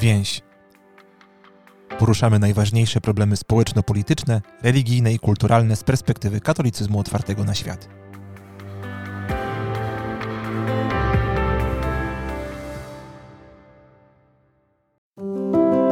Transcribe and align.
Więź. 0.00 0.40
Poruszamy 1.98 2.38
najważniejsze 2.38 3.00
problemy 3.00 3.36
społeczno-polityczne, 3.36 4.40
religijne 4.62 5.12
i 5.12 5.18
kulturalne 5.18 5.76
z 5.76 5.84
perspektywy 5.84 6.40
katolicyzmu 6.40 6.98
otwartego 6.98 7.44
na 7.44 7.54
świat. 7.54 7.88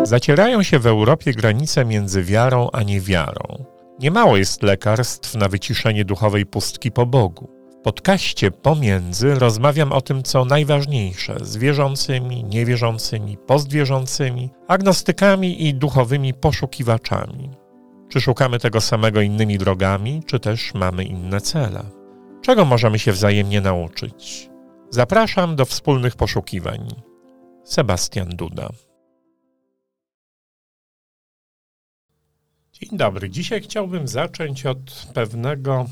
Zacierają 0.03 0.63
się 0.63 0.79
w 0.79 0.87
Europie 0.87 1.33
granice 1.33 1.85
między 1.85 2.23
wiarą 2.23 2.69
a 2.73 2.83
niewiarą. 2.83 3.65
Niemało 3.99 4.37
jest 4.37 4.63
lekarstw 4.63 5.35
na 5.35 5.49
wyciszenie 5.49 6.05
duchowej 6.05 6.47
pustki 6.47 6.91
po 6.93 7.07
Bogu. 7.07 7.58
Podcaście 7.83 8.51
Pomiędzy 8.51 9.35
rozmawiam 9.35 9.93
o 9.93 10.01
tym, 10.01 10.23
co 10.23 10.45
najważniejsze 10.45 11.37
z 11.43 11.57
wierzącymi, 11.57 12.45
niewierzącymi, 12.45 13.37
postwierzącymi, 13.47 14.51
agnostykami 14.69 15.67
i 15.67 15.75
duchowymi 15.75 16.35
poszukiwaczami. 16.35 17.51
Czy 18.09 18.21
szukamy 18.21 18.59
tego 18.59 18.81
samego 18.81 19.21
innymi 19.21 19.59
drogami, 19.59 20.23
czy 20.27 20.41
też 20.41 20.75
mamy 20.75 21.05
inne 21.05 21.41
cele? 21.41 21.85
Czego 22.43 22.65
możemy 22.65 22.99
się 22.99 23.13
wzajemnie 23.13 23.61
nauczyć? 23.61 24.51
Zapraszam 24.91 25.57
do 25.57 25.65
wspólnych 25.65 26.17
poszukiwań. 26.17 26.89
Sebastian 27.65 28.29
Duda. 28.29 28.69
Dzień 32.73 32.99
dobry. 32.99 33.31
Dzisiaj 33.31 33.61
chciałbym 33.61 34.09
zacząć 34.09 34.67
od 34.67 35.07
pewnego 35.15 35.87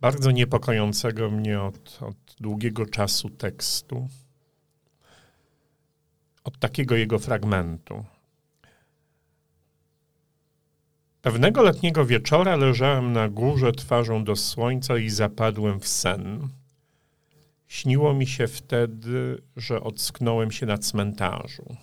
bardzo 0.00 0.30
niepokojącego 0.30 1.30
mnie 1.30 1.60
od, 1.60 1.98
od 2.02 2.16
długiego 2.40 2.86
czasu 2.86 3.30
tekstu, 3.30 4.08
od 6.44 6.58
takiego 6.58 6.96
jego 6.96 7.18
fragmentu. 7.18 8.04
Pewnego 11.22 11.62
letniego 11.62 12.06
wieczora 12.06 12.56
leżałem 12.56 13.12
na 13.12 13.28
górze 13.28 13.72
twarzą 13.72 14.24
do 14.24 14.36
słońca 14.36 14.98
i 14.98 15.10
zapadłem 15.10 15.80
w 15.80 15.88
sen. 15.88 16.48
Śniło 17.68 18.14
mi 18.14 18.26
się 18.26 18.46
wtedy, 18.46 19.42
że 19.56 19.80
ocknąłem 19.80 20.50
się 20.50 20.66
na 20.66 20.78
cmentarzu. 20.78 21.76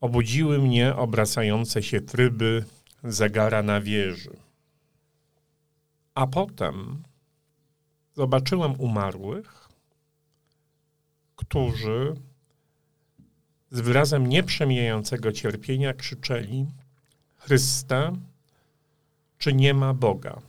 Obudziły 0.00 0.58
mnie 0.58 0.96
obracające 0.96 1.82
się 1.82 2.00
tryby 2.00 2.64
zegara 3.04 3.62
na 3.62 3.80
wieży. 3.80 4.47
A 6.18 6.26
potem 6.26 7.02
zobaczyłem 8.14 8.80
umarłych, 8.80 9.68
którzy 11.36 12.14
z 13.70 13.80
wyrazem 13.80 14.26
nieprzemijającego 14.26 15.32
cierpienia 15.32 15.94
krzyczeli: 15.94 16.66
Chryste, 17.36 18.12
czy 19.38 19.52
nie 19.52 19.74
ma 19.74 19.94
Boga? 19.94 20.40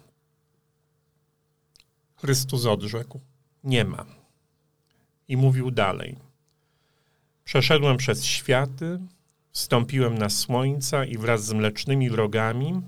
Chrystus 2.16 2.66
odrzekł: 2.66 3.20
Nie 3.64 3.86
ma. 3.86 4.06
I 5.28 5.38
mówił 5.38 5.72
dalej: 5.72 6.18
Przeszedłem 7.44 7.98
przez 7.98 8.26
światy, 8.26 9.00
Wstąpiłem 9.52 10.18
na 10.18 10.30
słońca 10.30 11.06
i 11.06 11.18
wraz 11.18 11.46
z 11.46 11.54
mlecznymi 11.54 12.10
drogami 12.10 12.82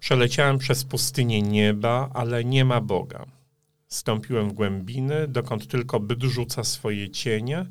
przeleciałem 0.00 0.58
przez 0.58 0.84
pustynię 0.84 1.42
nieba, 1.42 2.10
ale 2.14 2.44
nie 2.44 2.64
ma 2.64 2.80
Boga. 2.80 3.26
Stąpiłem 3.88 4.50
w 4.50 4.52
głębiny, 4.52 5.28
dokąd 5.28 5.68
tylko 5.68 6.00
byt 6.00 6.22
rzuca 6.22 6.64
swoje 6.64 7.10
cienie 7.10 7.66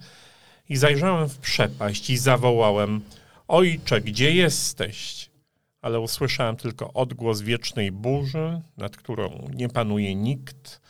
i 0.69 0.77
zajrzałem 0.77 1.29
w 1.29 1.37
przepaść 1.37 2.09
i 2.09 2.17
zawołałem 2.17 3.01
Ojcze, 3.47 4.01
gdzie 4.01 4.31
jesteś? 4.31 5.29
Ale 5.81 5.99
usłyszałem 5.99 6.55
tylko 6.55 6.93
odgłos 6.93 7.41
wiecznej 7.41 7.91
burzy, 7.91 8.61
nad 8.77 8.97
którą 8.97 9.47
nie 9.53 9.69
panuje 9.69 10.15
nikt, 10.15 10.81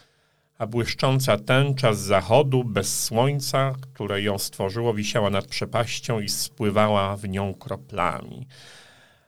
a 0.58 0.68
błyszcząca 0.68 1.38
tęcza 1.38 1.94
z 1.94 2.00
zachodu, 2.00 2.64
bez 2.64 3.04
słońca, 3.04 3.74
które 3.82 4.22
ją 4.22 4.38
stworzyło, 4.38 4.94
wisiała 4.94 5.30
nad 5.30 5.48
przepaścią 5.48 6.20
i 6.20 6.30
spływała 6.30 7.18
w 7.18 7.30
nią 7.30 7.54
kroplami. 7.54 8.48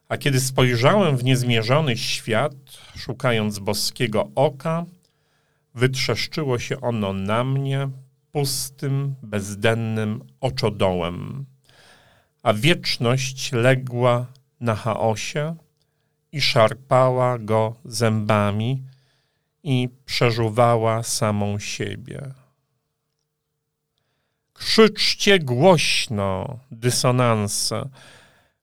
A 0.09 0.17
kiedy 0.17 0.39
spojrzałem 0.39 1.17
w 1.17 1.23
niezmierzony 1.23 1.97
świat, 1.97 2.53
szukając 2.95 3.59
boskiego 3.59 4.29
oka, 4.35 4.85
wytrzeszczyło 5.75 6.59
się 6.59 6.81
ono 6.81 7.13
na 7.13 7.43
mnie 7.43 7.89
pustym, 8.31 9.15
bezdennym 9.23 10.21
oczodołem, 10.41 11.45
a 12.43 12.53
wieczność 12.53 13.51
legła 13.51 14.25
na 14.59 14.75
chaosie 14.75 15.55
i 16.31 16.41
szarpała 16.41 17.39
go 17.39 17.75
zębami, 17.85 18.83
i 19.63 19.89
przeżuwała 20.05 21.03
samą 21.03 21.59
siebie. 21.59 22.21
Krzyczcie 24.53 25.39
głośno, 25.39 26.59
dysonanse, 26.71 27.89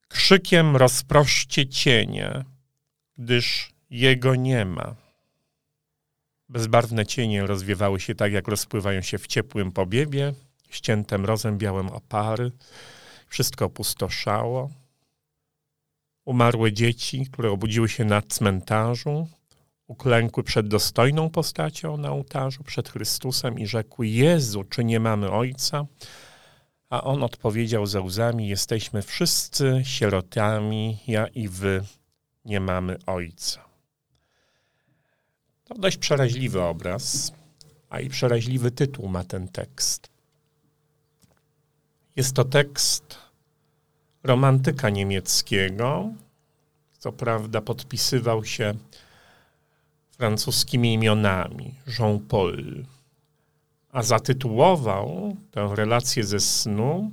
krzykiem 0.08 0.76
rozproszcie 0.76 1.66
cienie, 1.66 2.44
gdyż 3.18 3.72
jego 3.90 4.34
nie 4.34 4.64
ma. 4.64 4.94
Bezbarwne 6.48 7.06
cienie 7.06 7.46
rozwiewały 7.46 8.00
się 8.00 8.14
tak, 8.14 8.32
jak 8.32 8.48
rozpływają 8.48 9.02
się 9.02 9.18
w 9.18 9.26
ciepłym 9.26 9.72
pobiebie, 9.72 10.34
ścięte 10.70 11.18
mrozem 11.18 11.58
białym 11.58 11.88
opary. 11.88 12.52
Wszystko 13.26 13.64
opustoszało. 13.64 14.70
Umarłe 16.24 16.72
dzieci, 16.72 17.26
które 17.32 17.50
obudziły 17.50 17.88
się 17.88 18.04
na 18.04 18.22
cmentarzu, 18.22 19.28
uklękły 19.86 20.42
przed 20.42 20.68
dostojną 20.68 21.30
postacią 21.30 21.96
na 21.96 22.10
ołtarzu, 22.10 22.64
przed 22.64 22.88
Chrystusem 22.88 23.58
i 23.58 23.66
rzekły: 23.66 24.06
Jezu, 24.06 24.64
czy 24.64 24.84
nie 24.84 25.00
mamy 25.00 25.30
Ojca? 25.30 25.86
A 26.90 27.04
on 27.04 27.22
odpowiedział 27.22 27.86
ze 27.86 28.00
łzami: 28.00 28.48
Jesteśmy 28.48 29.02
wszyscy 29.02 29.80
sierotami, 29.84 30.98
ja 31.06 31.26
i 31.26 31.48
wy 31.48 31.84
nie 32.44 32.60
mamy 32.60 32.98
Ojca. 33.06 33.64
To 35.64 35.74
dość 35.74 35.96
przeraźliwy 35.96 36.62
obraz, 36.62 37.32
a 37.88 38.00
i 38.00 38.08
przeraźliwy 38.08 38.70
tytuł 38.70 39.08
ma 39.08 39.24
ten 39.24 39.48
tekst. 39.48 40.08
Jest 42.16 42.34
to 42.36 42.44
tekst 42.44 43.18
romantyka 44.22 44.90
niemieckiego. 44.90 46.10
Co 46.98 47.12
prawda 47.12 47.60
podpisywał 47.60 48.44
się 48.44 48.74
francuskimi 50.10 50.94
imionami 50.94 51.74
Jean-Paul, 51.98 52.84
a 53.96 54.02
zatytułował 54.02 55.36
tę 55.50 55.70
relację 55.74 56.24
ze 56.24 56.40
snu 56.40 57.10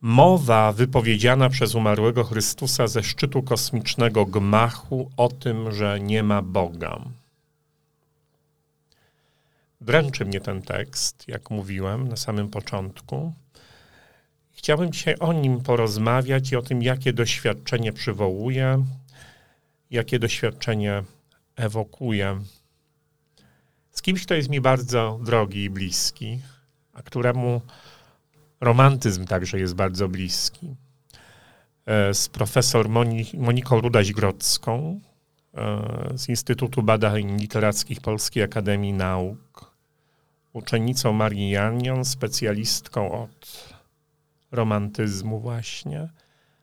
Mowa 0.00 0.72
wypowiedziana 0.72 1.48
przez 1.48 1.74
umarłego 1.74 2.24
Chrystusa 2.24 2.86
ze 2.86 3.02
szczytu 3.02 3.42
kosmicznego 3.42 4.26
gmachu 4.26 5.10
o 5.16 5.28
tym, 5.28 5.72
że 5.72 6.00
nie 6.00 6.22
ma 6.22 6.42
Boga. 6.42 7.00
Dręczy 9.80 10.24
mnie 10.24 10.40
ten 10.40 10.62
tekst, 10.62 11.28
jak 11.28 11.50
mówiłem 11.50 12.08
na 12.08 12.16
samym 12.16 12.48
początku. 12.48 13.32
Chciałbym 14.50 14.92
dzisiaj 14.92 15.14
o 15.20 15.32
nim 15.32 15.60
porozmawiać 15.60 16.52
i 16.52 16.56
o 16.56 16.62
tym, 16.62 16.82
jakie 16.82 17.12
doświadczenie 17.12 17.92
przywołuje, 17.92 18.84
jakie 19.90 20.18
doświadczenie 20.18 21.02
ewokuję 21.56 22.40
z 23.92 24.02
kimś, 24.02 24.24
kto 24.24 24.34
jest 24.34 24.48
mi 24.48 24.60
bardzo 24.60 25.20
drogi 25.24 25.64
i 25.64 25.70
bliski, 25.70 26.40
a 26.92 27.02
któremu 27.02 27.60
romantyzm 28.60 29.24
także 29.24 29.58
jest 29.58 29.74
bardzo 29.74 30.08
bliski. 30.08 30.76
E, 31.86 32.14
z 32.14 32.28
profesor 32.28 32.88
Moni, 32.88 33.26
Moniką 33.34 33.80
Rudaś-Grodzką 33.80 35.00
e, 35.54 36.18
z 36.18 36.28
Instytutu 36.28 36.82
Badań 36.82 37.40
Literackich 37.40 38.00
Polskiej 38.00 38.42
Akademii 38.42 38.92
Nauk, 38.92 39.74
uczennicą 40.52 41.12
Marii 41.12 41.50
Janion, 41.50 42.04
specjalistką 42.04 43.22
od 43.22 43.68
romantyzmu 44.50 45.40
właśnie, 45.40 46.08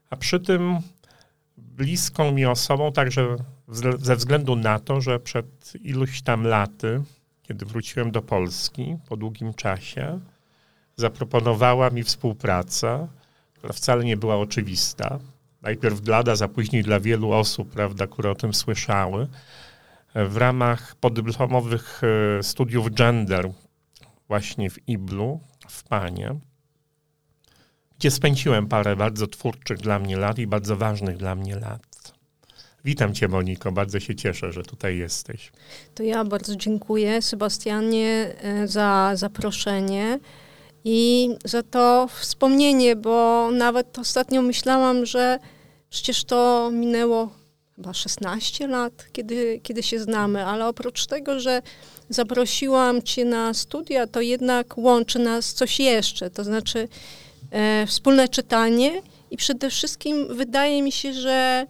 a 0.10 0.16
przy 0.16 0.40
tym 0.40 0.80
bliską 1.58 2.32
mi 2.32 2.46
osobą 2.46 2.92
także 2.92 3.36
ze 4.00 4.16
względu 4.16 4.56
na 4.56 4.80
to, 4.80 5.02
że 5.02 5.20
przed 5.20 5.74
iluś 5.82 6.22
tam 6.22 6.44
laty, 6.44 7.02
kiedy 7.50 7.66
wróciłem 7.66 8.12
do 8.12 8.22
Polski 8.22 8.98
po 9.10 9.18
długim 9.18 9.54
czasie, 9.54 10.20
zaproponowała 10.96 11.90
mi 11.90 12.04
współpracę, 12.04 13.08
która 13.54 13.74
wcale 13.74 14.04
nie 14.04 14.18
była 14.18 14.38
oczywista. 14.38 15.20
Najpierw 15.62 16.02
dla 16.02 16.24
DA, 16.24 16.36
za 16.36 16.48
później 16.48 16.84
dla 16.84 17.00
wielu 17.00 17.32
osób, 17.32 17.72
prawda, 17.72 18.08
które 18.08 18.32
o 18.32 18.36
tym 18.36 18.54
słyszały, 18.54 19.28
w 20.16 20.38
ramach 20.38 20.96
podyplomowych 20.96 22.02
e, 22.40 22.44
studiów 22.44 22.92
gender 22.92 23.52
właśnie 24.28 24.70
w 24.70 24.90
Iblu, 24.90 25.40
w 25.70 25.84
Panie. 25.84 26.36
gdzie 28.00 28.12
spędziłem 28.12 28.68
parę 28.68 28.96
bardzo 28.96 29.28
twórczych 29.28 29.78
dla 29.78 30.00
mnie 30.00 30.18
lat 30.18 30.40
i 30.40 30.48
bardzo 30.48 30.78
ważnych 30.78 31.18
dla 31.18 31.36
mnie 31.36 31.56
lat. 31.56 31.89
Witam 32.90 33.14
Cię, 33.14 33.28
Moniko. 33.28 33.72
Bardzo 33.72 34.00
się 34.00 34.16
cieszę, 34.16 34.52
że 34.52 34.64
tutaj 34.64 34.98
jesteś. 34.98 35.52
To 35.96 36.04
ja 36.04 36.26
bardzo 36.26 36.56
dziękuję 36.56 37.22
Sebastianie 37.22 38.36
e, 38.42 38.68
za 38.68 39.12
zaproszenie 39.16 40.20
i 40.84 41.30
za 41.46 41.64
to 41.64 42.08
wspomnienie, 42.20 42.96
bo 42.96 43.50
nawet 43.52 44.00
ostatnio 44.00 44.42
myślałam, 44.42 45.06
że 45.06 45.40
przecież 45.90 46.24
to 46.24 46.70
minęło 46.74 47.30
chyba 47.76 47.94
16 47.94 48.68
lat, 48.68 49.08
kiedy, 49.12 49.60
kiedy 49.64 49.84
się 49.84 50.00
znamy, 50.00 50.46
ale 50.46 50.68
oprócz 50.68 51.06
tego, 51.06 51.40
że 51.40 51.62
zaprosiłam 52.10 53.02
Cię 53.02 53.26
na 53.26 53.54
studia, 53.54 54.08
to 54.08 54.22
jednak 54.22 54.78
łączy 54.78 55.20
nas 55.20 55.54
coś 55.54 55.80
jeszcze, 55.80 56.30
to 56.30 56.44
znaczy 56.44 56.88
e, 57.52 57.86
wspólne 57.88 58.28
czytanie 58.28 59.02
i 59.32 59.38
przede 59.38 59.70
wszystkim 59.70 60.36
wydaje 60.36 60.84
mi 60.84 60.92
się, 60.92 61.14
że 61.14 61.68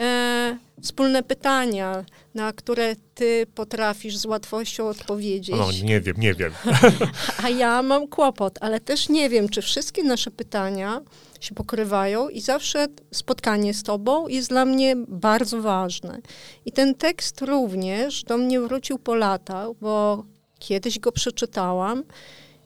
e, 0.00 0.58
wspólne 0.82 1.22
pytania, 1.22 2.04
na 2.34 2.52
które 2.52 2.96
ty 3.14 3.46
potrafisz 3.54 4.16
z 4.16 4.26
łatwością 4.26 4.88
odpowiedzieć. 4.88 5.56
No, 5.56 5.68
nie 5.84 6.00
wiem, 6.00 6.16
nie 6.18 6.34
wiem. 6.34 6.52
A 7.44 7.48
ja 7.48 7.82
mam 7.82 8.08
kłopot, 8.08 8.58
ale 8.60 8.80
też 8.80 9.08
nie 9.08 9.28
wiem, 9.28 9.48
czy 9.48 9.62
wszystkie 9.62 10.02
nasze 10.04 10.30
pytania 10.30 11.00
się 11.40 11.54
pokrywają 11.54 12.28
i 12.28 12.40
zawsze 12.40 12.86
spotkanie 13.10 13.74
z 13.74 13.82
tobą 13.82 14.28
jest 14.28 14.48
dla 14.48 14.64
mnie 14.64 14.96
bardzo 15.08 15.62
ważne. 15.62 16.20
I 16.64 16.72
ten 16.72 16.94
tekst 16.94 17.42
również 17.42 18.22
do 18.22 18.36
mnie 18.38 18.60
wrócił 18.60 18.98
po 18.98 19.14
latach, 19.14 19.68
bo 19.80 20.24
kiedyś 20.58 20.98
go 20.98 21.12
przeczytałam 21.12 22.04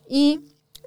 i 0.09 0.39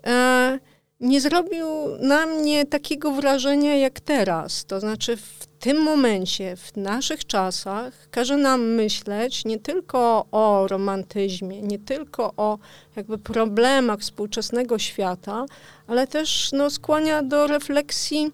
e, 0.08 0.60
nie 1.00 1.22
zrobił 1.22 1.68
na 2.00 2.26
mnie 2.26 2.66
takiego 2.66 3.12
wrażenia 3.12 3.76
jak 3.76 4.00
teraz. 4.00 4.66
To 4.66 4.80
znaczy 4.80 5.18
w 5.18 5.48
tym 5.64 5.82
momencie, 5.82 6.56
w 6.56 6.78
naszych 6.78 7.26
czasach, 7.26 7.94
każe 8.12 8.38
nam 8.38 8.62
myśleć 8.62 9.46
nie 9.46 9.60
tylko 9.60 10.26
o 10.32 10.68
romantyzmie, 10.68 11.62
nie 11.62 11.80
tylko 11.80 12.34
o 12.38 12.58
jakby 12.96 13.18
problemach 13.18 14.00
współczesnego 14.00 14.80
świata, 14.80 15.46
ale 15.88 16.08
też 16.08 16.50
no, 16.54 16.70
skłania 16.70 17.24
do 17.24 17.48
refleksji 17.48 18.32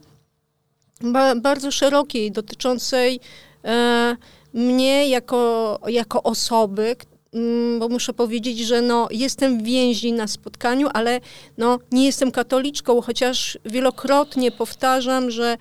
ba 1.02 1.36
bardzo 1.36 1.72
szerokiej, 1.72 2.32
dotyczącej 2.32 3.20
e, 3.66 4.16
mnie 4.54 5.10
jako, 5.10 5.80
jako 5.88 6.24
osoby, 6.24 6.96
mm, 7.34 7.80
bo 7.80 7.90
muszę 7.90 8.14
powiedzieć, 8.14 8.60
że 8.60 8.82
no, 8.82 9.08
jestem 9.12 9.60
w 9.60 9.64
więzi 9.64 10.14
na 10.14 10.28
spotkaniu, 10.28 10.90
ale 10.94 11.20
no, 11.58 11.80
nie 11.92 12.06
jestem 12.06 12.32
katoliczką, 12.32 13.02
chociaż 13.02 13.58
wielokrotnie 13.66 14.52
powtarzam, 14.52 15.32
że 15.32 15.58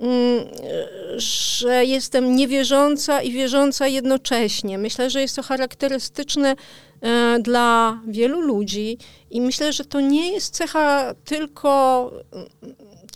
Mm, 0.00 0.44
że 1.20 1.84
jestem 1.84 2.36
niewierząca 2.36 3.22
i 3.22 3.32
wierząca 3.32 3.86
jednocześnie. 3.86 4.78
Myślę, 4.78 5.10
że 5.10 5.20
jest 5.20 5.36
to 5.36 5.42
charakterystyczne 5.42 6.56
e, 7.00 7.38
dla 7.42 8.00
wielu 8.06 8.40
ludzi 8.40 8.98
i 9.30 9.40
myślę, 9.40 9.72
że 9.72 9.84
to 9.84 10.00
nie 10.00 10.32
jest 10.32 10.54
cecha 10.54 11.14
tylko 11.24 12.12
mm, 12.32 12.48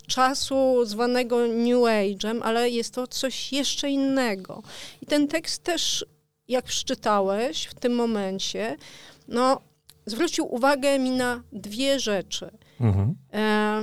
czasu 0.07 0.85
zwanego 0.85 1.47
New 1.47 1.77
Age'em, 1.77 2.39
ale 2.43 2.69
jest 2.69 2.93
to 2.93 3.07
coś 3.07 3.53
jeszcze 3.53 3.89
innego. 3.89 4.63
I 5.01 5.05
ten 5.05 5.27
tekst 5.27 5.63
też, 5.63 6.05
jak 6.47 6.65
przeczytałeś 6.65 7.65
w 7.65 7.73
tym 7.73 7.95
momencie, 7.95 8.77
no, 9.27 9.61
zwrócił 10.05 10.53
uwagę 10.53 10.99
mi 10.99 11.09
na 11.09 11.43
dwie 11.51 11.99
rzeczy. 11.99 12.49
Mhm. 12.79 13.15
E, 13.33 13.81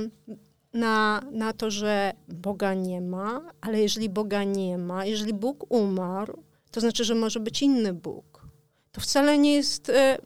na, 0.73 1.21
na 1.31 1.53
to, 1.53 1.71
że 1.71 2.13
Boga 2.27 2.73
nie 2.73 3.01
ma, 3.01 3.51
ale 3.61 3.81
jeżeli 3.81 4.09
Boga 4.09 4.43
nie 4.43 4.77
ma, 4.77 5.05
jeżeli 5.05 5.33
Bóg 5.33 5.71
umarł, 5.71 6.43
to 6.71 6.81
znaczy, 6.81 7.03
że 7.03 7.15
może 7.15 7.39
być 7.39 7.61
inny 7.61 7.93
Bóg. 7.93 8.47
To 8.91 9.01
wcale 9.01 9.37
nie 9.37 9.53
jest 9.53 9.89
e, 9.89 10.17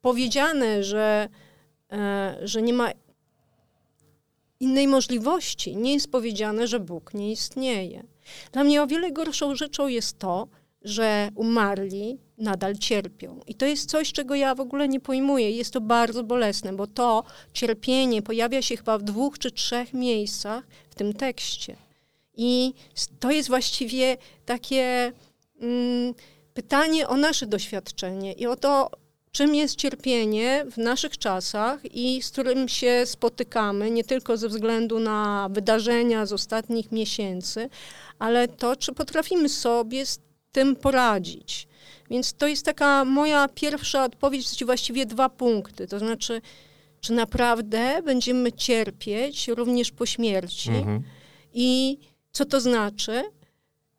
powiedziane, 0.00 0.84
że, 0.84 1.28
e, 1.92 2.38
że 2.42 2.62
nie 2.62 2.72
ma 2.72 2.90
innej 4.60 4.88
możliwości. 4.88 5.76
Nie 5.76 5.94
jest 5.94 6.10
powiedziane, 6.10 6.66
że 6.66 6.80
Bóg 6.80 7.14
nie 7.14 7.32
istnieje. 7.32 8.04
Dla 8.52 8.64
mnie 8.64 8.82
o 8.82 8.86
wiele 8.86 9.12
gorszą 9.12 9.54
rzeczą 9.54 9.88
jest 9.88 10.18
to, 10.18 10.48
że 10.82 11.28
umarli 11.34 12.18
nadal 12.38 12.76
cierpią. 12.76 13.40
I 13.46 13.54
to 13.54 13.66
jest 13.66 13.90
coś, 13.90 14.12
czego 14.12 14.34
ja 14.34 14.54
w 14.54 14.60
ogóle 14.60 14.88
nie 14.88 15.00
pojmuję. 15.00 15.50
Jest 15.50 15.72
to 15.72 15.80
bardzo 15.80 16.24
bolesne, 16.24 16.72
bo 16.72 16.86
to 16.86 17.24
cierpienie 17.52 18.22
pojawia 18.22 18.62
się 18.62 18.76
chyba 18.76 18.98
w 18.98 19.02
dwóch 19.02 19.38
czy 19.38 19.50
trzech 19.50 19.92
miejscach 19.92 20.64
w 20.90 20.94
tym 20.94 21.12
tekście. 21.12 21.76
I 22.36 22.74
to 23.20 23.30
jest 23.30 23.48
właściwie 23.48 24.16
takie 24.46 25.12
mm, 25.60 26.14
pytanie 26.54 27.08
o 27.08 27.16
nasze 27.16 27.46
doświadczenie 27.46 28.32
i 28.32 28.46
o 28.46 28.56
to, 28.56 28.90
czym 29.32 29.54
jest 29.54 29.76
cierpienie 29.76 30.66
w 30.72 30.76
naszych 30.76 31.18
czasach 31.18 31.80
i 31.94 32.22
z 32.22 32.30
którym 32.30 32.68
się 32.68 33.02
spotykamy, 33.06 33.90
nie 33.90 34.04
tylko 34.04 34.36
ze 34.36 34.48
względu 34.48 34.98
na 35.00 35.48
wydarzenia 35.50 36.26
z 36.26 36.32
ostatnich 36.32 36.92
miesięcy, 36.92 37.68
ale 38.18 38.48
to, 38.48 38.76
czy 38.76 38.92
potrafimy 38.92 39.48
sobie 39.48 40.06
z 40.06 40.18
tym 40.52 40.76
poradzić. 40.76 41.68
Więc 42.10 42.34
to 42.34 42.46
jest 42.46 42.64
taka 42.64 43.04
moja 43.04 43.48
pierwsza 43.48 44.04
odpowiedź, 44.04 44.64
właściwie 44.64 45.06
dwa 45.06 45.28
punkty. 45.28 45.86
To 45.86 45.98
znaczy, 45.98 46.40
czy 47.00 47.12
naprawdę 47.12 48.02
będziemy 48.02 48.52
cierpieć 48.52 49.48
również 49.48 49.90
po 49.90 50.06
śmierci? 50.06 50.70
Mhm. 50.70 51.02
i 51.54 51.98
co 52.32 52.44
to 52.44 52.60
znaczy, 52.60 53.22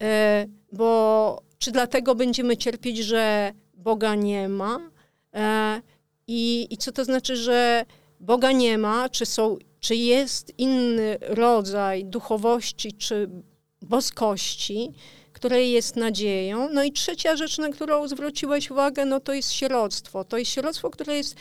e, 0.02 0.46
bo 0.72 1.42
czy 1.58 1.72
dlatego 1.72 2.16
będziemy 2.16 2.58
cierpieć, 2.58 2.98
że 2.98 3.52
Boga 3.74 4.16
nie 4.16 4.50
ma? 4.50 4.80
E, 5.34 5.82
i, 6.28 6.68
i 6.70 6.78
co 6.78 6.92
to 6.92 7.06
znaczy, 7.06 7.36
że 7.36 7.86
Boga 8.20 8.52
nie 8.52 8.78
ma, 8.78 9.10
czy, 9.10 9.26
są, 9.26 9.58
czy 9.80 9.96
jest 9.96 10.54
inny 10.58 11.18
rodzaj 11.22 12.06
duchowości 12.06 12.94
czy 12.94 13.30
boskości, 13.82 14.94
której 15.46 15.72
jest 15.72 15.96
nadzieją. 15.96 16.70
No 16.70 16.84
i 16.84 16.92
trzecia 16.92 17.36
rzecz, 17.36 17.58
na 17.58 17.70
którą 17.70 18.08
zwróciłeś 18.08 18.72
uwagę, 18.72 19.06
no 19.06 19.20
to 19.20 19.34
jest 19.34 19.52
sieroctwo. 19.52 20.24
To 20.24 20.38
jest 20.38 20.52
sieroctwo, 20.52 20.90
które 20.90 21.18
jest, 21.18 21.36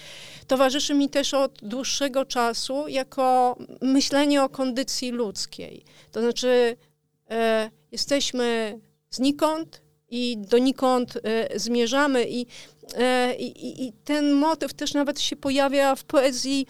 towarzyszy 0.46 0.94
mi 0.94 1.08
też 1.08 1.34
od 1.34 1.58
dłuższego 1.62 2.24
czasu 2.24 2.88
jako 2.88 3.56
myślenie 3.82 4.42
o 4.42 4.49
kondycji 4.49 5.11
ludzkiej. 5.11 5.84
To 6.12 6.20
znaczy 6.20 6.76
e, 7.30 7.70
jesteśmy 7.92 8.78
znikąd 9.11 9.82
i 10.11 10.37
donikąd 10.38 11.16
e, 11.16 11.58
zmierzamy 11.58 12.26
i, 12.28 12.46
e, 12.94 13.34
i, 13.34 13.87
i 13.87 13.92
ten 13.92 14.32
motyw 14.32 14.75
też 14.75 14.94
nawet 14.94 15.20
się 15.20 15.37
pojawia 15.37 15.94
w 15.94 16.04
poezji 16.04 16.66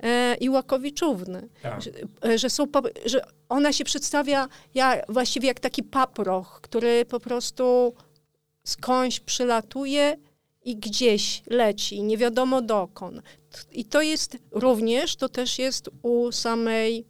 e, 0.00 0.34
Iłakowiczówny, 0.40 1.48
tak. 1.62 1.82
że, 1.82 1.90
e, 2.24 2.38
że, 2.38 2.50
są, 2.50 2.66
że 3.04 3.24
ona 3.48 3.72
się 3.72 3.84
przedstawia 3.84 4.48
ja, 4.74 5.02
właściwie 5.08 5.48
jak 5.48 5.60
taki 5.60 5.82
paproch, 5.82 6.60
który 6.62 7.04
po 7.04 7.20
prostu 7.20 7.94
skądś 8.64 9.20
przylatuje 9.20 10.16
i 10.64 10.76
gdzieś 10.76 11.42
leci, 11.46 12.02
nie 12.02 12.18
wiadomo 12.18 12.62
dokąd. 12.62 13.22
I 13.72 13.84
to 13.84 14.02
jest 14.02 14.36
również, 14.50 15.16
to 15.16 15.28
też 15.28 15.58
jest 15.58 15.90
u 16.02 16.32
samej 16.32 17.06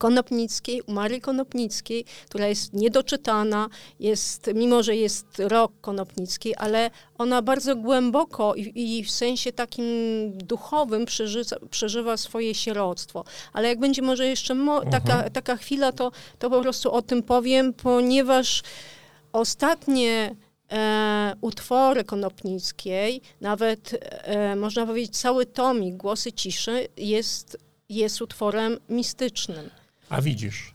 Konopnickiej, 0.00 0.82
u 0.82 0.92
Marii 0.92 1.20
Konopnickiej, 1.20 2.04
która 2.28 2.46
jest 2.46 2.72
niedoczytana, 2.72 3.68
jest, 4.00 4.50
mimo 4.54 4.82
że 4.82 4.96
jest 4.96 5.26
rok 5.38 5.72
Konopnickiej, 5.80 6.54
ale 6.58 6.90
ona 7.18 7.42
bardzo 7.42 7.76
głęboko 7.76 8.54
i, 8.54 8.72
i 8.74 9.04
w 9.04 9.10
sensie 9.10 9.52
takim 9.52 9.84
duchowym 10.32 11.06
przeżywa, 11.06 11.56
przeżywa 11.70 12.16
swoje 12.16 12.54
sieroctwo. 12.54 13.24
Ale 13.52 13.68
jak 13.68 13.78
będzie 13.80 14.02
może 14.02 14.26
jeszcze 14.26 14.54
mo- 14.54 14.84
taka, 14.84 15.14
mhm. 15.14 15.32
taka 15.32 15.56
chwila, 15.56 15.92
to, 15.92 16.12
to 16.38 16.50
po 16.50 16.60
prostu 16.60 16.92
o 16.92 17.02
tym 17.02 17.22
powiem, 17.22 17.72
ponieważ 17.72 18.62
ostatnie 19.32 20.36
e, 20.72 21.34
utwory 21.40 22.04
Konopnickiej, 22.04 23.20
nawet 23.40 23.96
e, 24.02 24.56
można 24.56 24.86
powiedzieć 24.86 25.18
cały 25.18 25.46
tomik 25.46 25.96
Głosy 25.96 26.32
Ciszy 26.32 26.88
jest, 26.96 27.58
jest 27.88 28.22
utworem 28.22 28.78
mistycznym. 28.88 29.70
A 30.10 30.20
widzisz. 30.20 30.72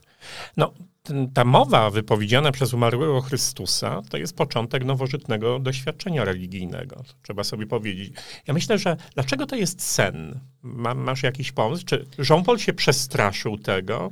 No, 0.57 0.73
ten, 1.03 1.31
ta 1.31 1.45
mowa 1.45 1.89
wypowiedziana 1.89 2.51
przez 2.51 2.73
umarłego 2.73 3.21
Chrystusa 3.21 4.01
to 4.09 4.17
jest 4.17 4.35
początek 4.35 4.85
nowożytnego 4.85 5.59
doświadczenia 5.59 6.25
religijnego. 6.25 7.03
Trzeba 7.21 7.43
sobie 7.43 7.67
powiedzieć. 7.67 8.13
Ja 8.47 8.53
myślę, 8.53 8.77
że 8.77 8.97
dlaczego 9.13 9.45
to 9.45 9.55
jest 9.55 9.81
sen? 9.81 10.39
Ma, 10.61 10.93
masz 10.95 11.23
jakiś 11.23 11.51
pomysł? 11.51 11.85
Czy 11.85 12.05
Jean-Paul 12.29 12.59
się 12.59 12.73
przestraszył 12.73 13.57
tego? 13.57 14.11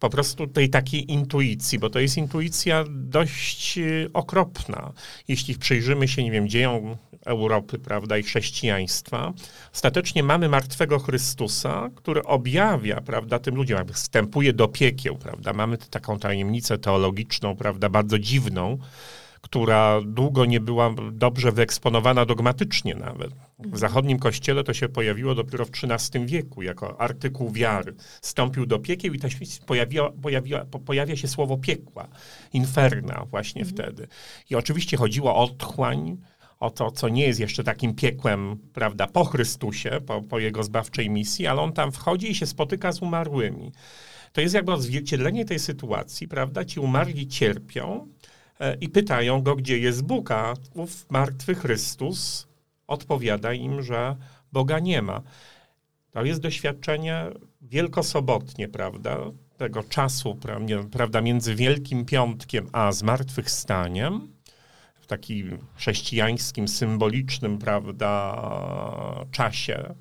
Po 0.00 0.10
prostu 0.10 0.46
tej 0.46 0.70
takiej 0.70 1.12
intuicji, 1.12 1.78
bo 1.78 1.90
to 1.90 2.00
jest 2.00 2.16
intuicja 2.16 2.84
dość 2.90 3.78
y, 3.78 4.10
okropna. 4.12 4.92
Jeśli 5.28 5.54
przyjrzymy 5.54 6.08
się, 6.08 6.24
nie 6.24 6.30
wiem, 6.30 6.48
dziejom 6.48 6.96
Europy, 7.26 7.78
prawda, 7.78 8.18
i 8.18 8.22
chrześcijaństwa, 8.22 9.32
ostatecznie 9.74 10.22
mamy 10.22 10.48
martwego 10.48 10.98
Chrystusa, 10.98 11.90
który 11.94 12.22
objawia, 12.22 13.00
prawda, 13.00 13.38
tym 13.38 13.54
ludziom, 13.54 13.78
jakby 13.78 13.92
wstępuje 13.92 14.52
do 14.52 14.68
piekieł, 14.68 15.16
prawda. 15.16 15.52
Mamy 15.52 15.78
taką 15.78 16.18
tajemnicę 16.18 16.78
teologiczną, 16.78 17.56
prawda, 17.56 17.88
bardzo 17.88 18.18
dziwną, 18.18 18.78
która 19.40 20.00
długo 20.06 20.44
nie 20.44 20.60
była 20.60 20.94
dobrze 21.12 21.52
wyeksponowana 21.52 22.26
dogmatycznie 22.26 22.94
nawet. 22.94 23.49
W 23.66 23.78
zachodnim 23.78 24.18
kościele 24.18 24.64
to 24.64 24.74
się 24.74 24.88
pojawiło 24.88 25.34
dopiero 25.34 25.64
w 25.64 25.70
XIII 25.70 26.26
wieku 26.26 26.62
jako 26.62 27.00
artykuł 27.00 27.50
wiary. 27.50 27.94
Stąpił 28.22 28.66
do 28.66 28.78
piekieł 28.78 29.14
i 29.14 29.18
też 29.18 29.36
pojawiła, 29.66 30.12
pojawiła, 30.22 30.64
pojawia 30.64 31.16
się 31.16 31.28
słowo 31.28 31.58
piekła, 31.58 32.08
inferna 32.52 33.24
właśnie 33.30 33.62
mhm. 33.62 33.76
wtedy. 33.76 34.08
I 34.50 34.54
oczywiście 34.54 34.96
chodziło 34.96 35.34
o 35.34 35.42
otchłań, 35.42 36.16
o 36.60 36.70
to, 36.70 36.90
co 36.90 37.08
nie 37.08 37.26
jest 37.26 37.40
jeszcze 37.40 37.64
takim 37.64 37.94
piekłem, 37.94 38.58
prawda, 38.72 39.06
po 39.06 39.24
Chrystusie, 39.24 39.90
po, 40.06 40.22
po 40.22 40.38
jego 40.38 40.62
zbawczej 40.62 41.10
misji, 41.10 41.46
ale 41.46 41.60
on 41.60 41.72
tam 41.72 41.92
wchodzi 41.92 42.30
i 42.30 42.34
się 42.34 42.46
spotyka 42.46 42.92
z 42.92 43.02
umarłymi. 43.02 43.72
To 44.32 44.40
jest 44.40 44.54
jakby 44.54 44.72
odzwierciedlenie 44.72 45.44
tej 45.44 45.58
sytuacji, 45.58 46.28
prawda? 46.28 46.64
Ci 46.64 46.80
umarli 46.80 47.26
cierpią, 47.26 48.08
E, 48.60 48.76
i 48.80 48.88
pytają 48.88 49.42
go, 49.42 49.56
gdzie 49.56 49.78
jest 49.78 50.02
Bóg, 50.02 50.30
a 50.30 50.54
ów 50.74 51.06
martwy 51.10 51.54
Chrystus 51.54 52.46
odpowiada 52.90 53.52
im, 53.52 53.82
że 53.82 54.16
Boga 54.52 54.78
nie 54.78 55.02
ma. 55.02 55.22
To 56.10 56.24
jest 56.24 56.40
doświadczenie 56.40 57.24
wielkosobotnie, 57.62 58.68
prawda, 58.68 59.18
tego 59.56 59.82
czasu, 59.82 60.38
prawda, 60.92 61.20
między 61.20 61.54
Wielkim 61.54 62.04
Piątkiem 62.04 62.68
a 62.72 62.92
zmartwychwstaniem, 62.92 64.32
w 65.00 65.06
takim 65.06 65.58
chrześcijańskim, 65.74 66.68
symbolicznym, 66.68 67.58
prawda, 67.58 68.36
czasie, 69.30 69.94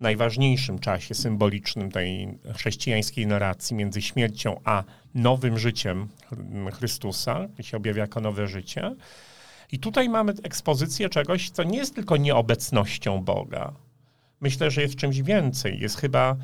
najważniejszym 0.00 0.78
czasie 0.78 1.14
symbolicznym 1.14 1.90
tej 1.90 2.38
chrześcijańskiej 2.54 3.26
narracji 3.26 3.76
między 3.76 4.02
śmiercią 4.02 4.60
a 4.64 4.84
nowym 5.14 5.58
życiem 5.58 6.08
Chrystusa, 6.72 7.48
który 7.48 7.64
się 7.64 7.76
objawia 7.76 8.00
jako 8.00 8.20
nowe 8.20 8.48
życie. 8.48 8.94
I 9.74 9.78
tutaj 9.78 10.08
mamy 10.08 10.32
ekspozycję 10.42 11.08
czegoś, 11.08 11.50
co 11.50 11.62
nie 11.62 11.78
jest 11.78 11.94
tylko 11.94 12.16
nieobecnością 12.16 13.24
Boga. 13.24 13.72
Myślę, 14.40 14.70
że 14.70 14.82
jest 14.82 14.96
czymś 14.96 15.22
więcej. 15.22 15.80
Jest 15.80 16.00
chyba, 16.00 16.36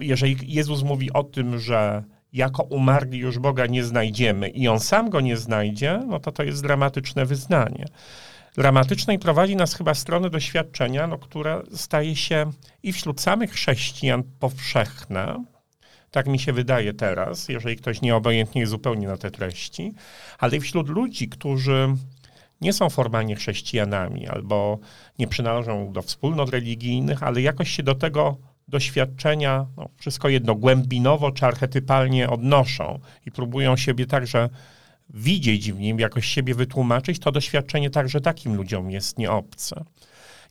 jeżeli 0.00 0.54
Jezus 0.54 0.82
mówi 0.82 1.12
o 1.12 1.24
tym, 1.24 1.58
że 1.58 2.04
jako 2.32 2.62
umarli 2.62 3.18
już 3.18 3.38
Boga 3.38 3.66
nie 3.66 3.84
znajdziemy 3.84 4.48
i 4.48 4.68
On 4.68 4.80
sam 4.80 5.10
go 5.10 5.20
nie 5.20 5.36
znajdzie, 5.36 6.02
no 6.06 6.20
to 6.20 6.32
to 6.32 6.42
jest 6.42 6.62
dramatyczne 6.62 7.26
wyznanie 7.26 7.84
dramatyczne 8.54 9.14
i 9.14 9.18
prowadzi 9.18 9.56
nas 9.56 9.74
chyba 9.74 9.94
w 9.94 9.98
stronę 9.98 10.30
doświadczenia, 10.30 11.06
no, 11.06 11.18
które 11.18 11.62
staje 11.72 12.16
się 12.16 12.50
i 12.82 12.92
wśród 12.92 13.20
samych 13.20 13.50
chrześcijan 13.50 14.22
powszechne, 14.40 15.44
tak 16.10 16.26
mi 16.26 16.38
się 16.38 16.52
wydaje 16.52 16.94
teraz, 16.94 17.48
jeżeli 17.48 17.76
ktoś 17.76 18.02
nieobojętnie 18.02 18.60
jest 18.60 18.70
zupełnie 18.70 19.08
na 19.08 19.16
te 19.16 19.30
treści, 19.30 19.92
ale 20.38 20.56
i 20.56 20.60
wśród 20.60 20.88
ludzi, 20.88 21.28
którzy 21.28 21.94
nie 22.60 22.72
są 22.72 22.90
formalnie 22.90 23.36
chrześcijanami 23.36 24.28
albo 24.28 24.78
nie 25.18 25.26
przynależą 25.26 25.92
do 25.92 26.02
wspólnot 26.02 26.50
religijnych, 26.50 27.22
ale 27.22 27.42
jakoś 27.42 27.70
się 27.70 27.82
do 27.82 27.94
tego 27.94 28.36
doświadczenia, 28.68 29.66
no, 29.76 29.88
wszystko 29.96 30.28
jedno, 30.28 30.54
głębinowo 30.54 31.32
czy 31.32 31.46
archetypalnie 31.46 32.30
odnoszą 32.30 32.98
i 33.26 33.30
próbują 33.30 33.76
siebie 33.76 34.06
także 34.06 34.48
widzieć 35.10 35.72
w 35.72 35.80
nim, 35.80 35.98
jakoś 35.98 36.26
siebie 36.26 36.54
wytłumaczyć, 36.54 37.18
to 37.18 37.32
doświadczenie 37.32 37.90
także 37.90 38.20
takim 38.20 38.54
ludziom 38.54 38.90
jest 38.90 39.18
nieobce. 39.18 39.84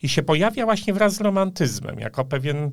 I 0.02 0.08
się 0.08 0.22
pojawia 0.22 0.64
właśnie 0.64 0.92
wraz 0.92 1.14
z 1.14 1.20
romantyzmem, 1.20 1.98
jako 1.98 2.24
pewien 2.24 2.70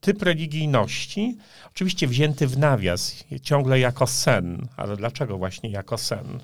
typ 0.00 0.22
religijności, 0.22 1.36
oczywiście 1.66 2.06
wzięty 2.06 2.46
w 2.46 2.58
nawias, 2.58 3.24
ciągle 3.42 3.80
jako 3.80 4.06
sen. 4.06 4.68
Ale 4.76 4.96
dlaczego 4.96 5.38
właśnie 5.38 5.70
jako 5.70 5.98
sen? 5.98 6.40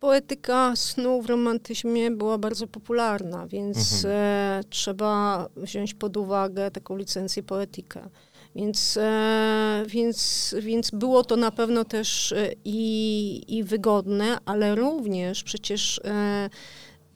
Poetyka 0.00 0.76
snu 0.76 1.22
w 1.22 1.26
romantyzmie 1.26 2.10
była 2.10 2.38
bardzo 2.38 2.66
popularna, 2.66 3.46
więc 3.46 3.94
mhm. 3.94 4.14
e, 4.14 4.60
trzeba 4.70 5.48
wziąć 5.56 5.94
pod 5.94 6.16
uwagę 6.16 6.70
taką 6.70 6.96
licencję 6.96 7.42
poetykę. 7.42 8.08
Więc, 8.56 8.96
e, 8.96 9.84
więc, 9.88 10.54
więc 10.60 10.90
było 10.90 11.24
to 11.24 11.36
na 11.36 11.50
pewno 11.50 11.84
też 11.84 12.32
e, 12.32 12.50
i, 12.64 13.56
i 13.58 13.64
wygodne, 13.64 14.38
ale 14.44 14.74
również 14.74 15.42
przecież 15.42 16.00
e, 16.04 16.50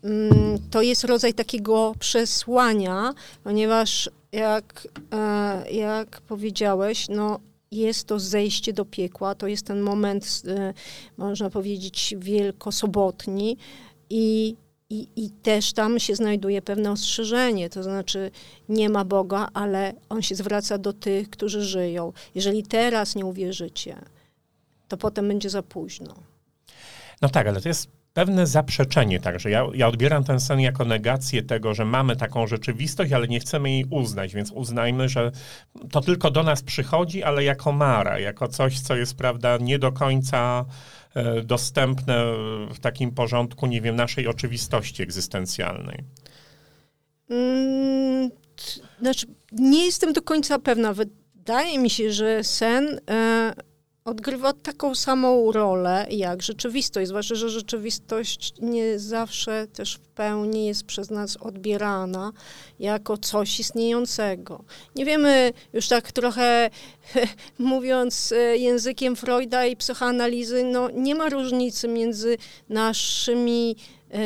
mm, 0.05 0.59
to 0.71 0.83
jest 0.83 1.05
rodzaj 1.05 1.35
takiego 1.35 1.95
przesłania, 1.99 3.15
ponieważ 3.45 4.11
jak, 4.33 4.89
jak 5.73 6.21
powiedziałeś, 6.21 7.07
no 7.09 7.41
jest 7.71 8.07
to 8.07 8.19
zejście 8.19 8.73
do 8.73 8.85
piekła, 8.85 9.35
to 9.35 9.47
jest 9.47 9.67
ten 9.67 9.81
moment, 9.81 10.43
można 11.17 11.51
powiedzieć, 11.51 12.15
wielkosobotni 12.19 13.57
i 14.11 14.57
i, 14.91 15.09
I 15.17 15.31
też 15.31 15.73
tam 15.73 15.99
się 15.99 16.17
znajduje 16.17 16.63
pewne 16.63 16.91
ostrzeżenie, 16.91 17.71
to 17.71 17.83
znaczy 17.83 18.31
nie 18.69 18.89
ma 18.89 19.05
Boga, 19.05 19.49
ale 19.55 19.93
On 20.09 20.23
się 20.23 20.35
zwraca 20.35 20.79
do 20.79 20.93
tych, 20.93 21.31
którzy 21.31 21.65
żyją. 21.65 22.13
Jeżeli 22.35 22.63
teraz 22.63 23.15
nie 23.15 23.27
uwierzycie, 23.27 23.97
to 24.89 24.97
potem 24.97 25.29
będzie 25.29 25.51
za 25.51 25.63
późno. 25.63 26.15
No 27.23 27.29
tak, 27.29 27.47
ale 27.47 27.61
to 27.61 27.69
jest 27.69 27.89
pewne 28.21 28.47
zaprzeczenie 28.47 29.21
także. 29.21 29.51
Ja, 29.51 29.67
ja 29.75 29.89
odbieram 29.89 30.25
ten 30.25 30.41
sen 30.41 30.61
jako 30.61 30.85
negację 30.85 31.43
tego, 31.43 31.75
że 31.75 31.85
mamy 31.85 32.17
taką 32.17 32.47
rzeczywistość, 32.47 33.13
ale 33.13 33.29
nie 33.29 33.41
chcemy 33.41 33.71
jej 33.71 33.85
uznać, 33.91 34.35
więc 34.35 34.51
uznajmy, 34.51 35.09
że 35.09 35.33
to 35.91 36.01
tylko 36.01 36.31
do 36.31 36.43
nas 36.43 36.63
przychodzi, 36.63 37.23
ale 37.23 37.45
jako 37.45 37.73
mara, 37.73 38.19
jako 38.19 38.49
coś, 38.49 38.81
co 38.81 38.97
jest, 38.97 39.17
prawda, 39.17 39.57
nie 39.57 39.79
do 39.79 39.93
końca 39.93 40.65
E, 41.15 41.43
dostępne 41.43 42.25
w 42.75 42.79
takim 42.81 43.13
porządku, 43.13 43.67
nie 43.67 43.81
wiem, 43.81 43.97
naszej 43.97 44.27
oczywistości 44.27 45.03
egzystencjalnej? 45.03 46.05
Mm, 47.31 48.31
znaczy, 49.01 49.27
nie 49.53 49.85
jestem 49.85 50.13
do 50.13 50.23
końca 50.23 50.59
pewna. 50.59 50.93
Wydaje 50.95 51.79
mi 51.79 51.91
się, 51.91 52.13
że 52.13 52.45
sen 52.45 53.01
e, 53.11 53.53
odgrywa 54.05 54.53
taką 54.53 54.95
samą 54.95 55.53
rolę 55.53 56.07
jak 56.11 56.43
rzeczywistość, 56.43 57.09
zwłaszcza, 57.09 57.35
że 57.35 57.51
rzeczywistość 57.51 58.53
nie 58.61 58.99
zawsze 58.99 59.67
też 59.67 59.95
w 59.95 60.09
pełni 60.09 60.67
jest 60.67 60.85
przez 60.85 61.11
nas 61.11 61.37
odbierana 61.37 62.33
jako 62.79 63.19
coś 63.19 63.61
istniejącego. 63.61 64.65
Nie 64.97 65.05
wiemy 65.05 65.53
już 65.73 65.89
tak 65.89 66.13
trochę 66.13 66.71
mówiąc 67.59 68.33
e, 68.33 68.57
językiem 68.57 69.17
Freuda 69.17 69.67
i 69.67 69.77
psychoanalizy, 69.77 70.65
no 70.65 70.91
nie 70.91 71.15
ma 71.15 71.29
różnicy 71.29 71.89
między 71.89 72.37
naszymi 72.69 73.77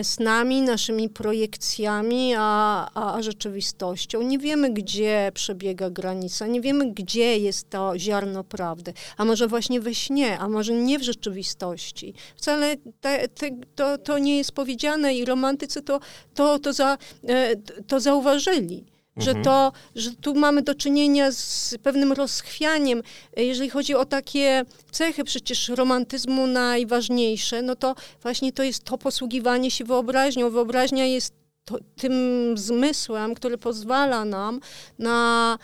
z 0.02 0.20
nami, 0.20 0.62
naszymi 0.62 1.08
projekcjami, 1.08 2.34
a, 2.38 2.90
a, 2.94 3.14
a, 3.16 3.22
rzeczywistością. 3.22 4.22
Nie 4.22 4.38
wiemy, 4.38 4.70
gdzie 4.70 5.30
przebiega 5.34 5.90
granica, 5.90 6.46
nie 6.46 6.60
wiemy, 6.60 6.92
gdzie 6.92 7.38
jest 7.38 7.70
to 7.70 7.98
ziarno 7.98 8.44
prawdy. 8.44 8.92
A 9.16 9.24
może 9.24 9.48
właśnie 9.48 9.80
we 9.80 9.94
śnie, 9.94 10.38
a 10.38 10.48
może 10.48 10.72
nie 10.72 10.98
w 10.98 11.02
rzeczywistości. 11.02 12.14
Wcale 12.36 12.76
te, 13.00 13.28
te, 13.28 13.50
to, 13.74 13.98
to 13.98 14.18
nie 14.18 14.38
jest 14.38 14.52
powiedziane 14.52 15.14
i 15.14 15.24
romantycy 15.24 15.82
to, 15.82 16.00
to, 16.34 16.58
to, 16.58 16.72
za, 16.72 16.98
e, 17.28 17.56
to 17.86 18.00
zauważyli. 18.00 18.93
Że, 19.16 19.30
mhm. 19.30 19.44
to, 19.44 19.73
że 19.94 20.11
tu 20.11 20.35
mamy 20.35 20.62
do 20.62 20.75
czynienia 20.75 21.33
z 21.33 21.75
pewnym 21.83 22.12
rozchwianiem, 22.12 23.02
jeżeli 23.37 23.71
chodzi 23.71 23.94
o 23.94 24.04
takie 24.04 24.64
cechy 24.90 25.25
przecież 25.25 25.68
romantyzmu 25.68 26.47
najważniejsze, 26.47 27.62
no 27.62 27.76
to 27.76 27.94
właśnie 28.23 28.52
to 28.52 28.62
jest 28.62 28.85
to 28.85 28.99
posługiwanie 28.99 29.71
się 29.71 29.85
wyobraźnią. 29.85 30.50
Wyobraźnia 30.50 31.06
jest 31.06 31.35
to, 31.64 31.78
tym 31.97 32.12
zmysłem, 32.59 33.35
który 33.35 33.59
pozwala 33.59 34.25
nam 34.25 34.61
na 34.99 35.59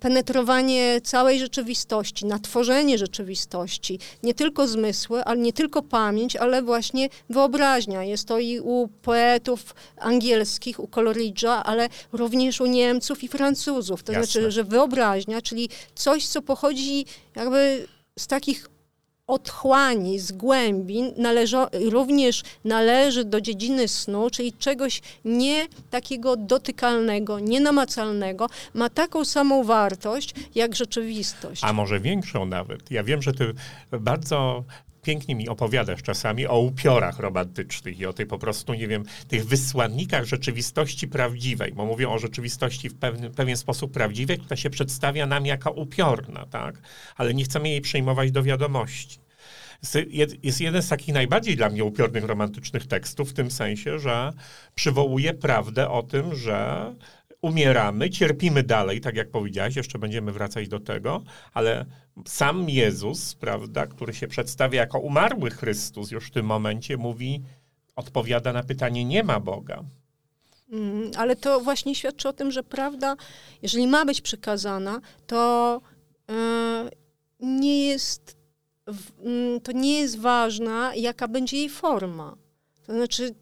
penetrowanie 0.00 1.00
całej 1.04 1.38
rzeczywistości, 1.38 2.26
na 2.26 2.38
tworzenie 2.38 2.98
rzeczywistości. 2.98 3.98
Nie 4.22 4.34
tylko 4.34 4.68
zmysły, 4.68 5.24
ale 5.24 5.40
nie 5.40 5.52
tylko 5.52 5.82
pamięć, 5.82 6.36
ale 6.36 6.62
właśnie 6.62 7.08
wyobraźnia. 7.30 8.04
Jest 8.04 8.28
to 8.28 8.38
i 8.38 8.60
u 8.60 8.88
poetów 9.02 9.74
angielskich, 9.96 10.80
u 10.80 10.86
Coleridge'a, 10.86 11.62
ale 11.64 11.88
również 12.12 12.60
u 12.60 12.66
Niemców 12.66 13.24
i 13.24 13.28
Francuzów. 13.28 14.02
To 14.02 14.12
Jasne. 14.12 14.26
znaczy, 14.26 14.50
że 14.50 14.64
wyobraźnia, 14.64 15.42
czyli 15.42 15.68
coś, 15.94 16.26
co 16.26 16.42
pochodzi 16.42 17.06
jakby 17.36 17.86
z 18.18 18.26
takich 18.26 18.68
otchłani, 19.30 20.18
z 20.18 20.32
głębi, 20.32 21.12
należo, 21.16 21.68
również 21.90 22.42
należy 22.64 23.24
do 23.24 23.40
dziedziny 23.40 23.88
snu, 23.88 24.30
czyli 24.30 24.52
czegoś 24.52 25.02
nie 25.24 25.66
takiego 25.90 26.36
dotykalnego, 26.36 27.40
nienamacalnego, 27.40 28.46
ma 28.74 28.88
taką 28.88 29.24
samą 29.24 29.64
wartość 29.64 30.34
jak 30.54 30.74
rzeczywistość. 30.76 31.64
A 31.64 31.72
może 31.72 32.00
większą 32.00 32.46
nawet. 32.46 32.90
Ja 32.90 33.04
wiem, 33.04 33.22
że 33.22 33.32
ty 33.32 33.54
bardzo 33.92 34.64
pięknie 35.02 35.34
mi 35.34 35.48
opowiadasz 35.48 36.02
czasami 36.02 36.46
o 36.46 36.58
upiorach 36.58 37.18
romantycznych 37.18 37.98
i 37.98 38.06
o 38.06 38.12
tej 38.12 38.26
po 38.26 38.38
prostu, 38.38 38.74
nie 38.74 38.88
wiem, 38.88 39.04
tych 39.28 39.46
wysłannikach 39.46 40.24
rzeczywistości 40.24 41.08
prawdziwej, 41.08 41.72
bo 41.72 41.86
mówią 41.86 42.12
o 42.12 42.18
rzeczywistości 42.18 42.88
w 42.88 42.94
pewien, 42.98 43.32
pewien 43.32 43.56
sposób 43.56 43.92
prawdziwej, 43.92 44.38
która 44.38 44.56
się 44.56 44.70
przedstawia 44.70 45.26
nam 45.26 45.46
jako 45.46 45.70
upiorna, 45.70 46.46
tak? 46.46 46.82
Ale 47.16 47.34
nie 47.34 47.44
chcemy 47.44 47.68
jej 47.68 47.80
przyjmować 47.80 48.32
do 48.32 48.42
wiadomości. 48.42 49.18
Jest 50.42 50.60
jeden 50.60 50.82
z 50.82 50.88
takich 50.88 51.14
najbardziej 51.14 51.56
dla 51.56 51.68
mnie 51.68 51.84
upiornych 51.84 52.24
romantycznych 52.24 52.86
tekstów, 52.86 53.30
w 53.30 53.32
tym 53.32 53.50
sensie, 53.50 53.98
że 53.98 54.32
przywołuje 54.74 55.34
prawdę 55.34 55.88
o 55.88 56.02
tym, 56.02 56.34
że 56.34 56.94
umieramy, 57.42 58.10
cierpimy 58.10 58.62
dalej, 58.62 59.00
tak 59.00 59.16
jak 59.16 59.30
powiedziałeś, 59.30 59.76
jeszcze 59.76 59.98
będziemy 59.98 60.32
wracać 60.32 60.68
do 60.68 60.80
tego, 60.80 61.22
ale 61.52 61.86
sam 62.26 62.68
Jezus, 62.68 63.34
prawda, 63.34 63.86
który 63.86 64.14
się 64.14 64.28
przedstawia 64.28 64.80
jako 64.80 64.98
umarły 64.98 65.50
Chrystus 65.50 66.10
już 66.10 66.26
w 66.26 66.30
tym 66.30 66.46
momencie, 66.46 66.96
mówi, 66.96 67.42
odpowiada 67.96 68.52
na 68.52 68.62
pytanie, 68.62 69.04
nie 69.04 69.24
ma 69.24 69.40
Boga. 69.40 69.84
Mm, 70.72 71.10
ale 71.16 71.36
to 71.36 71.60
właśnie 71.60 71.94
świadczy 71.94 72.28
o 72.28 72.32
tym, 72.32 72.50
że 72.50 72.62
prawda, 72.62 73.16
jeżeli 73.62 73.86
ma 73.86 74.04
być 74.04 74.20
przekazana, 74.20 75.00
to 75.26 75.80
yy, 76.28 76.90
nie 77.40 77.86
jest, 77.86 78.36
yy, 79.24 79.60
to 79.60 79.72
nie 79.72 80.00
jest 80.00 80.18
ważna, 80.18 80.94
jaka 80.94 81.28
będzie 81.28 81.56
jej 81.56 81.68
forma. 81.68 82.36
To 82.86 82.92
znaczy, 82.92 83.34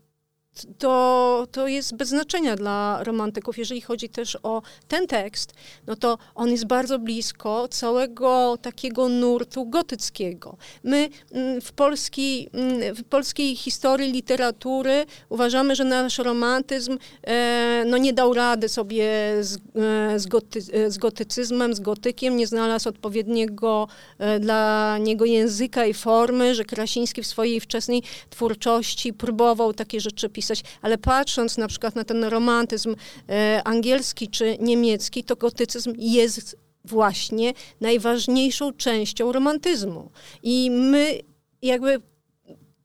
to, 0.79 1.47
to 1.53 1.69
jest 1.69 1.97
bez 1.97 2.09
znaczenia 2.09 2.57
dla 2.57 3.05
romantyków. 3.05 3.59
Jeżeli 3.59 3.81
chodzi 3.81 4.09
też 4.09 4.39
o 4.43 4.63
ten 4.89 5.07
tekst, 5.07 5.55
no 5.87 5.97
to 5.97 6.19
on 6.35 6.51
jest 6.51 6.67
bardzo 6.67 6.99
blisko 6.99 7.69
całego 7.69 8.59
takiego 8.63 9.09
nurtu 9.09 9.67
gotyckiego. 9.67 10.57
My 10.85 11.09
mm, 11.33 11.61
w, 11.61 11.73
polskiej, 11.73 12.49
mm, 12.53 12.95
w 12.95 13.05
polskiej 13.05 13.57
historii 13.57 14.13
literatury 14.13 15.07
uważamy, 15.29 15.75
że 15.75 15.85
nasz 15.85 16.19
romantyzm 16.19 16.99
e, 17.27 17.85
no 17.87 17.97
nie 17.99 18.13
dał 18.13 18.35
rady 18.35 18.69
sobie 18.69 19.09
z, 19.41 19.57
e, 19.57 20.19
z, 20.19 20.27
goty, 20.27 20.61
e, 20.73 20.91
z 20.91 20.99
gotycyzmem, 20.99 21.75
z 21.75 21.81
gotykiem, 21.81 22.37
nie 22.37 22.47
znalazł 22.47 22.89
odpowiedniego 22.89 23.89
dla 24.41 24.99
niego 24.99 25.25
języka 25.25 25.87
i 25.87 25.95
formy, 25.95 26.55
że 26.55 26.65
Krasiński 26.65 27.23
w 27.23 27.27
swojej 27.27 27.61
wczesnej 27.61 28.03
twórczości 28.31 29.13
próbował 29.13 29.73
takie 29.73 30.01
rzeczy 30.01 30.29
pisać 30.29 30.48
ale 30.83 30.99
patrząc 30.99 31.59
na 31.59 31.69
przykład 31.69 31.95
na 31.95 32.05
ten 32.05 32.25
romantyzm 32.25 32.95
e, 33.29 33.63
angielski 33.65 34.29
czy 34.29 34.57
niemiecki, 34.61 35.25
to 35.25 35.37
gotycyzm 35.37 35.95
jest 35.99 36.57
właśnie 36.85 37.53
najważniejszą 37.81 38.73
częścią 38.73 39.33
romantyzmu. 39.33 40.11
I 40.43 40.71
my 40.71 41.21
jakby 41.63 42.01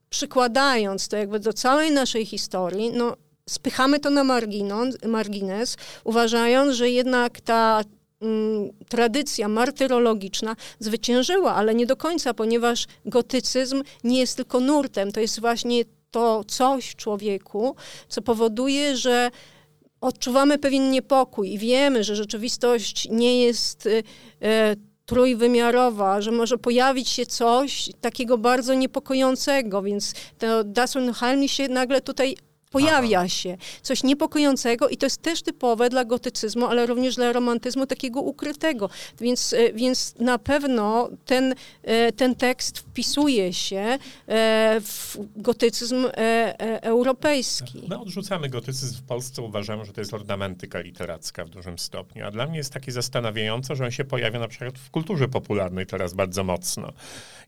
przykładając 0.09 1.07
to 1.07 1.17
jakby 1.17 1.39
do 1.39 1.53
całej 1.53 1.91
naszej 1.91 2.25
historii, 2.25 2.91
no 2.91 3.15
spychamy 3.49 3.99
to 3.99 4.09
na 4.09 4.23
margines, 4.23 4.97
margines 5.05 5.77
uważając, 6.03 6.75
że 6.75 6.89
jednak 6.89 7.41
ta 7.41 7.81
mm, 8.21 8.69
tradycja 8.89 9.47
martyrologiczna 9.47 10.55
zwyciężyła, 10.79 11.55
ale 11.55 11.75
nie 11.75 11.85
do 11.85 11.95
końca, 11.95 12.33
ponieważ 12.33 12.85
gotycyzm 13.05 13.83
nie 14.03 14.19
jest 14.19 14.35
tylko 14.35 14.59
nurtem, 14.59 15.11
to 15.11 15.19
jest 15.19 15.39
właśnie 15.39 15.83
to 16.13 16.43
coś 16.43 16.89
w 16.89 16.95
człowieku, 16.95 17.75
co 18.07 18.21
powoduje, 18.21 18.97
że 18.97 19.31
odczuwamy 20.01 20.57
pewien 20.57 20.91
niepokój 20.91 21.53
i 21.53 21.57
wiemy, 21.57 22.03
że 22.03 22.15
rzeczywistość 22.15 23.07
nie 23.11 23.43
jest 23.43 23.89
e, 24.41 24.75
trójwymiarowa, 25.05 26.21
że 26.21 26.31
może 26.31 26.57
pojawić 26.57 27.09
się 27.09 27.25
coś 27.25 27.89
takiego 28.01 28.37
bardzo 28.37 28.73
niepokojącego, 28.73 29.81
więc 29.81 30.13
to 30.37 30.63
Das 30.63 30.95
Unheimlich 30.95 31.51
się 31.51 31.67
nagle 31.67 32.01
tutaj 32.01 32.37
pojawia 32.73 33.19
Aha. 33.19 33.29
się 33.29 33.57
coś 33.81 34.03
niepokojącego 34.03 34.89
i 34.89 34.97
to 34.97 35.05
jest 35.05 35.21
też 35.21 35.41
typowe 35.41 35.89
dla 35.89 36.05
gotycyzmu, 36.05 36.65
ale 36.65 36.85
również 36.85 37.15
dla 37.15 37.33
romantyzmu 37.33 37.85
takiego 37.85 38.21
ukrytego. 38.21 38.89
Więc, 39.21 39.53
e, 39.53 39.73
więc 39.73 40.15
na 40.19 40.37
pewno 40.37 41.09
ten, 41.25 41.55
e, 41.83 42.11
ten 42.11 42.35
tekst 42.35 42.79
wpisuje 42.79 43.53
się 43.53 43.77
e, 44.27 44.81
w 44.81 45.17
gotycyzm 45.35 46.07
europejski. 46.81 47.83
My 47.89 47.99
odrzucamy 47.99 48.49
gotycyzm 48.49 48.97
w 48.97 49.01
Polsce, 49.01 49.41
uważamy, 49.41 49.85
że 49.85 49.93
to 49.93 50.01
jest 50.01 50.13
ornamentyka 50.13 50.79
literacka 50.79 51.45
w 51.45 51.49
dużym 51.49 51.79
stopniu, 51.79 52.25
a 52.25 52.31
dla 52.31 52.47
mnie 52.47 52.57
jest 52.57 52.73
takie 52.73 52.91
zastanawiające, 52.91 53.75
że 53.75 53.85
on 53.85 53.91
się 53.91 54.03
pojawia 54.03 54.39
na 54.39 54.47
przykład 54.47 54.79
w 54.79 54.89
kulturze 54.89 55.27
popularnej 55.27 55.85
teraz 55.85 56.13
bardzo 56.13 56.43
mocno. 56.43 56.93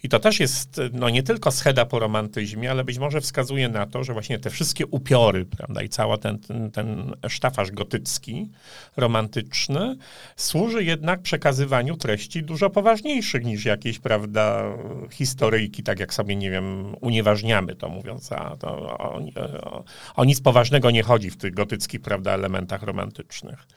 I 0.03 0.09
to 0.09 0.19
też 0.19 0.39
jest 0.39 0.81
no, 0.93 1.09
nie 1.09 1.23
tylko 1.23 1.51
scheda 1.51 1.85
po 1.85 1.99
romantyzmie, 1.99 2.71
ale 2.71 2.83
być 2.83 2.97
może 2.97 3.21
wskazuje 3.21 3.69
na 3.69 3.85
to, 3.85 4.03
że 4.03 4.13
właśnie 4.13 4.39
te 4.39 4.49
wszystkie 4.49 4.87
upiory, 5.15 5.45
prawda, 5.45 5.81
i 5.81 5.89
cały 5.89 6.17
ten, 6.17 6.39
ten, 6.39 6.71
ten 6.71 7.13
sztafaż 7.27 7.71
gotycki, 7.71 8.49
romantyczny, 8.97 9.95
służy 10.35 10.83
jednak 10.83 11.21
przekazywaniu 11.21 11.97
treści 11.97 12.43
dużo 12.43 12.69
poważniejszych 12.69 13.45
niż 13.45 13.65
jakieś, 13.65 13.99
prawda, 13.99 14.63
historyjki, 15.11 15.83
tak 15.83 15.99
jak 15.99 16.13
sobie, 16.13 16.35
nie 16.35 16.51
wiem, 16.51 16.95
unieważniamy 17.01 17.75
to, 17.75 17.89
mówiąc, 17.89 18.31
a 18.31 18.57
to 18.57 18.67
o, 18.69 19.15
o, 19.61 19.83
o 20.15 20.25
nic 20.25 20.41
poważnego 20.41 20.91
nie 20.91 21.03
chodzi 21.03 21.29
w 21.29 21.37
tych 21.37 21.53
gotyckich, 21.53 22.01
prawda, 22.01 22.31
elementach 22.31 22.83
romantycznych 22.83 23.67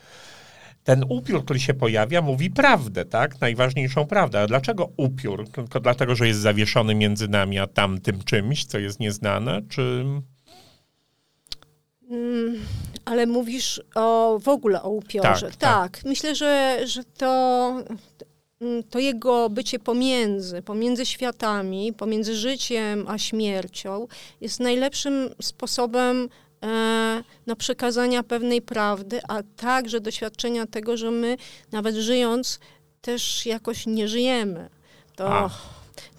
ten 0.84 1.04
upiór, 1.08 1.44
który 1.44 1.60
się 1.60 1.74
pojawia, 1.74 2.22
mówi 2.22 2.50
prawdę, 2.50 3.04
tak? 3.04 3.40
Najważniejszą 3.40 4.06
prawdę. 4.06 4.40
A 4.40 4.46
dlaczego 4.46 4.88
upiór? 4.96 5.48
Tylko 5.50 5.80
dlatego, 5.80 6.14
że 6.14 6.26
jest 6.26 6.40
zawieszony 6.40 6.94
między 6.94 7.28
nami 7.28 7.58
a 7.58 7.66
tamtym 7.66 8.22
czymś, 8.24 8.64
co 8.64 8.78
jest 8.78 9.00
nieznane, 9.00 9.62
czy... 9.68 10.04
Mm, 12.10 12.60
ale 13.04 13.26
mówisz 13.26 13.82
o, 13.94 14.38
w 14.42 14.48
ogóle 14.48 14.82
o 14.82 14.90
upiorze. 14.90 15.46
Tak, 15.46 15.56
tak. 15.56 15.92
tak. 15.92 16.04
myślę, 16.04 16.34
że, 16.34 16.80
że 16.84 17.04
to, 17.04 17.74
mm, 18.60 18.82
to 18.82 18.98
jego 18.98 19.50
bycie 19.50 19.78
pomiędzy, 19.78 20.62
pomiędzy 20.62 21.06
światami, 21.06 21.92
pomiędzy 21.92 22.36
życiem 22.36 23.04
a 23.08 23.18
śmiercią 23.18 24.06
jest 24.40 24.60
najlepszym 24.60 25.30
sposobem 25.42 26.28
E, 26.64 27.22
no, 27.46 27.56
przekazania 27.56 28.22
pewnej 28.22 28.62
prawdy, 28.62 29.20
a 29.28 29.42
także 29.56 30.00
doświadczenia 30.00 30.66
tego, 30.66 30.96
że 30.96 31.10
my 31.10 31.36
nawet 31.72 31.94
żyjąc 31.94 32.60
też 33.00 33.46
jakoś 33.46 33.86
nie 33.86 34.08
żyjemy. 34.08 34.68
To, 35.16 35.50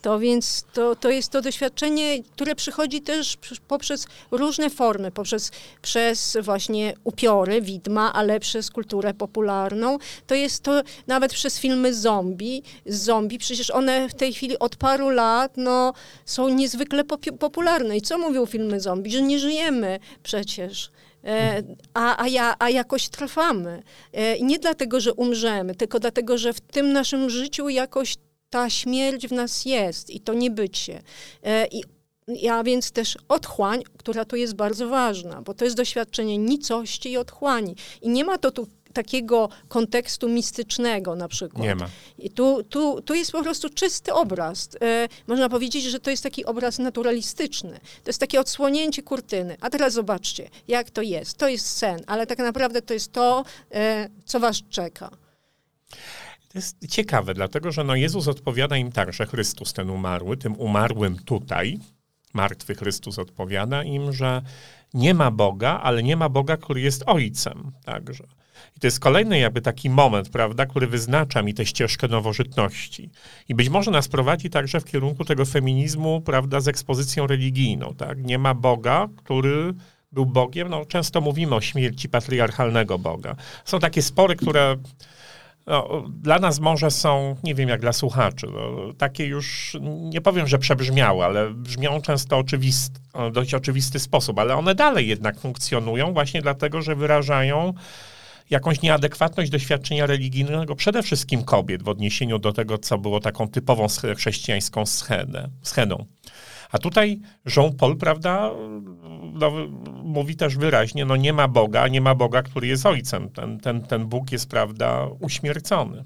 to 0.01 0.19
więc 0.19 0.65
to, 0.73 0.95
to 0.95 1.09
jest 1.09 1.31
to 1.31 1.41
doświadczenie, 1.41 2.23
które 2.23 2.55
przychodzi 2.55 3.01
też 3.01 3.37
poprzez 3.67 4.07
różne 4.31 4.69
formy, 4.69 5.11
poprzez 5.11 5.51
przez 5.81 6.37
właśnie 6.41 6.93
upiory, 7.03 7.61
widma, 7.61 8.13
ale 8.13 8.39
przez 8.39 8.71
kulturę 8.71 9.13
popularną. 9.13 9.97
To 10.27 10.35
jest 10.35 10.63
to 10.63 10.81
nawet 11.07 11.33
przez 11.33 11.59
filmy 11.59 11.93
zombie. 11.93 12.63
Zombie, 12.85 13.37
przecież 13.37 13.71
one 13.71 14.09
w 14.09 14.13
tej 14.13 14.33
chwili 14.33 14.59
od 14.59 14.75
paru 14.75 15.09
lat 15.09 15.53
no, 15.57 15.93
są 16.25 16.49
niezwykle 16.49 17.03
popularne. 17.39 17.97
I 17.97 18.01
co 18.01 18.17
mówią 18.17 18.45
filmy 18.45 18.79
zombie? 18.79 19.11
Że 19.11 19.21
nie 19.21 19.39
żyjemy 19.39 19.99
przecież. 20.23 20.91
E, 21.23 21.63
a, 21.93 22.23
a, 22.23 22.27
ja, 22.27 22.55
a 22.59 22.69
jakoś 22.69 23.09
trwamy. 23.09 23.83
E, 24.13 24.39
nie 24.39 24.59
dlatego, 24.59 24.99
że 24.99 25.13
umrzemy, 25.13 25.75
tylko 25.75 25.99
dlatego, 25.99 26.37
że 26.37 26.53
w 26.53 26.61
tym 26.61 26.93
naszym 26.93 27.29
życiu 27.29 27.69
jakoś 27.69 28.15
ta 28.49 28.69
śmierć 28.69 29.27
w 29.27 29.31
nas 29.31 29.65
jest 29.65 30.09
i 30.09 30.19
to 30.19 30.33
niebycie. 30.33 31.01
E, 31.43 31.67
I 31.67 31.83
ja 32.27 32.63
więc 32.63 32.91
też 32.91 33.17
otchłań, 33.27 33.83
która 33.97 34.25
tu 34.25 34.35
jest 34.35 34.55
bardzo 34.55 34.87
ważna, 34.87 35.41
bo 35.41 35.53
to 35.53 35.65
jest 35.65 35.77
doświadczenie 35.77 36.37
nicości 36.37 37.11
i 37.11 37.17
otchłani. 37.17 37.75
I 38.01 38.09
nie 38.09 38.25
ma 38.25 38.37
to 38.37 38.51
tu 38.51 38.67
takiego 38.93 39.49
kontekstu 39.67 40.29
mistycznego 40.29 41.15
na 41.15 41.27
przykład. 41.27 41.63
Nie 41.63 41.75
ma. 41.75 41.89
I 42.19 42.29
tu, 42.29 42.63
tu, 42.63 43.01
tu 43.01 43.13
jest 43.13 43.31
po 43.31 43.43
prostu 43.43 43.69
czysty 43.69 44.13
obraz. 44.13 44.69
E, 44.81 45.07
można 45.27 45.49
powiedzieć, 45.49 45.83
że 45.83 45.99
to 45.99 46.09
jest 46.09 46.23
taki 46.23 46.45
obraz 46.45 46.79
naturalistyczny. 46.79 47.79
To 48.03 48.09
jest 48.09 48.19
takie 48.19 48.39
odsłonięcie 48.39 49.03
kurtyny. 49.03 49.57
A 49.61 49.69
teraz 49.69 49.93
zobaczcie, 49.93 50.49
jak 50.67 50.89
to 50.89 51.01
jest. 51.01 51.37
To 51.37 51.47
jest 51.47 51.77
sen, 51.77 51.99
ale 52.07 52.27
tak 52.27 52.37
naprawdę 52.37 52.81
to 52.81 52.93
jest 52.93 53.11
to, 53.11 53.45
e, 53.71 54.09
co 54.25 54.39
was 54.39 54.61
czeka. 54.69 55.09
To 56.49 56.57
jest 56.57 56.87
ciekawe, 56.87 57.33
dlatego 57.33 57.71
że 57.71 57.83
no 57.83 57.95
Jezus 57.95 58.27
odpowiada 58.27 58.77
im 58.77 58.91
tak, 58.91 59.13
że 59.13 59.25
Chrystus 59.25 59.73
ten 59.73 59.89
umarły, 59.89 60.37
tym 60.37 60.55
umarłym 60.55 61.19
tutaj, 61.19 61.79
martwy 62.33 62.75
Chrystus 62.75 63.19
odpowiada 63.19 63.83
im, 63.83 64.13
że 64.13 64.41
nie 64.93 65.13
ma 65.13 65.31
Boga, 65.31 65.79
ale 65.83 66.03
nie 66.03 66.15
ma 66.15 66.29
Boga, 66.29 66.57
który 66.57 66.81
jest 66.81 67.03
Ojcem. 67.05 67.71
Także 67.85 68.23
I 68.77 68.79
to 68.79 68.87
jest 68.87 68.99
kolejny 68.99 69.39
jakby 69.39 69.61
taki 69.61 69.89
moment, 69.89 70.29
prawda, 70.29 70.65
który 70.65 70.87
wyznacza 70.87 71.41
mi 71.41 71.53
tę 71.53 71.65
ścieżkę 71.65 72.07
nowożytności. 72.07 73.09
I 73.49 73.55
być 73.55 73.69
może 73.69 73.91
nas 73.91 74.07
prowadzi 74.07 74.49
także 74.49 74.79
w 74.79 74.85
kierunku 74.85 75.25
tego 75.25 75.45
feminizmu, 75.45 76.21
prawda, 76.21 76.59
z 76.59 76.67
ekspozycją 76.67 77.27
religijną, 77.27 77.95
tak? 77.95 78.23
Nie 78.23 78.37
ma 78.37 78.53
Boga, 78.53 79.07
który 79.17 79.73
był 80.11 80.25
Bogiem. 80.25 80.69
No, 80.69 80.85
często 80.85 81.21
mówimy 81.21 81.55
o 81.55 81.61
śmierci 81.61 82.09
patriarchalnego 82.09 82.99
Boga. 82.99 83.35
Są 83.65 83.79
takie 83.79 84.01
spory, 84.01 84.35
które 84.35 84.77
no, 85.69 86.03
dla 86.09 86.39
nas 86.39 86.59
może 86.59 86.91
są, 86.91 87.35
nie 87.43 87.55
wiem 87.55 87.69
jak 87.69 87.81
dla 87.81 87.93
słuchaczy, 87.93 88.47
no, 88.53 88.93
takie 88.93 89.25
już, 89.25 89.77
nie 89.81 90.21
powiem, 90.21 90.47
że 90.47 90.59
przebrzmiałe, 90.59 91.25
ale 91.25 91.53
brzmią 91.53 92.01
często 92.01 92.37
oczywist, 92.37 93.01
dość 93.31 93.53
oczywisty 93.53 93.99
sposób, 93.99 94.39
ale 94.39 94.55
one 94.55 94.75
dalej 94.75 95.07
jednak 95.07 95.39
funkcjonują 95.39 96.13
właśnie 96.13 96.41
dlatego, 96.41 96.81
że 96.81 96.95
wyrażają 96.95 97.73
jakąś 98.49 98.81
nieadekwatność 98.81 99.51
doświadczenia 99.51 100.05
religijnego 100.05 100.75
przede 100.75 101.03
wszystkim 101.03 101.43
kobiet 101.43 101.83
w 101.83 101.89
odniesieniu 101.89 102.39
do 102.39 102.53
tego, 102.53 102.77
co 102.77 102.97
było 102.97 103.19
taką 103.19 103.47
typową 103.47 103.87
chrześcijańską 104.15 104.85
schedę, 104.85 105.49
schedą. 105.61 106.05
A 106.71 106.77
tutaj 106.77 107.19
Jean-Paul, 107.55 107.97
prawda, 107.97 108.51
no, 109.33 109.51
mówi 110.03 110.35
też 110.35 110.57
wyraźnie, 110.57 111.05
no 111.05 111.15
nie 111.15 111.33
ma 111.33 111.47
Boga, 111.47 111.87
nie 111.87 112.01
ma 112.01 112.15
Boga, 112.15 112.43
który 112.43 112.67
jest 112.67 112.85
ojcem. 112.85 113.29
Ten, 113.29 113.59
ten, 113.59 113.81
ten 113.81 114.05
Bóg 114.05 114.31
jest, 114.31 114.49
prawda, 114.49 115.07
uśmiercony. 115.19 116.03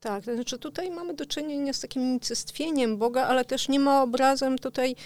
Tak, 0.00 0.24
to 0.24 0.34
znaczy 0.34 0.58
tutaj 0.58 0.90
mamy 0.90 1.14
do 1.14 1.26
czynienia 1.26 1.72
z 1.72 1.80
takim 1.80 2.02
unicestwieniem 2.02 2.98
Boga, 2.98 3.26
ale 3.26 3.44
też 3.44 3.68
nie 3.68 3.80
ma 3.80 4.02
obrazem 4.02 4.58
tutaj 4.58 4.96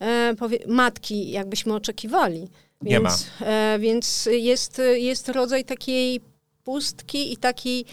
e, 0.00 0.34
powie, 0.38 0.58
matki, 0.66 1.30
jakbyśmy 1.30 1.74
oczekiwali. 1.74 2.48
Więc, 2.82 2.82
nie 2.82 3.00
ma. 3.00 3.10
E, 3.46 3.78
więc 3.78 4.28
jest, 4.32 4.82
jest 4.94 5.28
rodzaj 5.28 5.64
takiej 5.64 6.20
pustki 6.64 7.32
i 7.32 7.36
takiej 7.36 7.84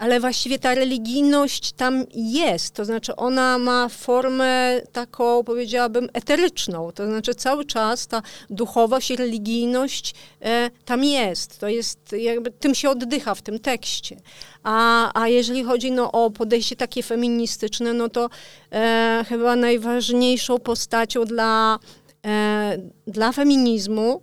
ale 0.00 0.20
właściwie 0.20 0.58
ta 0.58 0.74
religijność 0.74 1.72
tam 1.72 2.04
jest, 2.14 2.74
to 2.74 2.84
znaczy 2.84 3.16
ona 3.16 3.58
ma 3.58 3.88
formę 3.88 4.80
taką, 4.92 5.44
powiedziałabym, 5.44 6.08
eteryczną, 6.12 6.92
to 6.92 7.06
znaczy 7.06 7.34
cały 7.34 7.64
czas 7.64 8.06
ta 8.06 8.22
duchowość 8.50 9.10
i 9.10 9.16
religijność 9.16 10.14
e, 10.42 10.70
tam 10.84 11.04
jest, 11.04 11.60
to 11.60 11.68
jest 11.68 11.98
jakby, 12.12 12.50
tym 12.50 12.74
się 12.74 12.90
oddycha 12.90 13.34
w 13.34 13.42
tym 13.42 13.58
tekście. 13.58 14.16
A, 14.62 15.10
a 15.22 15.28
jeżeli 15.28 15.64
chodzi 15.64 15.92
no, 15.92 16.12
o 16.12 16.30
podejście 16.30 16.76
takie 16.76 17.02
feministyczne, 17.02 17.92
no 17.92 18.08
to 18.08 18.30
e, 18.72 19.24
chyba 19.28 19.56
najważniejszą 19.56 20.58
postacią 20.58 21.24
dla, 21.24 21.78
e, 22.26 22.78
dla 23.06 23.32
feminizmu 23.32 24.22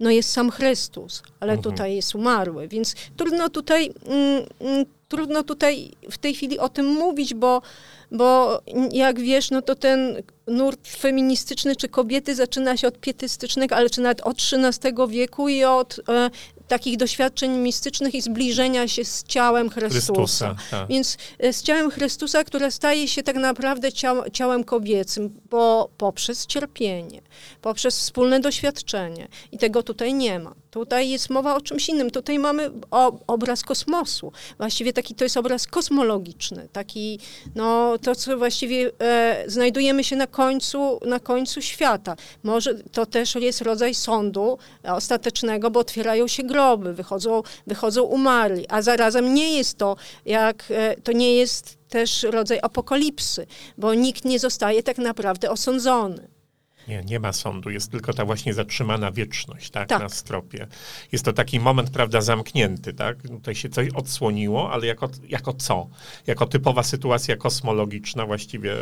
no 0.00 0.10
jest 0.10 0.32
sam 0.32 0.50
Chrystus, 0.50 1.22
ale 1.40 1.52
mhm. 1.52 1.72
tutaj 1.72 1.96
jest 1.96 2.14
umarły, 2.14 2.68
więc 2.68 2.94
trudno 3.16 3.48
tutaj, 3.48 3.92
mm, 4.06 4.42
mm, 4.60 4.84
trudno 5.08 5.42
tutaj 5.42 5.90
w 6.10 6.18
tej 6.18 6.34
chwili 6.34 6.58
o 6.58 6.68
tym 6.68 6.86
mówić, 6.86 7.34
bo, 7.34 7.62
bo 8.10 8.60
jak 8.92 9.20
wiesz, 9.20 9.50
no 9.50 9.62
to 9.62 9.74
ten 9.74 10.22
nurt 10.46 10.88
feministyczny 10.88 11.76
czy 11.76 11.88
kobiety 11.88 12.34
zaczyna 12.34 12.76
się 12.76 12.88
od 12.88 12.98
pietystycznego, 12.98 13.76
ale 13.76 13.90
czy 13.90 14.00
nawet 14.00 14.20
od 14.20 14.36
XIII 14.36 14.94
wieku 15.08 15.48
i 15.48 15.64
od 15.64 16.00
e, 16.08 16.30
takich 16.70 16.96
doświadczeń 16.96 17.58
mistycznych 17.58 18.14
i 18.14 18.20
zbliżenia 18.20 18.88
się 18.88 19.04
z 19.04 19.24
ciałem 19.24 19.70
Chrystusa. 19.70 20.14
Chrystusa 20.14 20.56
tak. 20.70 20.88
Więc 20.88 21.16
e, 21.38 21.52
z 21.52 21.62
ciałem 21.62 21.90
Chrystusa, 21.90 22.44
które 22.44 22.70
staje 22.70 23.08
się 23.08 23.22
tak 23.22 23.36
naprawdę 23.36 23.92
ciał, 23.92 24.30
ciałem 24.32 24.64
kobiecym, 24.64 25.40
bo 25.50 25.90
poprzez 25.98 26.46
cierpienie, 26.46 27.20
poprzez 27.62 27.98
wspólne 27.98 28.40
doświadczenie. 28.40 29.28
I 29.52 29.58
tego 29.58 29.82
tutaj 29.82 30.14
nie 30.14 30.38
ma. 30.38 30.54
Tutaj 30.70 31.10
jest 31.10 31.30
mowa 31.30 31.54
o 31.54 31.60
czymś 31.60 31.88
innym. 31.88 32.10
Tutaj 32.10 32.38
mamy 32.38 32.70
o, 32.90 33.12
obraz 33.26 33.62
kosmosu. 33.62 34.32
Właściwie 34.58 34.92
taki 34.92 35.14
to 35.14 35.24
jest 35.24 35.36
obraz 35.36 35.66
kosmologiczny. 35.66 36.68
Taki, 36.72 37.18
no 37.54 37.98
to 37.98 38.14
co 38.14 38.38
właściwie 38.38 38.90
e, 38.98 39.44
znajdujemy 39.46 40.04
się 40.04 40.16
na 40.16 40.26
końcu, 40.26 41.00
na 41.06 41.20
końcu 41.20 41.62
świata. 41.62 42.16
Może 42.42 42.74
to 42.74 43.06
też 43.06 43.34
jest 43.34 43.60
rodzaj 43.60 43.94
sądu 43.94 44.58
ostatecznego, 44.84 45.70
bo 45.70 45.80
otwierają 45.80 46.28
się 46.28 46.42
groby, 46.42 46.59
wychodzą, 46.94 47.42
wychodzą 47.66 48.02
umarli, 48.02 48.68
a 48.68 48.82
zarazem 48.82 49.34
nie 49.34 49.56
jest 49.56 49.78
to 49.78 49.96
jak, 50.24 50.64
e, 50.70 50.96
to 50.96 51.12
nie 51.12 51.34
jest 51.34 51.78
też 51.88 52.22
rodzaj 52.22 52.58
apokalipsy, 52.62 53.46
bo 53.78 53.94
nikt 53.94 54.24
nie 54.24 54.38
zostaje 54.38 54.82
tak 54.82 54.98
naprawdę 54.98 55.50
osądzony. 55.50 56.28
Nie, 56.88 57.02
nie 57.04 57.20
ma 57.20 57.32
sądu, 57.32 57.70
jest 57.70 57.90
tylko 57.90 58.12
ta 58.12 58.24
właśnie 58.24 58.54
zatrzymana 58.54 59.12
wieczność, 59.12 59.70
tak, 59.70 59.88
tak. 59.88 60.02
na 60.02 60.08
stropie. 60.08 60.66
Jest 61.12 61.24
to 61.24 61.32
taki 61.32 61.60
moment, 61.60 61.90
prawda, 61.90 62.20
zamknięty, 62.20 62.92
tak? 62.92 63.22
Tutaj 63.22 63.54
się 63.54 63.68
coś 63.68 63.88
odsłoniło, 63.94 64.72
ale 64.72 64.86
jako, 64.86 65.08
jako 65.28 65.52
co? 65.52 65.88
Jako 66.26 66.46
typowa 66.46 66.82
sytuacja 66.82 67.36
kosmologiczna 67.36 68.26
właściwie 68.26 68.74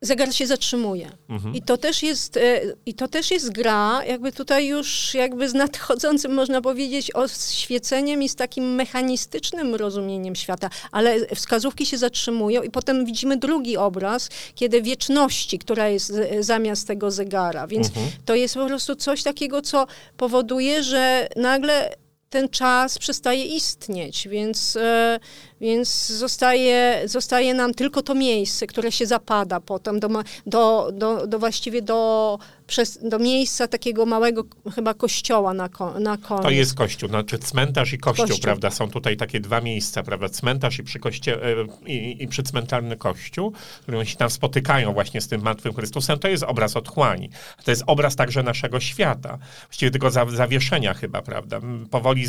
zegar 0.00 0.34
się 0.34 0.46
zatrzymuje. 0.46 1.10
Mhm. 1.28 1.54
I, 1.54 1.62
to 1.62 1.76
też 1.76 2.02
jest, 2.02 2.36
e, 2.36 2.60
I 2.86 2.94
to 2.94 3.08
też 3.08 3.30
jest 3.30 3.52
gra, 3.52 4.04
jakby 4.04 4.32
tutaj 4.32 4.66
już 4.66 5.14
jakby 5.14 5.48
z 5.48 5.54
nadchodzącym, 5.54 6.34
można 6.40 6.60
powiedzieć, 6.60 7.14
oświeceniem 7.14 8.22
i 8.22 8.28
z 8.28 8.34
takim 8.34 8.74
mechanistycznym 8.74 9.74
rozumieniem 9.74 10.34
świata, 10.34 10.70
ale 10.92 11.34
wskazówki 11.34 11.86
się 11.86 11.98
zatrzymują 11.98 12.62
i 12.62 12.70
potem 12.70 13.04
widzimy 13.04 13.36
drugi 13.36 13.76
obraz, 13.76 14.28
kiedy 14.54 14.82
wieczności, 14.82 15.58
która 15.58 15.88
jest 15.88 16.12
zamiast 16.40 16.86
tego 16.86 17.10
zegara. 17.10 17.66
Więc 17.66 17.86
mhm. 17.88 18.06
to 18.24 18.34
jest 18.34 18.54
po 18.54 18.66
prostu 18.66 18.96
coś 18.96 19.22
takiego, 19.22 19.62
co 19.62 19.86
powoduje, 20.16 20.82
że 20.82 21.28
nagle 21.36 21.94
ten 22.34 22.48
czas 22.48 22.98
przestaje 22.98 23.44
istnieć, 23.44 24.28
więc, 24.28 24.76
e, 24.76 25.20
więc 25.60 26.06
zostaje, 26.06 27.02
zostaje 27.04 27.54
nam 27.54 27.74
tylko 27.74 28.02
to 28.02 28.14
miejsce, 28.14 28.66
które 28.66 28.92
się 28.92 29.06
zapada 29.06 29.60
potem 29.60 30.00
do, 30.00 30.08
do, 30.46 30.90
do, 30.92 31.26
do 31.26 31.38
właściwie 31.38 31.82
do 31.82 32.38
przez, 32.66 32.98
do 33.02 33.18
miejsca 33.18 33.68
takiego 33.68 34.06
małego 34.06 34.44
chyba 34.74 34.94
kościoła 34.94 35.54
na, 35.54 35.68
na 36.00 36.16
koniec. 36.16 36.42
To 36.42 36.50
jest 36.50 36.74
kościół, 36.74 37.08
znaczy 37.08 37.38
cmentarz 37.38 37.92
i 37.92 37.98
kościół, 37.98 38.26
kościół. 38.26 38.42
prawda? 38.42 38.70
Są 38.70 38.90
tutaj 38.90 39.16
takie 39.16 39.40
dwa 39.40 39.60
miejsca, 39.60 40.02
prawda? 40.02 40.28
Cmentarz 40.28 40.78
i, 40.78 40.84
przy 40.84 40.98
koście, 40.98 41.42
e, 41.44 41.66
i, 41.86 42.22
i 42.22 42.28
przycmentarny 42.28 42.96
kościół, 42.96 43.52
którym 43.82 44.04
się 44.04 44.16
tam 44.16 44.30
spotykają 44.30 44.92
właśnie 44.92 45.20
z 45.20 45.28
tym 45.28 45.42
martwym 45.42 45.74
Chrystusem. 45.74 46.18
To 46.18 46.28
jest 46.28 46.42
obraz 46.42 46.76
otchłani. 46.76 47.30
To 47.64 47.70
jest 47.70 47.82
obraz 47.86 48.16
także 48.16 48.42
naszego 48.42 48.80
świata. 48.80 49.38
Właściwie 49.68 49.90
tego 49.90 50.10
za, 50.10 50.26
zawieszenia 50.26 50.94
chyba, 50.94 51.22
prawda? 51.22 51.60
Powoli 51.90 52.24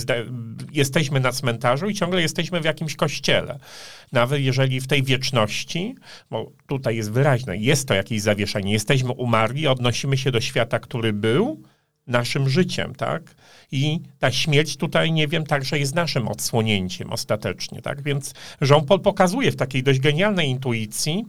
jesteśmy 0.71 1.19
na 1.19 1.31
cmentarzu 1.31 1.89
i 1.89 1.93
ciągle 1.93 2.21
jesteśmy 2.21 2.61
w 2.61 2.65
jakimś 2.65 2.95
kościele. 2.95 3.14
Nawet 4.11 4.41
jeżeli 4.41 4.81
w 4.81 4.87
tej 4.87 5.03
wieczności, 5.03 5.95
bo 6.29 6.51
tutaj 6.67 6.95
jest 6.95 7.11
wyraźne, 7.11 7.57
jest 7.57 7.87
to 7.87 7.93
jakieś 7.93 8.21
zawieszenie, 8.21 8.73
jesteśmy 8.73 9.11
umarli, 9.11 9.67
odnosimy 9.67 10.17
się 10.17 10.31
do 10.31 10.41
świata, 10.41 10.79
który 10.79 11.13
był, 11.13 11.63
naszym 12.07 12.49
życiem, 12.49 12.95
tak? 12.95 13.35
I 13.71 13.99
ta 14.19 14.31
śmierć 14.31 14.77
tutaj, 14.77 15.11
nie 15.11 15.27
wiem, 15.27 15.45
także 15.45 15.79
jest 15.79 15.95
naszym 15.95 16.27
odsłonięciem 16.27 17.11
ostatecznie, 17.11 17.81
tak? 17.81 18.03
Więc 18.03 18.33
Jean-Paul 18.61 18.99
pokazuje 18.99 19.51
w 19.51 19.55
takiej 19.55 19.83
dość 19.83 19.99
genialnej 19.99 20.49
intuicji, 20.49 21.25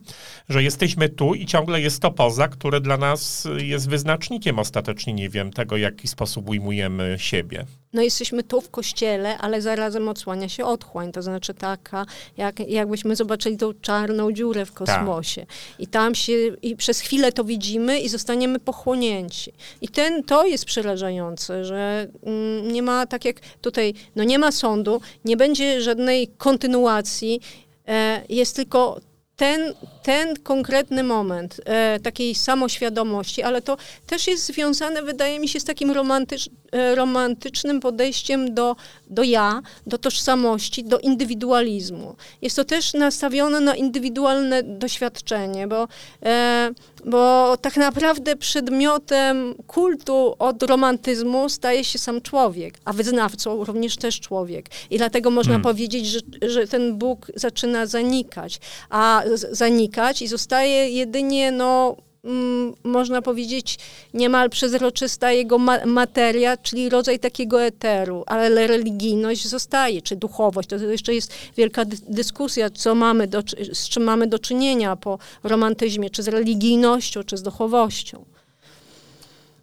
że 0.49 0.63
jesteśmy 0.63 1.09
tu 1.09 1.35
i 1.35 1.47
ciągle 1.47 1.81
jest 1.81 2.03
to 2.03 2.11
poza, 2.11 2.49
które 2.49 2.81
dla 2.81 2.97
nas 2.97 3.49
jest 3.57 3.89
wyznacznikiem 3.89 4.59
ostatecznie, 4.59 5.13
nie 5.13 5.29
wiem, 5.29 5.53
tego, 5.53 5.77
w 5.77 5.79
jaki 5.79 6.09
sposób 6.09 6.49
ujmujemy 6.49 7.17
siebie. 7.19 7.67
No 7.93 8.03
jesteśmy 8.03 8.43
tu 8.43 8.61
w 8.61 8.71
kościele, 8.71 9.39
ale 9.39 9.63
zarazem 9.63 10.09
odsłania 10.09 10.49
się 10.49 10.65
otchłań, 10.65 11.13
to 11.13 11.23
znaczy 11.23 11.55
taka, 11.55 12.07
jak, 12.37 12.61
jakbyśmy 12.61 13.17
zobaczyli 13.17 13.57
tą 13.57 13.75
czarną 13.75 14.33
dziurę 14.33 14.67
w 14.67 14.73
kosmosie. 14.73 15.41
Tak. 15.41 15.81
I 15.81 15.87
tam 15.87 16.15
się, 16.15 16.33
i 16.63 16.77
przez 16.77 17.01
chwilę 17.01 17.33
to 17.33 17.45
widzimy 17.45 18.01
i 18.01 18.09
zostaniemy 18.09 18.59
pochłonięci. 18.59 19.53
I 19.81 19.89
ten, 19.89 20.23
to 20.23 20.47
jest 20.47 20.65
przerażające, 20.65 21.65
że 21.65 22.09
mm, 22.23 22.73
nie 22.73 22.83
ma, 22.83 23.07
tak 23.07 23.25
jak 23.25 23.37
tutaj, 23.61 23.95
no 24.17 24.25
nie 24.25 24.39
ma 24.39 24.53
sądu, 24.53 25.01
nie 25.25 25.37
będzie 25.37 25.81
żadnej 25.83 26.29
kontynuacji, 26.29 27.41
e, 27.89 28.23
jest 28.29 28.57
tylko 28.57 29.01
ten, 29.37 29.75
ten 30.03 30.37
konkretny 30.37 31.03
moment 31.03 31.61
e, 31.65 32.01
takiej 32.01 32.35
samoświadomości, 32.35 33.43
ale 33.43 33.63
to 33.63 33.77
też 34.07 34.27
jest 34.27 34.47
związane, 34.47 35.03
wydaje 35.03 35.41
mi 35.41 35.49
się, 35.49 35.61
z 35.61 35.65
takim 35.65 35.91
romantycz, 35.91 36.51
e, 36.73 36.95
romantycznym 36.95 37.81
podejściem 37.81 38.55
do, 38.55 38.77
do 39.11 39.23
ja, 39.23 39.63
do 39.87 39.99
tożsamości, 39.99 40.85
do 40.85 40.99
indywidualizmu. 40.99 42.17
Jest 42.43 42.57
to 42.57 42.65
też 42.65 42.95
nastawione 42.95 43.61
na 43.61 43.75
indywidualne 43.75 44.63
doświadczenie, 44.63 45.67
bo, 45.67 45.89
e, 46.23 46.71
bo 47.05 47.57
tak 47.61 47.77
naprawdę 47.77 48.37
przedmiotem 48.37 49.55
kultu 49.67 50.37
od 50.39 50.63
romantyzmu 50.63 51.49
staje 51.49 51.85
się 51.85 51.99
sam 51.99 52.21
człowiek, 52.21 52.75
a 52.85 52.93
wyznawcą 52.93 53.65
również 53.65 53.97
też 53.97 54.21
człowiek. 54.21 54.67
I 54.91 54.99
dlatego 54.99 55.31
można 55.31 55.53
hmm. 55.53 55.63
powiedzieć, 55.63 56.07
że, 56.07 56.21
że 56.43 56.67
ten 56.67 56.99
Bóg 56.99 57.27
zaczyna 57.35 57.87
zanikać, 57.87 58.61
a 58.91 59.26
zanikać 59.35 60.23
i 60.23 60.29
zostaje 60.29 60.89
jedynie 60.89 61.53
no, 61.53 61.97
mm, 62.25 62.75
można 62.85 63.23
powiedzieć, 63.23 63.79
niemal 64.15 64.51
przezroczysta 64.51 65.33
jego 65.33 65.59
ma 65.59 65.87
materia, 65.87 66.57
czyli 66.57 66.89
rodzaj 66.89 67.19
takiego 67.19 67.63
eteru, 67.63 68.25
ale 68.27 68.67
religijność 68.67 69.49
zostaje, 69.49 70.03
czy 70.03 70.17
duchowość. 70.17 70.69
To 70.69 70.77
jeszcze 70.77 71.15
jest 71.15 71.35
wielka 71.57 71.85
dy 71.85 71.97
dyskusja, 72.09 72.71
co 72.71 72.95
mamy 72.95 73.27
do, 73.27 73.43
z 73.73 73.89
czym 73.89 74.03
mamy 74.03 74.27
do 74.27 74.39
czynienia 74.39 74.97
po 74.97 75.19
romantyzmie, 75.43 76.11
czy 76.11 76.23
z 76.23 76.29
religijnością, 76.29 77.23
czy 77.23 77.37
z 77.37 77.43
duchowością. 77.43 78.25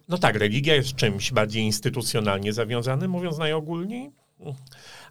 No 0.08 0.18
tak, 0.18 0.36
religia 0.36 0.74
jest 0.74 0.94
czymś 0.94 1.32
bardziej 1.32 1.62
instytucjonalnie 1.62 2.52
zawiązanym, 2.52 3.10
mówiąc 3.10 3.38
najogólniej. 3.38 4.10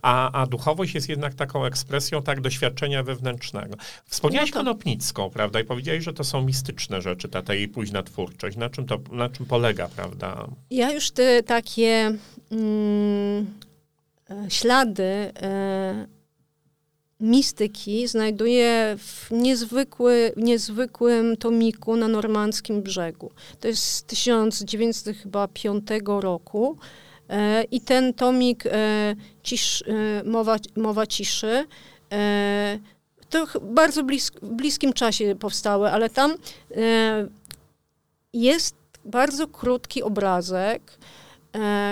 A, 0.01 0.41
a 0.41 0.47
duchowość 0.47 0.95
jest 0.95 1.09
jednak 1.09 1.33
taką 1.33 1.65
ekspresją 1.65 2.23
tak 2.23 2.41
doświadczenia 2.41 3.03
wewnętrznego. 3.03 3.75
Wspomniałeś 4.05 4.49
no 4.49 4.53
to... 4.53 4.59
Konopnicką, 4.59 5.29
prawda? 5.29 5.59
I 5.59 5.63
powiedziałeś, 5.63 6.03
że 6.03 6.13
to 6.13 6.23
są 6.23 6.41
mistyczne 6.41 7.01
rzeczy, 7.01 7.29
ta, 7.29 7.41
ta 7.41 7.53
jej 7.53 7.67
późna 7.67 8.03
twórczość. 8.03 8.57
Na 8.57 8.69
czym 8.69 8.85
to 8.85 8.99
na 9.11 9.29
czym 9.29 9.45
polega, 9.45 9.87
prawda? 9.87 10.47
Ja 10.71 10.91
już 10.91 11.11
te 11.11 11.43
takie 11.43 12.17
mm, 12.51 13.45
e, 14.29 14.49
ślady 14.49 15.03
e, 15.03 16.07
mistyki 17.19 18.07
znajduję 18.07 18.97
w 18.99 19.31
niezwykły, 19.31 20.33
niezwykłym 20.37 21.37
tomiku 21.37 21.95
na 21.95 22.07
normandzkim 22.07 22.81
brzegu. 22.81 23.31
To 23.59 23.67
jest 23.67 23.83
z 23.83 24.03
1905 24.03 25.87
roku. 26.05 26.77
E, 27.29 27.63
I 27.71 27.81
ten 27.81 28.13
tomik 28.13 28.65
e, 28.65 29.15
cisz, 29.43 29.83
e, 29.87 30.23
mowa, 30.23 30.57
mowa 30.75 31.07
ciszy 31.07 31.65
to 33.29 33.45
bardzo 33.61 34.03
blisk, 34.03 34.39
bliskim 34.41 34.93
czasie 34.93 35.35
powstały, 35.35 35.91
ale 35.91 36.09
tam 36.09 36.35
jest 38.33 38.75
bardzo 39.05 39.47
krótki 39.47 40.03
obrazek, 40.03 40.97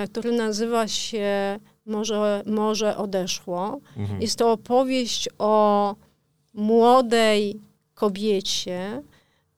który 0.10 0.32
nazywa 0.32 0.88
się 0.88 1.60
Morze, 1.86 2.44
Morze 2.46 2.98
odeszło. 2.98 3.80
Mhm. 3.98 4.22
Jest 4.22 4.40
to 4.40 4.52
opowieść 4.52 5.30
o 5.40 5.96
młodej 6.54 7.60
kobiecie, 7.96 9.02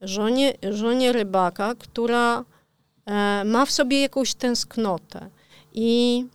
żonie, 0.02 0.54
żonie 0.72 1.14
rybaka, 1.14 1.76
która 1.76 2.46
ma 3.46 3.66
w 3.66 3.72
sobie 3.72 4.02
jakąś 4.02 4.34
tęsknotę. 4.34 5.30
I, 5.74 6.26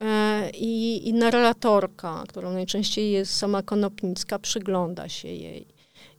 e, 0.00 0.50
i, 0.50 1.08
i 1.08 1.14
narratorka, 1.14 2.24
którą 2.28 2.52
najczęściej 2.52 3.12
jest 3.12 3.36
sama 3.36 3.62
Konopnicka, 3.62 4.38
przygląda 4.38 5.08
się 5.08 5.28
jej. 5.28 5.66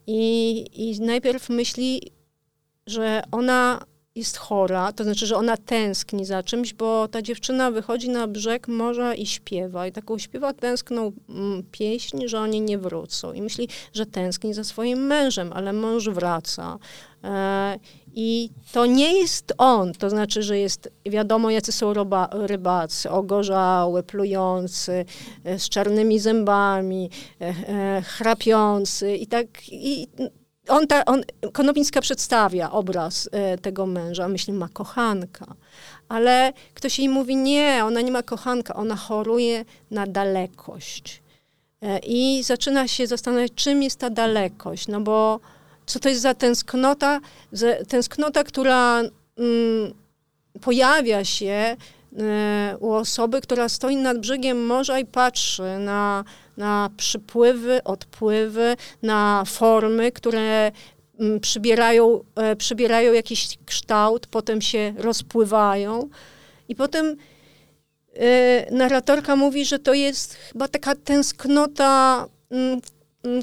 I, 0.07 0.65
I 0.73 1.01
najpierw 1.01 1.49
myśli, 1.49 2.01
że 2.87 3.23
ona 3.31 3.85
jest 4.15 4.37
chora, 4.37 4.91
to 4.91 5.03
znaczy, 5.03 5.25
że 5.25 5.35
ona 5.35 5.57
tęskni 5.57 6.25
za 6.25 6.43
czymś, 6.43 6.73
bo 6.73 7.07
ta 7.07 7.21
dziewczyna 7.21 7.71
wychodzi 7.71 8.09
na 8.09 8.27
brzeg 8.27 8.67
morza 8.67 9.15
i 9.15 9.25
śpiewa. 9.25 9.87
I 9.87 9.91
taką 9.91 10.17
śpiewa 10.17 10.53
tęskną 10.53 11.11
mm, 11.29 11.63
pieśń, 11.71 12.27
że 12.27 12.39
oni 12.39 12.61
nie 12.61 12.77
wrócą. 12.77 13.33
I 13.33 13.41
myśli, 13.41 13.67
że 13.93 14.05
tęskni 14.05 14.53
za 14.53 14.63
swoim 14.63 14.99
mężem, 14.99 15.53
ale 15.53 15.73
mąż 15.73 16.09
wraca. 16.09 16.77
E, 17.23 17.79
I 18.17 18.49
to 18.71 18.85
nie 18.85 19.19
jest 19.19 19.53
on, 19.57 19.93
to 19.93 20.09
znaczy, 20.09 20.43
że 20.43 20.59
jest 20.59 20.89
wiadomo, 21.05 21.49
jacy 21.49 21.71
są 21.71 21.93
rybacy, 22.31 23.09
ogorzały, 23.09 24.03
plujący, 24.03 25.05
e, 25.43 25.59
z 25.59 25.69
czarnymi 25.69 26.19
zębami, 26.19 27.09
e, 27.41 28.01
chrapiący 28.01 29.15
i 29.15 29.27
tak. 29.27 29.47
I 29.71 30.07
on, 30.67 30.87
ta, 30.87 31.05
on, 31.05 31.23
Konopińska 31.53 32.01
przedstawia 32.01 32.71
obraz 32.71 33.29
tego 33.61 33.85
męża, 33.85 34.27
myśli, 34.27 34.53
ma 34.53 34.69
kochanka. 34.69 35.45
Ale 36.09 36.53
ktoś 36.73 36.99
jej 36.99 37.09
mówi, 37.09 37.35
nie, 37.35 37.81
ona 37.85 38.01
nie 38.01 38.11
ma 38.11 38.23
kochanka, 38.23 38.73
ona 38.73 38.95
choruje 38.95 39.65
na 39.91 40.07
dalekość. 40.07 41.23
I 42.07 42.43
zaczyna 42.43 42.87
się 42.87 43.07
zastanawiać, 43.07 43.51
czym 43.55 43.83
jest 43.83 43.99
ta 43.99 44.09
dalekość, 44.09 44.87
no 44.87 45.01
bo 45.01 45.39
co 45.85 45.99
to 45.99 46.09
jest 46.09 46.21
za 46.21 46.33
tęsknota, 46.33 47.19
tęsknota, 47.87 48.43
która 48.43 48.99
mm, 49.37 49.93
pojawia 50.61 51.25
się 51.25 51.75
y, 52.73 52.77
u 52.77 52.91
osoby, 52.91 53.41
która 53.41 53.69
stoi 53.69 53.95
nad 53.95 54.19
brzegiem 54.19 54.65
morza 54.65 54.99
i 54.99 55.05
patrzy 55.05 55.79
na, 55.79 56.23
na 56.57 56.89
przypływy, 56.97 57.83
odpływy, 57.83 58.75
na 59.01 59.43
formy, 59.47 60.11
które 60.11 60.71
mm, 61.19 61.39
przybierają, 61.39 62.23
e, 62.35 62.55
przybierają 62.55 63.13
jakiś 63.13 63.57
kształt, 63.65 64.27
potem 64.27 64.61
się 64.61 64.93
rozpływają. 64.97 66.09
I 66.69 66.75
potem 66.75 67.15
e, 68.13 68.71
narratorka 68.71 69.35
mówi, 69.35 69.65
że 69.65 69.79
to 69.79 69.93
jest 69.93 70.33
chyba 70.33 70.67
taka 70.67 70.95
tęsknota 70.95 72.25
mm, 72.51 72.81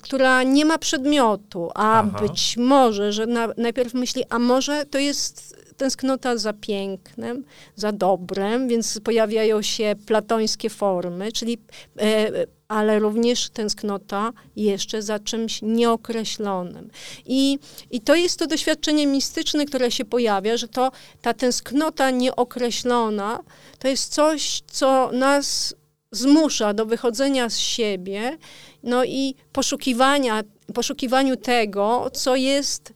która 0.02 0.42
nie 0.42 0.64
ma 0.64 0.78
przedmiotu, 0.78 1.70
a 1.74 2.00
Aha. 2.00 2.18
być 2.20 2.56
może, 2.56 3.12
że 3.12 3.26
na, 3.26 3.48
najpierw 3.56 3.94
myśli, 3.94 4.24
a 4.28 4.38
może 4.38 4.86
to 4.86 4.98
jest 4.98 5.56
tęsknota 5.76 6.36
za 6.36 6.52
pięknem, 6.52 7.44
za 7.76 7.92
dobrem, 7.92 8.68
więc 8.68 9.00
pojawiają 9.04 9.62
się 9.62 9.94
platońskie 10.06 10.70
formy, 10.70 11.32
czyli 11.32 11.58
e, 12.00 12.30
ale 12.68 12.98
również 12.98 13.50
tęsknota 13.50 14.32
jeszcze 14.56 15.02
za 15.02 15.18
czymś 15.18 15.62
nieokreślonym. 15.62 16.90
I, 17.26 17.58
I 17.90 18.00
to 18.00 18.14
jest 18.14 18.38
to 18.38 18.46
doświadczenie 18.46 19.06
mistyczne, 19.06 19.64
które 19.64 19.90
się 19.90 20.04
pojawia, 20.04 20.56
że 20.56 20.68
to 20.68 20.90
ta 21.22 21.34
tęsknota 21.34 22.10
nieokreślona 22.10 23.40
to 23.78 23.88
jest 23.88 24.14
coś, 24.14 24.62
co 24.66 25.10
nas 25.12 25.74
zmusza 26.12 26.74
do 26.74 26.86
wychodzenia 26.86 27.50
z 27.50 27.58
siebie 27.58 28.38
no 28.82 29.04
i 29.04 29.34
poszukiwania, 29.52 30.42
poszukiwaniu 30.74 31.36
tego, 31.36 32.10
co 32.12 32.36
jest 32.36 32.92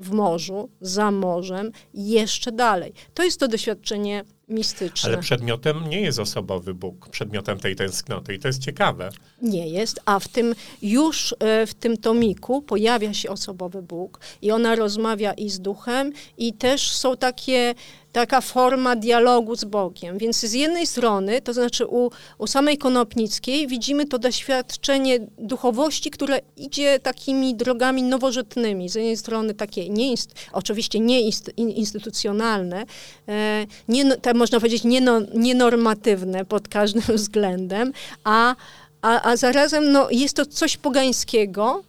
w 0.00 0.10
morzu, 0.10 0.70
za 0.80 1.10
morzem, 1.10 1.72
jeszcze 1.94 2.52
dalej. 2.52 2.92
To 3.14 3.24
jest 3.24 3.40
to 3.40 3.48
doświadczenie 3.48 4.24
mistyczne. 4.48 5.10
Ale 5.10 5.18
przedmiotem 5.18 5.88
nie 5.88 6.00
jest 6.00 6.18
osobowy 6.18 6.74
Bóg, 6.74 7.08
przedmiotem 7.08 7.58
tej 7.58 7.76
tęsknoty 7.76 8.34
i 8.34 8.38
to 8.38 8.48
jest 8.48 8.62
ciekawe. 8.62 9.10
Nie 9.42 9.68
jest, 9.68 10.00
a 10.04 10.18
w 10.18 10.28
tym 10.28 10.54
już 10.82 11.34
e, 11.38 11.66
w 11.66 11.74
tym 11.74 11.96
tomiku 11.96 12.62
pojawia 12.62 13.14
się 13.14 13.30
osobowy 13.30 13.82
Bóg 13.82 14.20
i 14.42 14.50
ona 14.50 14.74
rozmawia 14.74 15.32
i 15.32 15.50
z 15.50 15.60
duchem 15.60 16.12
i 16.38 16.52
też 16.52 16.90
są 16.90 17.16
takie 17.16 17.74
taka 18.12 18.40
forma 18.40 18.96
dialogu 18.96 19.56
z 19.56 19.64
Bogiem. 19.64 20.18
Więc 20.18 20.40
z 20.40 20.52
jednej 20.52 20.86
strony, 20.86 21.42
to 21.42 21.52
znaczy 21.52 21.86
u, 21.86 22.10
u 22.38 22.46
samej 22.46 22.78
Konopnickiej 22.78 23.66
widzimy 23.66 24.06
to 24.06 24.18
doświadczenie 24.18 25.18
duchowości, 25.38 26.10
które 26.10 26.40
idzie 26.56 26.98
takimi 26.98 27.54
drogami 27.54 28.02
nowożytnymi. 28.02 28.88
Z 28.88 28.94
jednej 28.94 29.16
strony 29.16 29.54
takie 29.54 29.88
nie, 29.88 30.14
oczywiście 30.52 31.00
nie 31.00 31.20
instytucjonalne, 31.56 32.84
e, 33.28 33.66
nie, 33.88 34.16
tak 34.16 34.36
można 34.36 34.60
powiedzieć 34.60 34.84
nieno, 34.84 35.20
nienormatywne 35.34 36.44
pod 36.44 36.68
każdym 36.68 37.02
względem, 37.16 37.92
a, 38.24 38.56
a, 39.02 39.22
a 39.22 39.36
zarazem 39.36 39.92
no, 39.92 40.10
jest 40.10 40.36
to 40.36 40.46
coś 40.46 40.76
pogańskiego, 40.76 41.82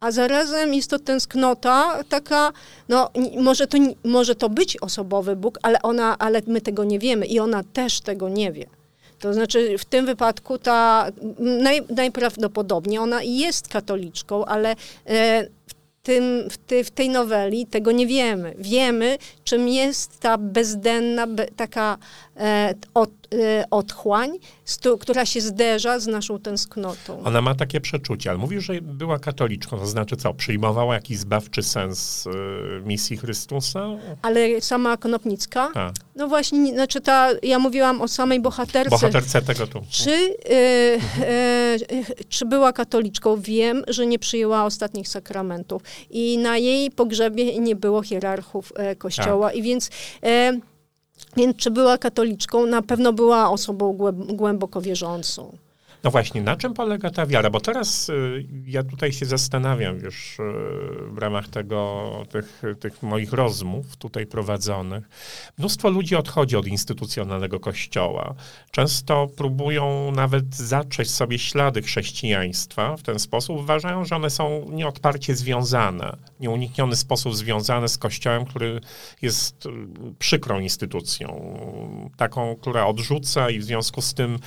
a 0.00 0.10
zarazem 0.10 0.74
jest 0.74 0.90
to 0.90 0.98
tęsknota 0.98 2.04
taka, 2.08 2.52
no 2.88 3.10
może 3.40 3.66
to, 3.66 3.78
może 4.04 4.34
to 4.34 4.48
być 4.48 4.76
osobowy 4.76 5.36
Bóg, 5.36 5.58
ale, 5.62 5.82
ona, 5.82 6.18
ale 6.18 6.42
my 6.46 6.60
tego 6.60 6.84
nie 6.84 6.98
wiemy 6.98 7.26
i 7.26 7.38
ona 7.38 7.64
też 7.72 8.00
tego 8.00 8.28
nie 8.28 8.52
wie. 8.52 8.66
To 9.18 9.34
znaczy 9.34 9.78
w 9.78 9.84
tym 9.84 10.06
wypadku 10.06 10.58
ta 10.58 11.06
naj, 11.38 11.82
najprawdopodobniej 11.96 12.98
ona 12.98 13.22
jest 13.22 13.68
katoliczką, 13.68 14.44
ale 14.44 14.70
e, 15.06 15.44
w, 15.66 15.74
tym, 16.02 16.50
w, 16.50 16.58
ty, 16.58 16.84
w 16.84 16.90
tej 16.90 17.08
noweli 17.08 17.66
tego 17.66 17.92
nie 17.92 18.06
wiemy. 18.06 18.54
Wiemy, 18.58 19.18
czym 19.48 19.68
jest 19.68 20.20
ta 20.20 20.38
bezdenna, 20.38 21.26
be, 21.26 21.46
taka 21.46 21.98
e, 22.36 22.74
od, 22.94 23.10
e, 23.34 23.64
otchłań, 23.70 24.30
stu, 24.64 24.98
która 24.98 25.26
się 25.26 25.40
zderza 25.40 25.98
z 25.98 26.06
naszą 26.06 26.38
tęsknotą. 26.38 27.22
Ona 27.24 27.42
ma 27.42 27.54
takie 27.54 27.80
przeczucie, 27.80 28.30
ale 28.30 28.38
mówisz, 28.38 28.64
że 28.64 28.80
była 28.80 29.18
katoliczką, 29.18 29.78
to 29.78 29.86
znaczy 29.86 30.16
co, 30.16 30.34
przyjmowała 30.34 30.94
jakiś 30.94 31.18
zbawczy 31.18 31.62
sens 31.62 32.26
y, 32.26 32.30
misji 32.84 33.16
Chrystusa? 33.16 33.86
Ale 34.22 34.60
sama 34.60 34.96
Konopnicka? 34.96 35.70
A. 35.74 35.92
No 36.16 36.28
właśnie, 36.28 36.72
znaczy 36.72 37.00
ta, 37.00 37.28
ja 37.42 37.58
mówiłam 37.58 38.02
o 38.02 38.08
samej 38.08 38.40
bohaterce. 38.40 38.90
Bohaterce 38.90 39.42
tego 39.42 39.66
tu. 39.66 39.82
Czy, 39.90 40.10
y, 40.10 40.34
y, 41.92 42.24
czy 42.28 42.46
była 42.46 42.72
katoliczką? 42.72 43.40
Wiem, 43.40 43.82
że 43.88 44.06
nie 44.06 44.18
przyjęła 44.18 44.64
ostatnich 44.64 45.08
sakramentów 45.08 45.82
i 46.10 46.38
na 46.38 46.56
jej 46.56 46.90
pogrzebie 46.90 47.58
nie 47.58 47.76
było 47.76 48.02
hierarchów 48.02 48.72
kościoła 48.98 49.37
i 49.54 49.62
więc 49.62 49.90
więc 51.36 51.56
czy 51.56 51.70
była 51.70 51.98
katoliczką? 51.98 52.66
Na 52.66 52.82
pewno 52.82 53.12
była 53.12 53.50
osobą 53.50 53.96
głęboko 54.12 54.80
wierzącą. 54.80 55.56
No 56.04 56.10
właśnie, 56.10 56.42
na 56.42 56.56
czym 56.56 56.74
polega 56.74 57.10
ta 57.10 57.26
wiara? 57.26 57.50
Bo 57.50 57.60
teraz 57.60 58.08
y, 58.08 58.46
ja 58.66 58.82
tutaj 58.82 59.12
się 59.12 59.26
zastanawiam, 59.26 59.98
wiesz, 59.98 60.38
y, 60.38 60.42
w 61.10 61.18
ramach 61.18 61.48
tego, 61.48 62.12
tych, 62.30 62.62
tych 62.80 63.02
moich 63.02 63.32
rozmów 63.32 63.96
tutaj 63.96 64.26
prowadzonych. 64.26 65.08
Mnóstwo 65.58 65.90
ludzi 65.90 66.16
odchodzi 66.16 66.56
od 66.56 66.66
instytucjonalnego 66.66 67.60
kościoła. 67.60 68.34
Często 68.70 69.26
próbują 69.36 70.12
nawet 70.14 70.56
zacząć 70.56 71.10
sobie 71.10 71.38
ślady 71.38 71.82
chrześcijaństwa 71.82 72.96
w 72.96 73.02
ten 73.02 73.18
sposób. 73.18 73.56
Uważają, 73.56 74.04
że 74.04 74.16
one 74.16 74.30
są 74.30 74.66
nieodparcie 74.70 75.34
związane, 75.34 76.16
nieunikniony 76.40 76.96
sposób 76.96 77.36
związane 77.36 77.88
z 77.88 77.98
kościołem, 77.98 78.44
który 78.44 78.80
jest 79.22 79.66
y, 79.66 79.70
przykrą 80.18 80.60
instytucją. 80.60 81.58
Taką, 82.18 82.56
która 82.56 82.86
odrzuca 82.86 83.50
i 83.50 83.58
w 83.58 83.64
związku 83.64 84.02
z 84.02 84.14
tym 84.14 84.38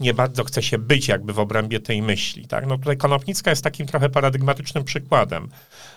nie 0.00 0.14
bardzo 0.14 0.44
chce 0.44 0.62
się 0.62 0.78
być 0.78 1.08
jakby 1.08 1.32
w 1.32 1.38
obrębie 1.38 1.80
tej 1.80 2.02
myśli. 2.02 2.46
Tak? 2.46 2.66
No 2.66 2.78
tutaj 2.78 2.96
Konopnicka 2.96 3.50
jest 3.50 3.64
takim 3.64 3.86
trochę 3.86 4.08
paradygmatycznym 4.08 4.84
przykładem 4.84 5.48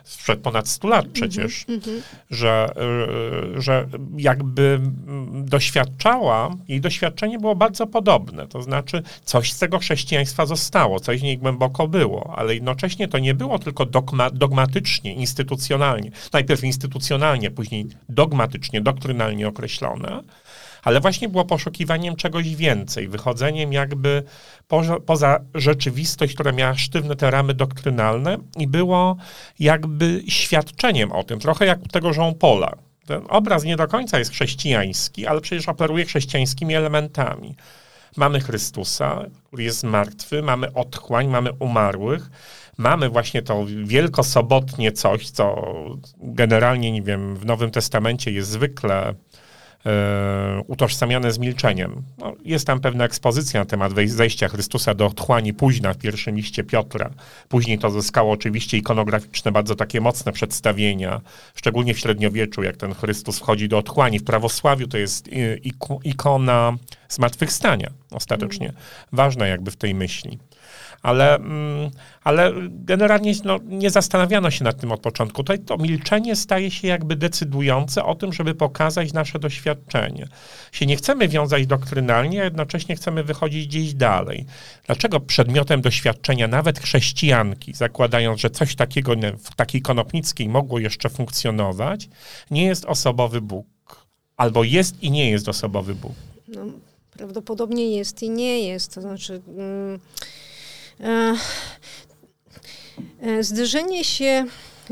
sprzed 0.04 0.40
ponad 0.40 0.68
100 0.68 0.88
lat 0.88 1.06
mhm, 1.06 1.14
przecież, 1.14 1.66
mm 1.70 1.82
-hmm. 1.82 2.02
że, 2.30 2.74
y, 3.58 3.62
że 3.62 3.88
jakby 4.18 4.80
doświadczała, 5.34 6.56
jej 6.68 6.82
doświadczenie 6.82 7.40
było 7.40 7.56
bardzo 7.56 7.88
podobne. 7.88 8.48
To 8.48 8.62
znaczy 8.62 9.04
coś 9.26 9.54
z 9.54 9.60
tego 9.60 9.80
chrześcijaństwa 9.80 10.46
zostało, 10.46 11.00
coś 11.00 11.20
w 11.20 11.24
niej 11.24 11.38
głęboko 11.38 11.88
było, 11.88 12.34
ale 12.38 12.54
jednocześnie 12.54 13.08
to 13.08 13.20
nie 13.20 13.34
było 13.34 13.60
tylko 13.60 13.86
dogma, 13.86 14.30
dogmatycznie, 14.30 15.14
instytucjonalnie. 15.14 16.12
Najpierw 16.34 16.64
instytucjonalnie, 16.64 17.52
później 17.52 17.88
dogmatycznie, 18.10 18.82
doktrynalnie 18.82 19.48
określone, 19.48 20.24
ale 20.84 21.00
właśnie 21.00 21.30
było 21.30 21.46
poszukiwaniem 21.46 22.16
czegoś 22.16 22.56
więcej, 22.56 23.08
wychodzeniem 23.08 23.74
jakby 23.74 24.24
poza, 24.68 25.00
poza 25.00 25.40
rzeczywistość, 25.56 26.34
która 26.34 26.52
miała 26.52 26.76
sztywne 26.76 27.16
te 27.16 27.32
ramy 27.32 27.54
doktrynalne 27.54 28.38
i 28.58 28.68
było 28.68 29.18
jakby 29.60 30.24
świadczeniem 30.28 31.12
o 31.12 31.24
tym, 31.24 31.40
trochę 31.40 31.66
jak 31.66 31.80
tego 31.92 32.12
Jean 32.12 32.36
Paula. 32.36 32.76
Ten 33.06 33.22
obraz 33.30 33.64
nie 33.64 33.76
do 33.76 33.88
końca 33.88 34.20
jest 34.20 34.32
chrześcijański, 34.32 35.28
ale 35.28 35.42
przecież 35.42 35.70
operuje 35.70 36.06
chrześcijańskimi 36.06 36.76
elementami. 36.76 37.56
Mamy 38.18 38.40
Chrystusa, 38.40 39.26
który 39.48 39.64
jest 39.64 39.84
martwy, 39.84 40.42
mamy 40.42 40.74
otchłań, 40.74 41.28
mamy 41.28 41.52
umarłych, 41.60 42.30
mamy 42.78 43.10
właśnie 43.10 43.42
to 43.42 43.66
wielkosobotnie 43.84 44.92
coś, 44.92 45.30
co 45.30 45.56
generalnie, 46.18 46.92
nie 46.92 47.02
wiem, 47.02 47.36
w 47.36 47.46
Nowym 47.46 47.72
Testamencie 47.72 48.32
jest 48.32 48.50
zwykle 48.50 49.14
utożsamiane 50.68 51.32
z 51.32 51.40
milczeniem. 51.40 52.04
No, 52.18 52.36
jest 52.46 52.68
tam 52.68 52.80
pewna 52.80 53.06
ekspozycja 53.06 53.60
na 53.60 53.66
temat 53.66 53.94
zejścia 54.06 54.48
Chrystusa 54.48 54.94
do 54.94 55.06
otchłani 55.06 55.54
późna 55.54 55.94
w 55.94 55.98
pierwszym 55.98 56.36
liście 56.36 56.64
Piotra. 56.64 57.10
Później 57.50 57.80
to 57.80 57.90
zyskało 57.90 58.32
oczywiście 58.32 58.78
ikonograficzne, 58.78 59.52
bardzo 59.52 59.76
takie 59.76 60.02
mocne 60.02 60.32
przedstawienia, 60.32 61.22
szczególnie 61.56 61.94
w 61.94 62.00
średniowieczu, 62.00 62.64
jak 62.64 62.78
ten 62.78 62.94
Chrystus 62.94 63.40
wchodzi 63.40 63.70
do 63.70 63.78
otchłani. 63.78 64.20
W 64.20 64.24
prawosławiu 64.24 64.88
to 64.88 64.98
jest 64.98 65.30
ikona 66.04 66.78
zmartwychwstania 67.10 67.90
ostatecznie. 68.12 68.74
Ważna 69.12 69.48
jakby 69.48 69.72
w 69.72 69.76
tej 69.76 69.96
myśli 69.96 70.40
ale, 71.04 71.36
mm, 71.36 71.92
ale 72.24 72.54
generalnie 72.70 73.34
no, 73.44 73.60
nie 73.66 73.90
zastanawiano 73.90 74.52
się 74.52 74.64
nad 74.64 74.82
tym 74.82 74.92
od 74.92 75.00
początku. 75.00 75.44
Tutaj 75.44 75.60
to 75.60 75.78
milczenie 75.78 76.36
staje 76.36 76.72
się 76.72 76.88
jakby 76.88 77.16
decydujące 77.16 78.06
o 78.06 78.16
tym, 78.16 78.34
żeby 78.34 78.56
pokazać 78.56 79.14
nasze 79.14 79.40
doświadczenie. 79.40 80.28
Się 80.72 80.86
nie 80.86 80.96
chcemy 80.96 81.28
wiązać 81.28 81.68
doktrynalnie, 81.68 82.42
a 82.42 82.44
jednocześnie 82.44 82.96
chcemy 82.96 83.24
wychodzić 83.24 83.68
gdzieś 83.68 83.94
dalej. 83.94 84.46
Dlaczego 84.86 85.20
przedmiotem 85.20 85.82
doświadczenia 85.82 86.48
nawet 86.48 86.80
chrześcijanki, 86.80 87.74
zakładając, 87.74 88.40
że 88.40 88.50
coś 88.50 88.76
takiego 88.76 89.14
w 89.44 89.56
takiej 89.56 89.82
konopnickiej 89.82 90.50
mogło 90.50 90.80
jeszcze 90.80 91.10
funkcjonować, 91.10 92.10
nie 92.52 92.66
jest 92.66 92.86
osobowy 92.86 93.42
Bóg? 93.42 93.68
Albo 94.38 94.64
jest 94.64 95.04
i 95.04 95.12
nie 95.12 95.30
jest 95.30 95.50
osobowy 95.50 95.96
Bóg? 95.96 96.14
No, 96.48 96.62
prawdopodobnie 97.12 97.96
jest 97.96 98.24
i 98.24 98.30
nie 98.30 98.60
jest. 98.60 98.96
To 98.96 99.02
znaczy... 99.02 99.42
Mm, 99.48 100.00
zderzenie 103.42 104.04
się 104.04 104.46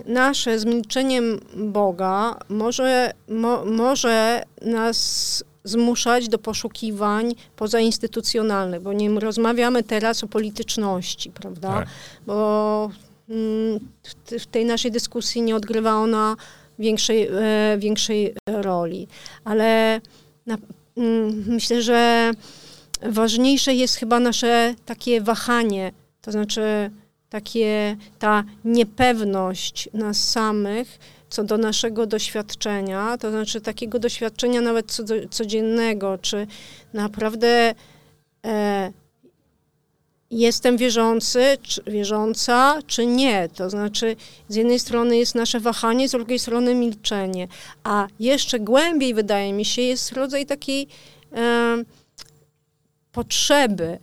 nasze 0.06 0.60
z 0.60 0.66
milczeniem 0.66 1.40
Boga 1.56 2.40
może, 2.50 3.12
mo, 3.28 3.66
może 3.66 4.44
nas 4.62 5.44
zmuszać 5.64 6.30
do 6.30 6.38
poszukiwań 6.38 7.36
pozainstytucjonalnych, 7.56 8.82
bo 8.82 8.94
nie 8.94 9.20
rozmawiamy 9.20 9.84
teraz 9.84 10.24
o 10.24 10.28
polityczności, 10.28 11.32
prawda? 11.32 11.74
Tak. 11.74 11.88
Bo 12.26 12.90
mm, 13.30 13.80
w 14.40 14.46
tej 14.46 14.66
naszej 14.66 14.92
dyskusji 14.92 15.42
nie 15.42 15.56
odgrywa 15.56 15.94
ona 15.94 16.36
większej, 16.80 17.28
e, 17.28 17.78
większej 17.78 18.34
roli. 18.48 19.08
Ale 19.44 20.02
na, 20.46 20.58
mm, 20.98 21.44
myślę, 21.48 21.82
że 21.82 22.32
ważniejsze 23.04 23.74
jest 23.74 23.96
chyba 23.96 24.20
nasze 24.20 24.76
takie 24.86 25.22
wahanie, 25.22 25.92
to 26.22 26.32
znaczy 26.32 26.92
takie, 27.30 27.98
ta 28.20 28.44
niepewność 28.66 29.90
nas 29.94 30.30
samych 30.30 31.00
co 31.32 31.44
do 31.44 31.58
naszego 31.58 32.06
doświadczenia, 32.06 33.18
to 33.18 33.32
znaczy 33.32 33.62
takiego 33.62 34.00
doświadczenia 34.00 34.62
nawet 34.62 34.98
codziennego, 35.30 36.18
czy 36.18 36.48
naprawdę 36.94 37.74
e, 38.46 38.92
jestem 40.32 40.78
wierzący, 40.78 41.58
czy, 41.62 41.84
wierząca, 41.88 42.80
czy 42.88 43.06
nie. 43.06 43.50
To 43.56 43.70
znaczy, 43.70 44.16
z 44.50 44.56
jednej 44.56 44.80
strony 44.80 45.18
jest 45.18 45.36
nasze 45.36 45.60
wahanie, 45.60 46.10
z 46.10 46.12
drugiej 46.12 46.40
strony 46.40 46.76
milczenie. 46.76 47.48
A 47.84 48.08
jeszcze 48.20 48.60
głębiej, 48.60 49.14
wydaje 49.14 49.54
mi 49.54 49.66
się, 49.66 49.82
jest 49.82 50.12
rodzaj 50.12 50.46
takiej 50.46 50.88
e, 51.36 51.84
potrzeby, 53.12 54.00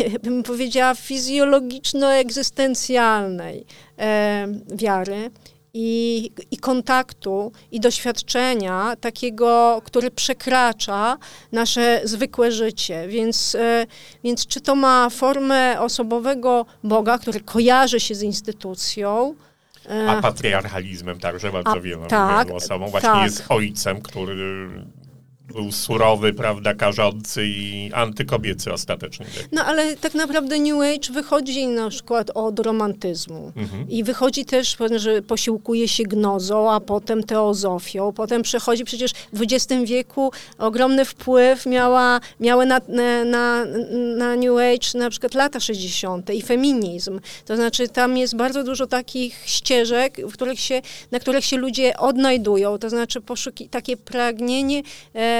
nie, 0.00 0.10
bym 0.24 0.42
powiedziała, 0.42 0.94
fizjologiczno-egzystencjalnej 0.94 3.64
e, 3.98 4.46
wiary 4.74 5.30
i, 5.78 6.30
i 6.50 6.56
kontaktu 6.56 7.52
i 7.70 7.80
doświadczenia 7.80 8.96
takiego, 9.00 9.82
który 9.84 10.10
przekracza 10.10 11.18
nasze 11.52 12.00
zwykłe 12.04 12.52
życie. 12.52 13.08
Więc, 13.08 13.54
e, 13.54 13.86
więc 14.24 14.46
czy 14.46 14.60
to 14.60 14.74
ma 14.74 15.10
formę 15.10 15.80
osobowego 15.80 16.66
Boga, 16.84 17.18
który 17.18 17.40
kojarzy 17.40 18.00
się 18.00 18.14
z 18.14 18.22
instytucją, 18.22 19.34
e, 19.88 20.10
a 20.10 20.22
patriarchalizmem 20.22 21.20
także 21.20 21.52
bardzo 21.52 21.72
a, 21.72 21.80
wielu, 21.80 22.06
tak, 22.06 22.46
wielu 22.46 22.56
osobom. 22.56 22.90
Właśnie 22.90 23.08
tak. 23.08 23.24
jest 23.24 23.44
ojcem, 23.48 24.00
który 24.00 24.68
był 25.46 25.72
surowy, 25.72 26.32
prawda, 26.32 26.74
karzący 26.74 27.46
i 27.46 27.90
antykobiecy 27.92 28.72
ostatecznie. 28.72 29.26
No 29.52 29.64
ale 29.64 29.96
tak 29.96 30.14
naprawdę 30.14 30.58
New 30.58 30.80
Age 30.80 31.12
wychodzi 31.12 31.66
na 31.66 31.90
przykład 31.90 32.30
od 32.34 32.60
romantyzmu 32.60 33.52
mhm. 33.56 33.88
i 33.90 34.04
wychodzi 34.04 34.44
też, 34.44 34.76
że 34.96 35.22
posiłkuje 35.22 35.88
się 35.88 36.02
gnozą, 36.02 36.72
a 36.72 36.80
potem 36.80 37.24
teozofią, 37.24 38.12
potem 38.12 38.42
przechodzi 38.42 38.84
przecież 38.84 39.12
w 39.32 39.42
XX 39.42 39.84
wieku 39.84 40.30
ogromny 40.58 41.04
wpływ 41.04 41.66
miała, 41.66 42.20
miały 42.40 42.66
na, 42.66 42.80
na, 43.24 43.64
na 44.16 44.36
New 44.36 44.58
Age 44.58 44.98
na 44.98 45.10
przykład 45.10 45.34
lata 45.34 45.60
60. 45.60 46.30
i 46.30 46.42
feminizm. 46.42 47.20
To 47.44 47.56
znaczy 47.56 47.88
tam 47.88 48.16
jest 48.16 48.36
bardzo 48.36 48.64
dużo 48.64 48.86
takich 48.86 49.42
ścieżek, 49.46 50.16
w 50.28 50.32
których 50.32 50.60
się, 50.60 50.82
na 51.10 51.20
których 51.20 51.44
się 51.44 51.56
ludzie 51.56 51.96
odnajdują, 51.96 52.78
to 52.78 52.90
znaczy 52.90 53.20
poszuki, 53.20 53.68
takie 53.68 53.96
pragnienie 53.96 54.82
e, 55.14 55.35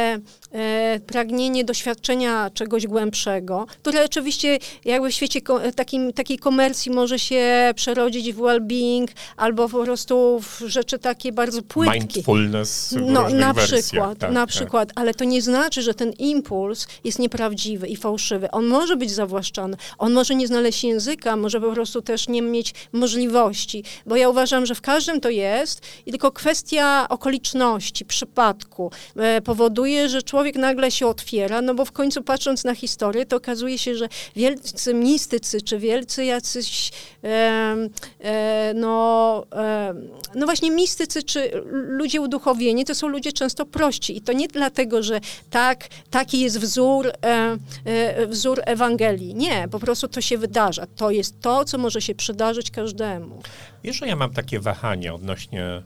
e, 0.53 1.01
pragnienie 1.07 1.65
doświadczenia 1.65 2.51
czegoś 2.51 2.87
głębszego, 2.87 3.67
które 3.83 4.05
oczywiście 4.05 4.59
jakby 4.85 5.11
w 5.11 5.15
świecie 5.15 5.41
takim, 5.77 6.13
takiej 6.13 6.39
komercji 6.39 6.93
może 6.93 7.19
się 7.19 7.73
przerodzić 7.75 8.33
w 8.33 8.39
well-being 8.39 9.07
albo 9.37 9.69
po 9.69 9.85
prostu 9.85 10.41
w 10.41 10.63
rzeczy 10.67 10.99
takie 10.99 11.33
bardzo 11.33 11.63
płytkie. 11.63 12.01
Mindfulness 12.01 12.95
no, 13.01 13.29
na 13.29 13.55
przykład, 13.55 14.19
tak, 14.19 14.33
na 14.33 14.41
tak. 14.41 14.49
przykład, 14.49 14.89
ale 14.95 15.15
to 15.15 15.25
nie 15.25 15.43
znaczy, 15.43 15.83
że 15.83 15.95
ten 15.95 16.13
impuls 16.13 16.87
jest 17.05 17.19
nieprawdziwy 17.19 17.87
i 17.87 17.97
fałszywy. 17.97 18.51
On 18.51 18.67
może 18.67 18.97
być 18.97 19.11
zawłaszczany, 19.11 19.77
on 19.99 20.13
może 20.13 20.35
nie 20.35 20.47
znaleźć 20.47 20.85
języka, 20.85 21.37
może 21.37 21.61
po 21.61 21.73
prostu 21.73 22.03
też 22.03 22.29
nie 22.29 22.43
mieć 22.43 22.75
możliwości, 22.93 23.85
bo 24.07 24.17
ja 24.17 24.29
uważam, 24.29 24.67
że 24.67 24.75
w 24.75 24.81
każdym 24.81 25.21
to 25.21 25.31
jest 25.31 25.83
i 26.07 26.11
tylko 26.11 26.33
kwestia 26.33 27.07
okoliczności, 27.09 28.05
przypadku 28.05 28.91
e, 29.17 29.41
powoduje 29.41 29.86
powoduje, 29.87 30.09
że 30.09 30.23
człowiek 30.23 30.57
nagle 30.57 30.91
się 30.91 31.07
otwiera, 31.07 31.63
no 31.63 31.75
bo 31.75 31.85
w 31.85 31.93
końcu 31.93 32.23
patrząc 32.23 32.65
na 32.65 32.75
historię, 32.75 33.27
to 33.27 33.37
okazuje 33.37 33.79
się, 33.79 33.95
że 33.95 34.09
wielcy 34.37 34.95
mistycy, 34.95 35.63
czy 35.63 35.79
wielcy 35.79 36.25
jacyś, 36.25 36.91
e, 37.25 37.77
e, 38.21 38.73
no, 38.75 39.47
e, 39.53 39.95
no 40.35 40.47
właśnie 40.47 40.71
mistycy, 40.71 41.23
czy 41.23 41.51
ludzie 41.71 42.21
uduchowieni, 42.21 42.85
to 42.85 42.95
są 42.95 43.09
ludzie 43.09 43.33
często 43.33 43.67
prości. 43.67 44.17
I 44.17 44.21
to 44.21 44.33
nie 44.33 44.49
dlatego, 44.49 45.03
że 45.03 45.21
tak, 45.51 45.89
taki 46.11 46.41
jest 46.41 46.59
wzór, 46.59 47.09
e, 47.09 47.57
e, 47.85 48.27
wzór 48.27 48.61
Ewangelii. 48.65 49.35
Nie, 49.35 49.69
po 49.71 49.79
prostu 49.79 50.09
to 50.09 50.21
się 50.21 50.39
wydarza. 50.39 50.87
To 50.97 51.11
jest 51.11 51.41
to, 51.41 51.65
co 51.65 51.79
może 51.79 52.01
się 52.01 52.15
przydarzyć 52.15 52.71
każdemu. 52.71 53.43
Wiesz, 53.85 53.97
że 53.97 54.07
ja 54.07 54.17
mam 54.17 54.33
takie 54.33 54.61
wahanie 54.61 55.15
odnośnie 55.15 55.83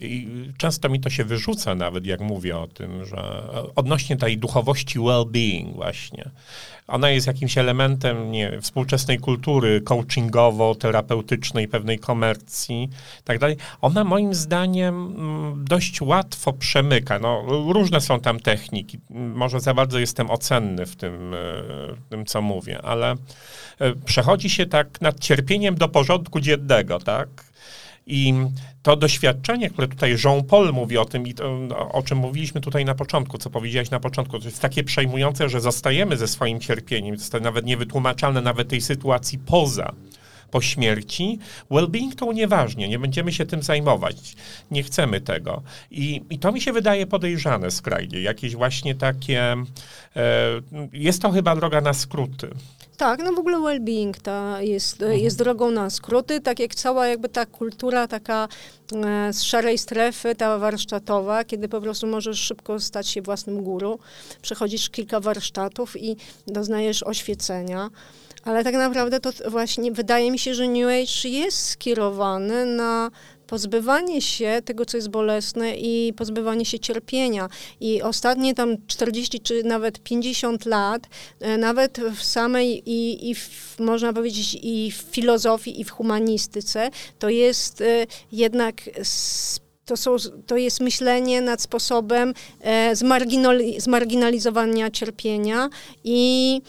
i 0.00 0.28
często 0.58 0.88
mi 0.88 1.00
to 1.00 1.10
się 1.10 1.24
wyrzuca 1.24 1.74
nawet, 1.74 2.06
jak 2.06 2.20
mówię 2.20 2.58
o 2.58 2.66
tym, 2.66 3.04
że 3.04 3.42
odnośnie 3.74 4.16
tej 4.16 4.38
duchowości 4.38 4.98
well-being 4.98 5.74
właśnie. 5.74 6.30
Ona 6.88 7.10
jest 7.10 7.26
jakimś 7.26 7.58
elementem 7.58 8.30
nie, 8.32 8.60
współczesnej 8.60 9.18
kultury 9.18 9.80
coachingowo-terapeutycznej, 9.80 11.68
pewnej 11.68 11.98
komercji 11.98 12.88
tak 13.24 13.38
dalej. 13.38 13.56
Ona 13.80 14.04
moim 14.04 14.34
zdaniem 14.34 14.94
mm, 14.94 15.64
dość 15.64 16.00
łatwo 16.00 16.52
przemyka. 16.52 17.18
No, 17.18 17.44
różne 17.72 18.00
są 18.00 18.20
tam 18.20 18.40
techniki. 18.40 18.98
Może 19.10 19.60
za 19.60 19.74
bardzo 19.74 19.98
jestem 19.98 20.30
ocenny 20.30 20.86
w 20.86 20.96
tym, 20.96 21.34
e, 21.34 21.36
w 21.94 22.08
tym 22.10 22.26
co 22.26 22.42
mówię, 22.42 22.82
ale 22.82 23.14
e, 23.78 23.94
przechodzi 24.04 24.50
się 24.50 24.66
tak 24.66 25.00
nad 25.00 25.20
cierpieniem 25.20 25.74
do 25.74 25.88
porządku 25.88 26.40
dziennego, 26.40 26.98
tak? 26.98 27.28
I 28.06 28.34
to 28.82 28.96
doświadczenie, 28.96 29.70
które 29.70 29.88
tutaj 29.88 30.16
Jean-Paul 30.24 30.72
mówi 30.72 30.98
o 30.98 31.04
tym 31.04 31.26
i 31.26 31.34
to, 31.34 31.68
o 31.92 32.02
czym 32.02 32.18
mówiliśmy 32.18 32.60
tutaj 32.60 32.84
na 32.84 32.94
początku, 32.94 33.38
co 33.38 33.50
powiedziałeś 33.50 33.90
na 33.90 34.00
początku, 34.00 34.38
to 34.38 34.44
jest 34.44 34.60
takie 34.60 34.84
przejmujące, 34.84 35.48
że 35.48 35.60
zostajemy 35.60 36.16
ze 36.16 36.28
swoim 36.28 36.60
cierpieniem, 36.60 37.16
to 37.16 37.22
jest 37.22 37.32
nawet 37.32 37.66
niewytłumaczalne 37.66 38.40
nawet 38.40 38.68
tej 38.68 38.80
sytuacji 38.80 39.38
poza 39.38 39.92
po 40.50 40.60
śmierci. 40.60 41.38
Well-being 41.70 42.14
to 42.14 42.26
unieważnie, 42.26 42.88
nie 42.88 42.98
będziemy 42.98 43.32
się 43.32 43.46
tym 43.46 43.62
zajmować, 43.62 44.36
nie 44.70 44.82
chcemy 44.82 45.20
tego. 45.20 45.62
I, 45.90 46.22
i 46.30 46.38
to 46.38 46.52
mi 46.52 46.60
się 46.60 46.72
wydaje 46.72 47.06
podejrzane 47.06 47.70
skrajnie, 47.70 48.20
jakieś 48.20 48.56
właśnie 48.56 48.94
takie, 48.94 49.56
e, 50.16 50.60
jest 50.92 51.22
to 51.22 51.30
chyba 51.30 51.56
droga 51.56 51.80
na 51.80 51.92
skróty. 51.92 52.50
Tak, 52.96 53.20
no 53.24 53.32
w 53.32 53.38
ogóle 53.38 53.58
well-being 53.58 54.20
ta 54.22 54.62
jest, 54.62 55.02
mhm. 55.02 55.20
jest 55.20 55.38
drogą 55.38 55.70
na 55.70 55.90
skróty, 55.90 56.40
tak 56.40 56.60
jak 56.60 56.74
cała 56.74 57.06
jakby 57.06 57.28
ta 57.28 57.46
kultura 57.46 58.08
taka 58.08 58.48
e, 58.92 59.32
z 59.32 59.42
szarej 59.42 59.78
strefy, 59.78 60.34
ta 60.34 60.58
warsztatowa, 60.58 61.44
kiedy 61.44 61.68
po 61.68 61.80
prostu 61.80 62.06
możesz 62.06 62.40
szybko 62.40 62.80
stać 62.80 63.08
się 63.08 63.22
własnym 63.22 63.62
guru, 63.62 63.98
przechodzisz 64.42 64.90
kilka 64.90 65.20
warsztatów 65.20 65.96
i 66.02 66.16
doznajesz 66.46 67.02
oświecenia. 67.02 67.90
Ale 68.46 68.64
tak 68.64 68.74
naprawdę 68.74 69.20
to 69.20 69.30
właśnie 69.50 69.92
wydaje 69.92 70.30
mi 70.30 70.38
się, 70.38 70.54
że 70.54 70.68
New 70.68 70.86
Age 70.86 71.28
jest 71.28 71.68
skierowany 71.68 72.66
na 72.66 73.10
pozbywanie 73.46 74.22
się 74.22 74.62
tego, 74.64 74.84
co 74.84 74.96
jest 74.96 75.08
bolesne 75.08 75.76
i 75.76 76.12
pozbywanie 76.12 76.64
się 76.64 76.78
cierpienia. 76.78 77.48
I 77.80 78.02
ostatnie 78.02 78.54
tam 78.54 78.76
40 78.86 79.40
czy 79.40 79.62
nawet 79.64 80.02
50 80.02 80.66
lat, 80.66 81.02
e, 81.40 81.58
nawet 81.58 82.00
w 82.00 82.24
samej 82.24 82.90
i, 82.90 83.30
i 83.30 83.34
w, 83.34 83.76
można 83.78 84.12
powiedzieć 84.12 84.58
i 84.62 84.90
w 84.90 84.96
filozofii, 84.96 85.80
i 85.80 85.84
w 85.84 85.90
humanistyce, 85.90 86.90
to 87.18 87.28
jest 87.28 87.80
e, 87.80 88.06
jednak 88.32 88.82
to, 89.84 89.96
są, 89.96 90.16
to 90.46 90.56
jest 90.56 90.80
myślenie 90.80 91.40
nad 91.40 91.62
sposobem 91.62 92.34
e, 92.60 92.96
zmarginalizowania 93.78 94.90
cierpienia 94.90 95.68
i 96.04 96.60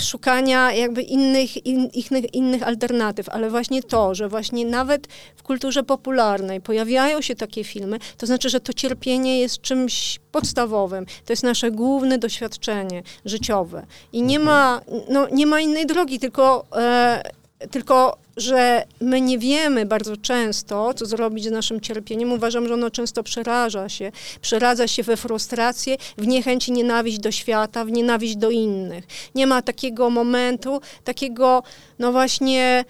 szukania 0.00 0.72
jakby 0.72 1.02
innych, 1.02 1.66
in, 1.66 1.90
innych, 1.94 2.34
innych 2.34 2.62
alternatyw, 2.62 3.28
ale 3.28 3.50
właśnie 3.50 3.82
to, 3.82 4.14
że 4.14 4.28
właśnie 4.28 4.66
nawet 4.66 5.08
w 5.36 5.42
kulturze 5.42 5.82
popularnej 5.82 6.60
pojawiają 6.60 7.20
się 7.20 7.34
takie 7.34 7.64
filmy, 7.64 7.98
to 8.18 8.26
znaczy, 8.26 8.50
że 8.50 8.60
to 8.60 8.72
cierpienie 8.72 9.40
jest 9.40 9.60
czymś 9.60 10.20
podstawowym. 10.32 11.06
To 11.06 11.32
jest 11.32 11.42
nasze 11.42 11.70
główne 11.70 12.18
doświadczenie 12.18 13.02
życiowe. 13.24 13.86
I 14.12 14.22
nie 14.22 14.38
ma, 14.38 14.80
no, 15.08 15.28
nie 15.32 15.46
ma 15.46 15.60
innej 15.60 15.86
drogi, 15.86 16.18
tylko, 16.18 16.66
e, 16.76 17.22
tylko 17.70 18.18
że 18.36 18.84
my 19.00 19.20
nie 19.20 19.38
wiemy 19.38 19.86
bardzo 19.86 20.16
często, 20.16 20.94
co 20.94 21.06
zrobić 21.06 21.44
z 21.44 21.50
naszym 21.50 21.80
cierpieniem. 21.80 22.32
Uważam, 22.32 22.68
że 22.68 22.74
ono 22.74 22.90
często 22.90 23.22
przeraża 23.22 23.88
się, 23.88 24.12
przeradza 24.40 24.88
się 24.88 25.02
we 25.02 25.16
frustrację, 25.16 25.96
w 26.18 26.26
niechęć 26.26 26.68
i 26.68 26.72
nienawiść 26.72 27.18
do 27.18 27.30
świata, 27.30 27.84
w 27.84 27.90
nienawiść 27.90 28.36
do 28.36 28.50
innych. 28.50 29.04
Nie 29.34 29.46
ma 29.46 29.62
takiego 29.62 30.10
momentu, 30.10 30.80
takiego, 31.04 31.62
no 31.98 32.12
właśnie, 32.12 32.84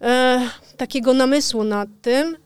e, 0.00 0.48
takiego 0.76 1.14
namysłu 1.14 1.64
nad 1.64 1.88
tym, 2.02 2.36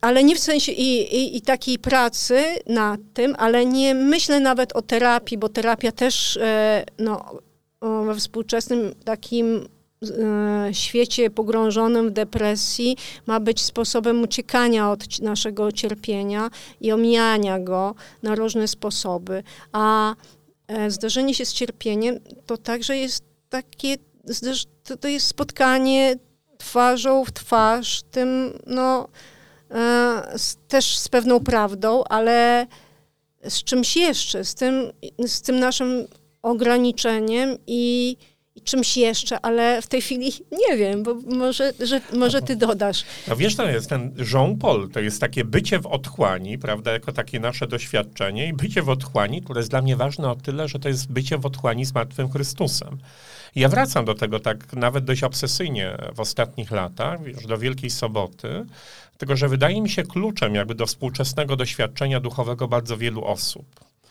ale 0.00 0.24
nie 0.24 0.36
w 0.36 0.38
sensie 0.38 0.72
i, 0.72 1.16
i, 1.16 1.36
i, 1.36 1.42
takiej 1.42 1.78
pracy 1.78 2.44
nad 2.66 3.00
tym, 3.14 3.34
ale 3.38 3.66
nie 3.66 3.94
myślę 3.94 4.40
nawet 4.40 4.76
o 4.76 4.82
terapii, 4.82 5.38
bo 5.38 5.48
terapia 5.48 5.92
też 5.92 6.36
e, 6.36 6.84
no, 6.98 7.40
we 8.06 8.14
współczesnym 8.14 8.94
takim 9.04 9.68
świecie 10.72 11.30
pogrążonym 11.30 12.08
w 12.08 12.12
depresji 12.12 12.96
ma 13.26 13.40
być 13.40 13.62
sposobem 13.62 14.22
uciekania 14.22 14.90
od 14.90 15.20
naszego 15.20 15.72
cierpienia 15.72 16.50
i 16.80 16.92
omijania 16.92 17.60
go 17.60 17.94
na 18.22 18.34
różne 18.34 18.68
sposoby. 18.68 19.42
A 19.72 20.14
e, 20.68 20.90
zdarzenie 20.90 21.34
się 21.34 21.44
z 21.44 21.52
cierpieniem 21.52 22.20
to 22.46 22.56
także 22.56 22.96
jest 22.96 23.24
takie, 23.48 23.96
to, 25.00 25.08
jest 25.08 25.26
spotkanie 25.26 26.14
twarzą 26.58 27.24
w 27.24 27.32
twarz, 27.32 28.02
tym, 28.10 28.58
no, 28.66 29.08
e, 29.70 30.36
też 30.68 30.98
z 30.98 31.08
pewną 31.08 31.40
prawdą, 31.40 32.04
ale 32.04 32.66
z 33.48 33.64
czymś 33.64 33.96
jeszcze, 33.96 34.44
z 34.44 34.54
tym, 34.54 34.92
z 35.18 35.42
tym 35.42 35.58
naszym 35.60 36.06
ograniczeniem 36.42 37.56
i 37.66 38.16
czymś 38.66 38.96
jeszcze, 38.96 39.40
ale 39.40 39.82
w 39.82 39.86
tej 39.86 40.02
chwili 40.02 40.32
nie 40.68 40.76
wiem, 40.76 41.02
bo 41.02 41.14
może, 41.14 41.72
że, 41.80 42.00
może 42.12 42.42
ty 42.42 42.56
dodasz. 42.56 43.04
No 43.28 43.36
wiesz, 43.36 43.56
to 43.56 43.68
jest 43.68 43.88
ten 43.88 44.14
Jean-Paul, 44.32 44.90
to 44.90 45.00
jest 45.00 45.20
takie 45.20 45.44
bycie 45.44 45.78
w 45.78 45.86
otchłani, 45.86 46.58
prawda, 46.58 46.92
jako 46.92 47.12
takie 47.12 47.40
nasze 47.40 47.66
doświadczenie 47.66 48.48
i 48.48 48.52
bycie 48.52 48.82
w 48.82 48.88
otchłani, 48.88 49.42
które 49.42 49.60
jest 49.60 49.70
dla 49.70 49.82
mnie 49.82 49.96
ważne 49.96 50.30
o 50.30 50.36
tyle, 50.36 50.68
że 50.68 50.78
to 50.78 50.88
jest 50.88 51.12
bycie 51.12 51.38
w 51.38 51.46
otchłani 51.46 51.84
z 51.84 51.94
martwym 51.94 52.30
Chrystusem. 52.30 52.98
Ja 53.54 53.68
wracam 53.68 54.04
do 54.04 54.14
tego 54.14 54.40
tak 54.40 54.72
nawet 54.72 55.04
dość 55.04 55.22
obsesyjnie 55.22 55.96
w 56.14 56.20
ostatnich 56.20 56.70
latach, 56.70 57.26
już 57.26 57.46
do 57.46 57.58
Wielkiej 57.58 57.90
Soboty, 57.90 58.66
tylko 59.18 59.36
że 59.36 59.48
wydaje 59.48 59.80
mi 59.80 59.88
się 59.88 60.02
kluczem 60.02 60.54
jakby 60.54 60.74
do 60.74 60.86
współczesnego 60.86 61.56
doświadczenia 61.56 62.20
duchowego 62.20 62.68
bardzo 62.68 62.96
wielu 62.96 63.24
osób. 63.24 63.66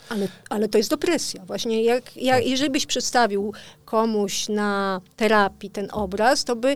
Ale, 0.09 0.27
ale 0.49 0.69
to 0.69 0.77
jest 0.77 0.89
depresja. 0.89 1.45
Właśnie 1.45 1.83
jak, 1.83 2.17
jak, 2.17 2.37
tak. 2.37 2.47
jeżeli 2.47 2.71
byś 2.71 2.85
przedstawił 2.85 3.53
komuś 3.85 4.49
na 4.49 5.01
terapii 5.15 5.69
ten 5.69 5.87
obraz, 5.91 6.43
to 6.43 6.55
by 6.55 6.75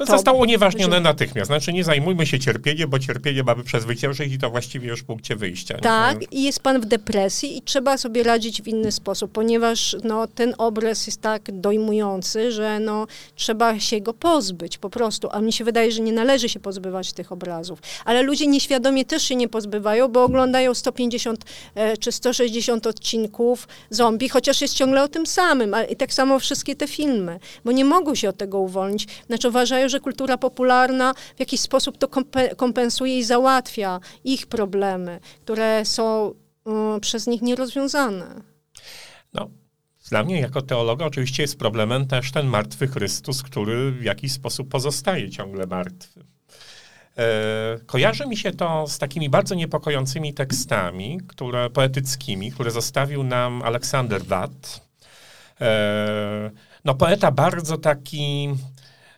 no, 0.00 0.06
to 0.06 0.12
zostało 0.12 0.38
unieważnione 0.38 0.96
że... 0.96 1.00
natychmiast. 1.00 1.46
Znaczy 1.46 1.72
nie 1.72 1.84
zajmujmy 1.84 2.26
się 2.26 2.38
cierpieniem, 2.38 2.90
bo 2.90 2.98
cierpienie 2.98 3.42
mamy 3.42 3.64
przezwyciężyć 3.64 4.32
i 4.32 4.38
to 4.38 4.50
właściwie 4.50 4.88
już 4.88 5.00
w 5.00 5.04
punkcie 5.04 5.36
wyjścia. 5.36 5.78
Tak, 5.78 6.20
nie? 6.20 6.26
i 6.30 6.42
jest 6.42 6.60
pan 6.60 6.80
w 6.80 6.84
depresji 6.84 7.58
i 7.58 7.62
trzeba 7.62 7.98
sobie 7.98 8.22
radzić 8.22 8.62
w 8.62 8.68
inny 8.68 8.92
sposób, 8.92 9.32
ponieważ 9.32 9.96
no, 10.04 10.26
ten 10.26 10.54
obraz 10.58 11.06
jest 11.06 11.20
tak 11.20 11.42
dojmujący, 11.60 12.52
że 12.52 12.80
no, 12.80 13.06
trzeba 13.34 13.80
się 13.80 14.00
go 14.00 14.14
pozbyć 14.14 14.78
po 14.78 14.90
prostu. 14.90 15.28
A 15.32 15.40
mi 15.40 15.52
się 15.52 15.64
wydaje, 15.64 15.92
że 15.92 16.02
nie 16.02 16.12
należy 16.12 16.48
się 16.48 16.60
pozbywać 16.60 17.12
tych 17.12 17.32
obrazów. 17.32 17.78
Ale 18.04 18.22
ludzie 18.22 18.46
nieświadomie 18.46 19.04
też 19.04 19.22
się 19.22 19.36
nie 19.36 19.48
pozbywają, 19.48 20.08
bo 20.08 20.24
oglądają 20.24 20.74
150 20.74 21.44
e, 21.74 21.96
czy 21.96 22.12
160 22.12 22.86
odcinków 22.86 23.68
zombie, 23.90 24.28
chociaż 24.28 24.60
jest 24.60 24.74
ciągle 24.74 25.02
o 25.02 25.08
tym 25.08 25.26
samym. 25.26 25.76
I 25.90 25.96
tak 25.96 26.12
samo 26.12 26.38
wszystkie 26.50 26.76
te 26.76 26.88
filmy, 26.88 27.40
bo 27.64 27.72
nie 27.72 27.84
mogą 27.84 28.14
się 28.14 28.28
od 28.28 28.36
tego 28.36 28.58
uwolnić. 28.58 29.06
Znaczy 29.26 29.48
uważają, 29.48 29.88
że 29.88 30.00
kultura 30.00 30.38
popularna 30.38 31.14
w 31.36 31.40
jakiś 31.40 31.60
sposób 31.60 31.98
to 31.98 32.08
kompensuje 32.56 33.18
i 33.18 33.24
załatwia 33.24 34.00
ich 34.24 34.46
problemy, 34.46 35.20
które 35.44 35.84
są 35.84 36.34
y, 36.96 37.00
przez 37.00 37.26
nich 37.26 37.42
nierozwiązane. 37.42 38.42
No, 39.34 39.50
dla 40.08 40.24
mnie 40.24 40.40
jako 40.40 40.62
teologa 40.62 41.06
oczywiście 41.06 41.42
jest 41.42 41.58
problemem 41.58 42.06
też 42.06 42.32
ten 42.32 42.46
martwy 42.46 42.88
Chrystus, 42.88 43.42
który 43.42 43.92
w 43.92 44.02
jakiś 44.02 44.32
sposób 44.32 44.68
pozostaje 44.68 45.30
ciągle 45.30 45.66
martwy. 45.66 46.24
E, 47.18 47.78
kojarzy 47.86 48.26
mi 48.26 48.36
się 48.36 48.50
to 48.50 48.86
z 48.86 48.98
takimi 48.98 49.30
bardzo 49.30 49.54
niepokojącymi 49.54 50.34
tekstami, 50.34 51.18
które, 51.28 51.70
poetyckimi, 51.70 52.52
które 52.52 52.70
zostawił 52.70 53.22
nam 53.22 53.62
Aleksander 53.62 54.24
Watt. 54.24 54.89
E, 55.60 56.50
no 56.84 56.94
poeta 56.94 57.30
bardzo 57.32 57.78
taki 57.78 58.48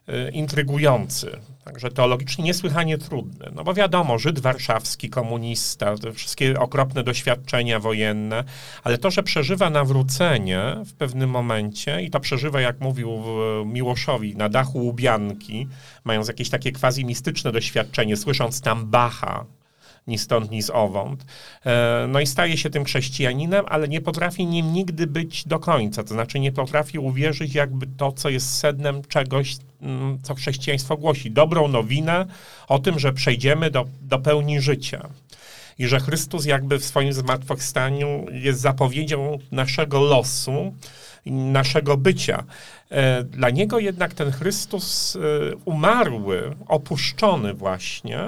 y, 0.09 0.31
intrygujący, 0.31 1.39
także 1.65 1.91
teologicznie 1.91 2.45
niesłychanie 2.45 2.99
trudny. 2.99 3.47
No 3.55 3.65
bo 3.65 3.75
wiadomo, 3.75 4.19
Żyd 4.19 4.41
warszawski, 4.41 5.11
komunista, 5.11 5.97
te 5.97 6.13
wszystkie 6.13 6.61
okropne 6.61 7.03
doświadczenia 7.03 7.81
wojenne, 7.81 8.45
ale 8.85 8.99
to, 8.99 9.11
że 9.11 9.23
przeżywa 9.23 9.71
nawrócenie 9.71 10.63
w 10.87 10.95
pewnym 10.95 11.31
momencie 11.31 12.03
i 12.03 12.11
to 12.11 12.21
przeżywa, 12.21 12.61
jak 12.61 12.81
mówił 12.81 13.23
Miłoszowi, 13.67 14.37
na 14.37 14.49
dachu 14.49 14.79
Łubianki, 14.79 15.69
mając 16.05 16.29
jakieś 16.29 16.51
takie 16.51 16.73
quasi 16.73 17.05
mistyczne 17.05 17.53
doświadczenie, 17.53 18.17
słysząc 18.17 18.61
tam 18.61 18.87
Bacha, 18.87 19.45
ni 20.07 20.19
stąd, 20.19 20.51
ni 20.51 20.63
z 20.63 20.71
owąd. 20.71 21.25
E, 21.67 22.07
no 22.09 22.21
i 22.21 22.27
staje 22.27 22.57
się 22.57 22.71
tym 22.71 22.85
chrześcijaninem, 22.85 23.65
ale 23.69 23.89
nie 23.89 24.01
potrafi 24.01 24.47
nim 24.47 24.73
nigdy 24.73 25.07
być 25.07 25.45
do 25.47 25.59
końca. 25.59 26.03
To 26.03 26.09
znaczy 26.09 26.41
nie 26.41 26.53
potrafi 26.53 26.99
uwierzyć 26.99 27.55
jakby 27.55 27.87
to, 27.87 28.13
co 28.13 28.29
jest 28.29 28.59
sednem 28.59 29.03
czegoś, 29.09 29.57
mm, 29.83 30.19
co 30.23 30.35
chrześcijaństwo 30.35 30.97
głosi. 30.97 31.31
Dobrą 31.31 31.69
nowinę 31.69 32.27
o 32.69 32.79
tym, 32.79 32.99
że 32.99 33.13
przejdziemy 33.13 33.71
do, 33.71 33.85
do 34.03 34.19
pełni 34.19 34.61
życia. 34.61 35.09
I 35.79 35.87
że 35.87 36.01
Chrystus 36.01 36.45
jakby 36.45 36.79
w 36.79 36.85
swoim 36.85 37.13
zmartwychwstaniu 37.13 38.27
jest 38.33 38.61
zapowiedzią 38.61 39.39
naszego 39.51 40.01
losu, 40.01 40.75
naszego 41.27 41.97
bycia. 41.97 42.45
E, 42.91 43.23
dla 43.25 43.51
niego 43.51 43.79
jednak 43.79 44.15
ten 44.15 44.31
Chrystus 44.31 45.17
e, 45.17 45.19
umarły, 45.65 46.57
opuszczony 46.67 47.55
właśnie, 47.55 48.21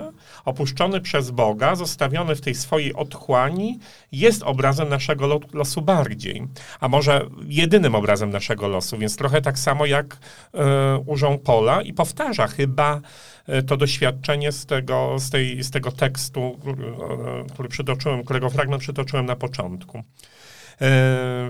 opuszczony 0.44 1.00
przez 1.00 1.30
Boga, 1.30 1.74
zostawiony 1.74 2.36
w 2.36 2.40
tej 2.40 2.54
swojej 2.54 2.94
otchłani, 2.94 3.78
jest 4.12 4.42
obrazem 4.42 4.88
naszego 4.88 5.40
losu 5.52 5.82
bardziej, 5.82 6.46
a 6.80 6.88
może 6.88 7.26
jedynym 7.46 7.94
obrazem 7.94 8.30
naszego 8.30 8.68
losu, 8.68 8.98
więc 8.98 9.16
trochę 9.16 9.42
tak 9.42 9.58
samo 9.58 9.86
jak 9.86 10.16
e, 10.54 10.98
u 11.06 11.18
Jean 11.18 11.38
Paula 11.38 11.82
i 11.82 11.92
powtarza 11.92 12.46
chyba 12.46 13.00
to 13.66 13.76
doświadczenie 13.76 14.52
z 14.52 14.66
tego, 14.66 15.18
z, 15.18 15.30
tej, 15.30 15.62
z 15.62 15.70
tego 15.70 15.92
tekstu, 15.92 16.58
który 17.52 17.68
przytoczyłem, 17.68 18.24
którego 18.24 18.50
fragment 18.50 18.82
przytoczyłem 18.82 19.26
na 19.26 19.36
początku. 19.36 20.02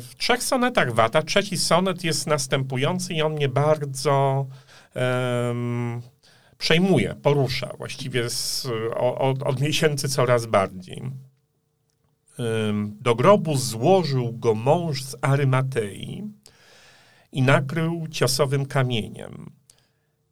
W 0.01 0.11
trzech 0.19 0.43
sonetach 0.43 0.95
Wata 0.95 1.23
trzeci 1.23 1.57
sonet 1.57 2.05
jest 2.05 2.27
następujący 2.27 3.15
i 3.15 3.23
on 3.23 3.33
mnie 3.33 3.49
bardzo 3.49 4.47
um, 4.95 6.03
przejmuje, 6.59 7.15
porusza 7.23 7.75
właściwie 7.79 8.31
z, 8.31 8.67
od, 8.97 9.43
od 9.43 9.61
miesięcy 9.61 10.09
coraz 10.09 10.47
bardziej. 10.47 11.03
Do 13.01 13.15
grobu 13.15 13.57
złożył 13.57 14.33
go 14.33 14.55
mąż 14.55 15.03
z 15.03 15.17
Arymatei 15.23 16.25
i 17.33 17.43
nakrył 17.43 18.07
ciosowym 18.11 18.67
kamieniem 18.67 19.51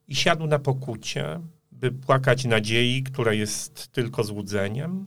i 0.08 0.14
siadł 0.14 0.46
na 0.46 0.58
pokucie, 0.58 1.40
by 1.72 1.92
płakać 1.92 2.44
nadziei, 2.44 3.02
która 3.02 3.32
jest 3.32 3.92
tylko 3.92 4.24
złudzeniem 4.24 5.06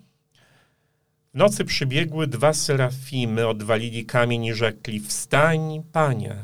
nocy 1.36 1.65
przybiegły 1.65 2.27
dwa 2.27 2.53
serafimy, 2.53 3.47
odwalili 3.47 4.05
kamień 4.05 4.45
i 4.45 4.53
rzekli: 4.53 4.99
Wstań, 4.99 5.83
panie! 5.91 6.36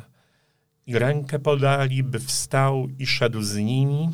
I 0.87 0.99
rękę 0.99 1.39
podali, 1.39 2.03
by 2.03 2.19
wstał 2.19 2.87
i 2.99 3.05
szedł 3.05 3.41
z 3.41 3.57
nimi, 3.57 4.09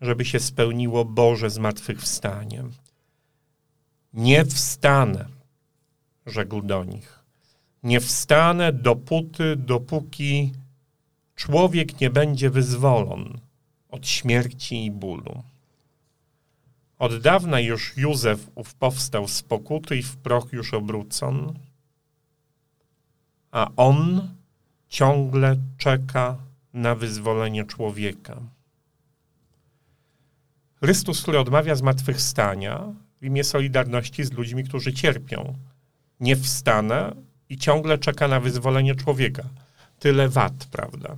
żeby 0.00 0.24
się 0.24 0.40
spełniło 0.40 1.04
Boże 1.04 1.50
zmartwychwstanie. 1.50 2.64
Nie 4.12 4.44
wstanę, 4.44 5.26
rzekł 6.26 6.62
do 6.62 6.84
nich. 6.84 7.18
Nie 7.82 8.00
wstanę 8.00 8.72
dopóty, 8.72 9.56
dopóki 9.56 10.52
człowiek 11.34 12.00
nie 12.00 12.10
będzie 12.10 12.50
wyzwolon 12.50 13.38
od 13.88 14.08
śmierci 14.08 14.84
i 14.84 14.90
bólu. 14.90 15.42
Od 17.04 17.20
dawna 17.20 17.60
już 17.60 17.96
Józef 17.96 18.50
ów 18.54 18.74
powstał 18.74 19.28
z 19.28 19.42
pokuty 19.42 19.96
i 19.96 20.02
w 20.02 20.16
proch 20.16 20.52
już 20.52 20.74
obrócon, 20.74 21.58
a 23.50 23.70
on 23.76 24.28
ciągle 24.88 25.56
czeka 25.78 26.36
na 26.74 26.94
wyzwolenie 26.94 27.64
człowieka. 27.64 28.36
Chrystus, 30.80 31.22
który 31.22 31.38
odmawia 31.38 31.74
zmartwychwstania 31.74 32.82
w 33.20 33.24
imię 33.24 33.44
solidarności 33.44 34.24
z 34.24 34.32
ludźmi, 34.32 34.64
którzy 34.64 34.92
cierpią. 34.92 35.54
Nie 36.20 36.36
wstanę 36.36 37.14
i 37.48 37.58
ciągle 37.58 37.98
czeka 37.98 38.28
na 38.28 38.40
wyzwolenie 38.40 38.94
człowieka. 38.94 39.42
Tyle 40.04 40.28
wad, 40.28 40.66
prawda? 40.70 41.16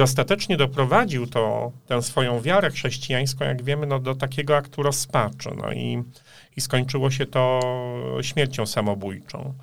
ostatecznie 0.00 0.56
doprowadził 0.56 1.26
to, 1.26 1.72
tę 1.86 2.02
swoją 2.02 2.40
wiarę 2.40 2.70
chrześcijańską, 2.70 3.44
jak 3.44 3.62
wiemy, 3.62 3.86
no, 3.86 3.98
do 3.98 4.14
takiego 4.14 4.56
aktu 4.56 4.82
rozpaczy. 4.82 5.50
No 5.56 5.72
i, 5.72 6.02
i 6.56 6.60
skończyło 6.60 7.10
się 7.10 7.26
to 7.26 7.60
śmiercią 8.22 8.66
samobójczą. 8.66 9.54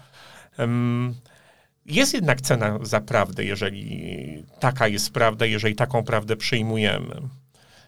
Jest 1.86 2.14
jednak 2.14 2.42
cena 2.42 2.80
za 2.82 3.02
prawdę, 3.02 3.44
jeżeli 3.44 4.44
taka 4.60 4.88
jest 4.88 5.14
prawda, 5.14 5.46
jeżeli 5.46 5.76
taką 5.76 6.04
prawdę 6.04 6.36
przyjmujemy. 6.36 7.16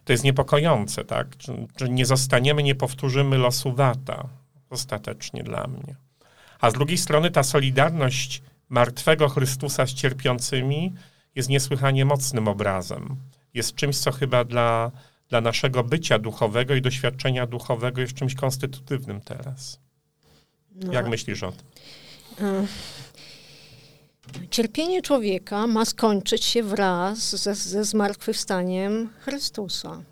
To 0.04 0.12
jest 0.12 0.24
niepokojące, 0.24 1.04
tak? 1.04 1.36
Czy, 1.36 1.52
czy 1.76 1.88
nie 1.88 2.06
zostaniemy, 2.06 2.62
nie 2.62 2.74
powtórzymy 2.74 3.38
losu 3.38 3.72
Wata 3.72 4.28
ostatecznie 4.70 5.42
dla 5.42 5.66
mnie. 5.66 5.96
A 6.60 6.70
z 6.70 6.72
drugiej 6.72 6.98
strony 6.98 7.30
ta 7.30 7.42
solidarność 7.42 8.42
martwego 8.68 9.28
Chrystusa 9.28 9.86
z 9.86 9.94
cierpiącymi 9.94 10.92
jest 11.34 11.48
niesłychanie 11.48 12.04
mocnym 12.04 12.48
obrazem. 12.48 13.16
Jest 13.54 13.74
czymś, 13.74 13.98
co 13.98 14.12
chyba 14.12 14.44
dla, 14.44 14.90
dla 15.28 15.40
naszego 15.40 15.84
bycia 15.84 16.18
duchowego 16.18 16.74
i 16.74 16.82
doświadczenia 16.82 17.46
duchowego 17.46 18.00
jest 18.00 18.14
czymś 18.14 18.34
konstytutywnym 18.34 19.20
teraz. 19.20 19.80
No, 20.74 20.92
Jak 20.92 21.08
myślisz 21.08 21.42
o 21.42 21.52
tym? 21.52 21.66
E, 22.40 22.66
cierpienie 24.50 25.02
człowieka 25.02 25.66
ma 25.66 25.84
skończyć 25.84 26.44
się 26.44 26.62
wraz 26.62 27.42
ze, 27.42 27.54
ze 27.54 27.84
zmartwychwstaniem 27.84 29.10
Chrystusa. 29.18 30.02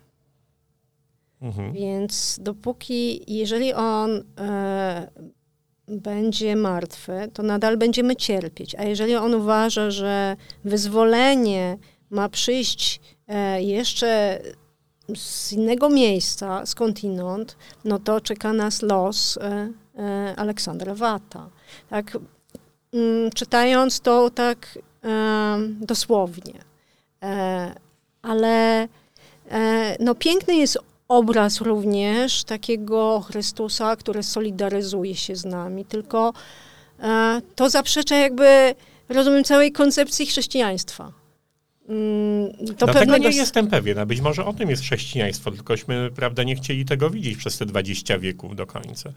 Mhm. 1.43 1.73
Więc 1.73 2.39
dopóki, 2.43 3.25
jeżeli 3.39 3.73
on 3.73 4.23
e, 4.39 5.11
będzie 5.89 6.57
martwy, 6.57 7.31
to 7.35 7.43
nadal 7.43 7.77
będziemy 7.77 8.17
cierpieć. 8.17 8.75
A 8.75 8.85
jeżeli 8.85 9.17
on 9.17 9.35
uważa, 9.35 9.91
że 9.91 10.37
wyzwolenie 10.65 11.79
ma 12.11 12.29
przyjść 12.29 13.01
e, 13.29 13.63
jeszcze 13.63 14.39
z 15.17 15.53
innego 15.53 15.89
miejsca, 15.89 16.67
skądinąd, 16.67 17.57
no 17.85 17.99
to 17.99 18.21
czeka 18.21 18.53
nas 18.53 18.83
los 18.83 19.37
e, 19.37 19.71
e, 19.99 20.35
Aleksandra 20.37 20.95
Wata. 20.95 21.51
Tak, 21.91 22.19
mm, 22.93 23.31
czytając 23.31 24.01
to 24.01 24.31
tak 24.31 24.79
dosłownie. 25.81 26.55
Ale 28.23 28.89
no, 30.01 30.15
piękny 30.15 30.55
jest 30.55 30.79
obraz 31.09 31.61
również 31.61 32.45
takiego 32.45 33.21
Chrystusa, 33.21 33.97
który 33.97 34.23
solidaryzuje 34.23 35.15
się 35.15 35.37
z 35.37 35.45
nami, 35.45 35.85
tylko 35.85 36.33
e, 37.01 37.41
to 37.55 37.71
zaprzecza 37.71 38.17
jakby, 38.17 38.75
rozumiem, 39.09 39.45
całej 39.45 39.73
koncepcji 39.73 40.27
chrześcijaństwa. 40.27 41.13
Mm, 41.89 42.53
to 42.79 42.87
no 42.87 42.93
tego 42.93 43.19
nie 43.19 43.31
jestem 43.31 43.67
pewien, 43.67 43.99
a 43.99 44.07
być 44.07 44.21
może 44.21 44.45
o 44.45 44.53
tym 44.53 44.71
jest 44.71 44.83
chrześcijaństwo, 44.83 45.51
tylkośmy, 45.51 46.11
prawda, 46.17 46.43
nie 46.43 46.57
chcieli 46.57 46.85
tego 46.85 47.11
widzieć 47.11 47.37
przez 47.37 47.59
te 47.59 47.67
20 47.67 48.19
wieków 48.19 48.57
do 48.57 48.67
końca. 48.67 49.13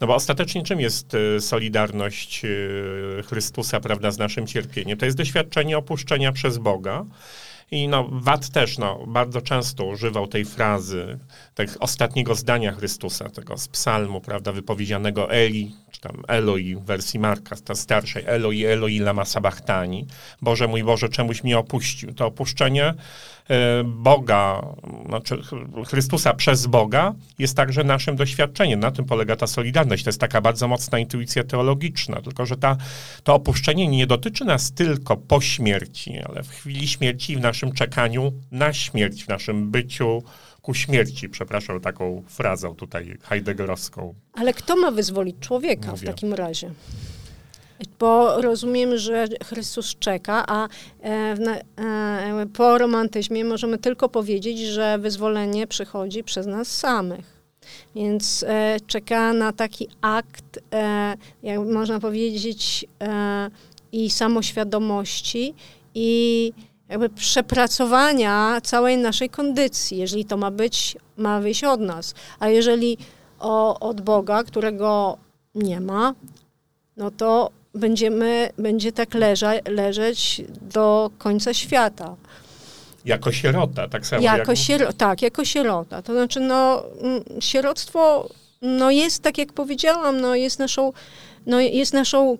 No 0.00 0.06
bo 0.06 0.14
ostatecznie 0.14 0.62
czym 0.62 0.80
jest 0.80 1.14
e, 1.14 1.40
solidarność 1.40 2.42
e, 2.44 2.48
Chrystusa, 3.22 3.80
prawda, 3.80 4.10
z 4.10 4.18
naszym 4.18 4.46
cierpieniem? 4.46 4.98
To 4.98 5.04
jest 5.04 5.16
doświadczenie 5.16 5.78
opuszczenia 5.78 6.32
przez 6.32 6.58
Boga, 6.58 7.04
i 7.70 7.88
no, 7.88 8.08
Wat 8.12 8.48
też 8.48 8.78
no, 8.78 9.06
bardzo 9.06 9.40
często 9.40 9.84
używał 9.84 10.26
tej 10.26 10.44
frazy, 10.44 11.18
tego 11.54 11.72
ostatniego 11.80 12.34
zdania 12.34 12.72
Chrystusa, 12.72 13.28
tego 13.28 13.58
z 13.58 13.68
psalmu, 13.68 14.20
prawda, 14.20 14.52
wypowiedzianego 14.52 15.30
Eli, 15.30 15.74
czy 15.90 16.00
tam 16.00 16.22
Eloi 16.28 16.76
w 16.76 16.82
wersji 16.82 17.20
Marka, 17.20 17.56
ta 17.64 17.74
starszej, 17.74 18.24
Eloi, 18.26 18.64
Eloi 18.64 18.98
lama 18.98 19.24
sabachtani. 19.24 20.06
Boże 20.42 20.68
mój 20.68 20.84
Boże, 20.84 21.08
czemuś 21.08 21.44
mnie 21.44 21.58
opuścił. 21.58 22.14
To 22.14 22.26
opuszczenie 22.26 22.94
E, 23.48 23.84
Boga, 23.84 24.62
znaczy 25.06 25.38
Chrystusa 25.86 26.34
przez 26.34 26.66
Boga 26.66 27.14
jest 27.38 27.56
także 27.56 27.84
naszym 27.84 28.16
doświadczeniem. 28.16 28.80
Na 28.80 28.90
tym 28.90 29.04
polega 29.04 29.36
ta 29.36 29.46
solidarność. 29.46 30.04
To 30.04 30.08
jest 30.08 30.20
taka 30.20 30.40
bardzo 30.40 30.68
mocna 30.68 30.98
intuicja 30.98 31.44
teologiczna, 31.44 32.22
tylko 32.22 32.46
że 32.46 32.56
ta, 32.56 32.76
to 33.24 33.34
opuszczenie 33.34 33.88
nie 33.88 34.06
dotyczy 34.06 34.44
nas 34.44 34.72
tylko 34.72 35.16
po 35.16 35.40
śmierci, 35.40 36.18
ale 36.28 36.42
w 36.42 36.50
chwili 36.50 36.88
śmierci, 36.88 37.36
w 37.36 37.40
naszym 37.40 37.72
czekaniu 37.72 38.32
na 38.50 38.72
śmierć, 38.72 39.24
w 39.24 39.28
naszym 39.28 39.70
byciu 39.70 40.22
ku 40.68 40.74
śmierci, 40.74 41.28
przepraszam 41.28 41.80
taką 41.80 42.22
frazą 42.26 42.74
tutaj 42.74 43.18
heideggerowską. 43.22 44.14
Ale 44.32 44.52
kto 44.52 44.76
ma 44.76 44.90
wyzwolić 44.90 45.36
człowieka 45.40 45.90
Mówię. 45.90 46.02
w 46.02 46.04
takim 46.04 46.34
razie? 46.34 46.70
bo 47.98 48.40
rozumiem, 48.40 48.98
że 48.98 49.26
Chrystus 49.44 49.96
czeka, 49.98 50.44
a 50.48 50.68
e, 51.02 51.08
e, 51.78 52.46
po 52.52 52.78
romantyzmie 52.78 53.44
możemy 53.44 53.78
tylko 53.78 54.08
powiedzieć, 54.08 54.58
że 54.58 54.98
wyzwolenie 54.98 55.66
przychodzi 55.66 56.24
przez 56.24 56.46
nas 56.46 56.68
samych. 56.68 57.40
Więc 57.94 58.44
e, 58.48 58.76
czeka 58.86 59.32
na 59.32 59.52
taki 59.52 59.88
akt, 60.00 60.60
jak 61.42 61.60
można 61.60 62.00
powiedzieć, 62.00 62.86
i 63.92 64.10
samoświadomości, 64.10 65.54
i 65.94 66.52
jakby 66.88 67.08
przepracowania 67.08 68.60
całej 68.60 68.98
naszej 68.98 69.30
kondycji, 69.30 69.98
jeżeli 69.98 70.24
to 70.24 70.36
ma 70.36 70.50
być, 70.50 70.96
ma 71.16 71.40
wyjść 71.40 71.64
od 71.64 71.80
nas. 71.80 72.14
A 72.38 72.48
jeżeli 72.48 72.98
o, 73.38 73.80
od 73.80 74.00
Boga, 74.00 74.44
którego 74.44 75.18
nie 75.54 75.80
ma, 75.80 76.14
no 76.96 77.10
to 77.10 77.50
będziemy, 77.74 78.50
będzie 78.58 78.92
tak 78.92 79.14
leża, 79.14 79.52
leżeć 79.68 80.42
do 80.60 81.10
końca 81.18 81.54
świata. 81.54 82.16
Jako 83.04 83.32
sierota, 83.32 83.88
tak 83.88 84.06
samo. 84.06 84.22
Jako 84.22 84.52
jak... 84.52 84.58
siero, 84.58 84.92
tak, 84.92 85.22
jako 85.22 85.44
sierota. 85.44 86.02
To 86.02 86.12
znaczy, 86.12 86.40
no, 86.40 86.82
mm, 87.02 87.24
sieroctwo 87.40 88.28
no 88.62 88.90
jest, 88.90 89.22
tak 89.22 89.38
jak 89.38 89.52
powiedziałam, 89.52 90.20
no 90.20 90.34
jest 90.34 90.58
naszą, 90.58 90.92
no 91.46 91.60
jest 91.60 91.92
naszą 91.92 92.38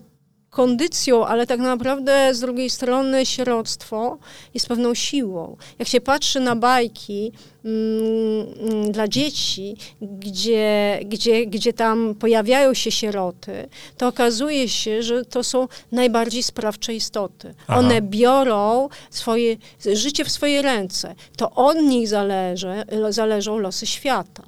kondycją, 0.49 1.25
ale 1.25 1.47
tak 1.47 1.59
naprawdę 1.59 2.33
z 2.33 2.39
drugiej 2.39 2.69
strony 2.69 3.25
sieroctwo 3.25 4.17
jest 4.53 4.67
pewną 4.67 4.93
siłą. 4.93 5.57
Jak 5.79 5.87
się 5.87 6.01
patrzy 6.01 6.39
na 6.39 6.55
bajki 6.55 7.31
mm, 7.65 8.91
dla 8.91 9.07
dzieci, 9.07 9.75
gdzie, 10.01 10.99
gdzie, 11.05 11.45
gdzie 11.45 11.73
tam 11.73 12.15
pojawiają 12.15 12.73
się 12.73 12.91
sieroty, 12.91 13.69
to 13.97 14.07
okazuje 14.07 14.69
się, 14.69 15.03
że 15.03 15.25
to 15.25 15.43
są 15.43 15.67
najbardziej 15.91 16.43
sprawcze 16.43 16.93
istoty. 16.93 17.53
Aha. 17.67 17.79
One 17.79 18.01
biorą 18.01 18.89
swoje, 19.09 19.57
życie 19.93 20.25
w 20.25 20.31
swoje 20.31 20.61
ręce. 20.61 21.15
To 21.37 21.51
od 21.51 21.77
nich 21.77 22.07
zależy, 22.07 22.83
zależą 23.09 23.57
losy 23.57 23.85
świata. 23.85 24.43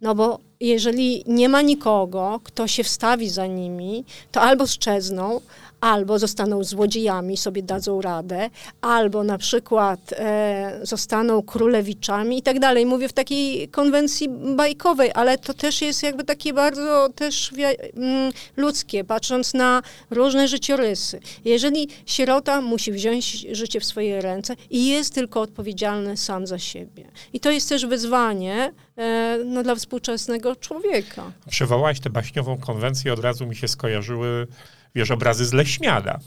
No 0.00 0.14
bo 0.14 0.38
jeżeli 0.66 1.24
nie 1.26 1.48
ma 1.48 1.62
nikogo, 1.62 2.40
kto 2.44 2.68
się 2.68 2.84
wstawi 2.84 3.30
za 3.30 3.46
nimi, 3.46 4.04
to 4.32 4.40
albo 4.40 4.66
szczezną, 4.66 5.40
albo 5.84 6.18
zostaną 6.18 6.64
złodziejami, 6.64 7.36
sobie 7.36 7.62
dadzą 7.62 8.00
radę, 8.00 8.50
albo 8.80 9.24
na 9.24 9.38
przykład 9.38 10.00
e, 10.12 10.80
zostaną 10.82 11.42
królewiczami 11.42 12.38
i 12.38 12.42
tak 12.42 12.58
dalej. 12.58 12.86
Mówię 12.86 13.08
w 13.08 13.12
takiej 13.12 13.68
konwencji 13.68 14.28
bajkowej, 14.56 15.10
ale 15.14 15.38
to 15.38 15.54
też 15.54 15.82
jest 15.82 16.02
jakby 16.02 16.24
takie 16.24 16.52
bardzo 16.52 17.08
też 17.14 17.52
mm, 17.96 18.32
ludzkie, 18.56 19.04
patrząc 19.04 19.54
na 19.54 19.82
różne 20.10 20.48
życiorysy. 20.48 21.20
Jeżeli 21.44 21.88
sierota 22.06 22.60
musi 22.60 22.92
wziąć 22.92 23.46
życie 23.52 23.80
w 23.80 23.84
swoje 23.84 24.20
ręce 24.20 24.56
i 24.70 24.86
jest 24.86 25.14
tylko 25.14 25.40
odpowiedzialny 25.40 26.16
sam 26.16 26.46
za 26.46 26.58
siebie. 26.58 27.04
I 27.32 27.40
to 27.40 27.50
jest 27.50 27.68
też 27.68 27.86
wyzwanie 27.86 28.72
e, 28.96 29.38
no, 29.44 29.62
dla 29.62 29.74
współczesnego 29.74 30.56
człowieka. 30.56 31.32
Przywołałaś 31.50 32.00
tę 32.00 32.10
baśniową 32.10 32.58
konwencję, 32.58 33.12
od 33.12 33.20
razu 33.20 33.46
mi 33.46 33.56
się 33.56 33.68
skojarzyły 33.68 34.46
wiesz, 34.94 35.10
obrazy 35.10 35.46
z 35.46 35.52
Leśmiana. 35.52 36.18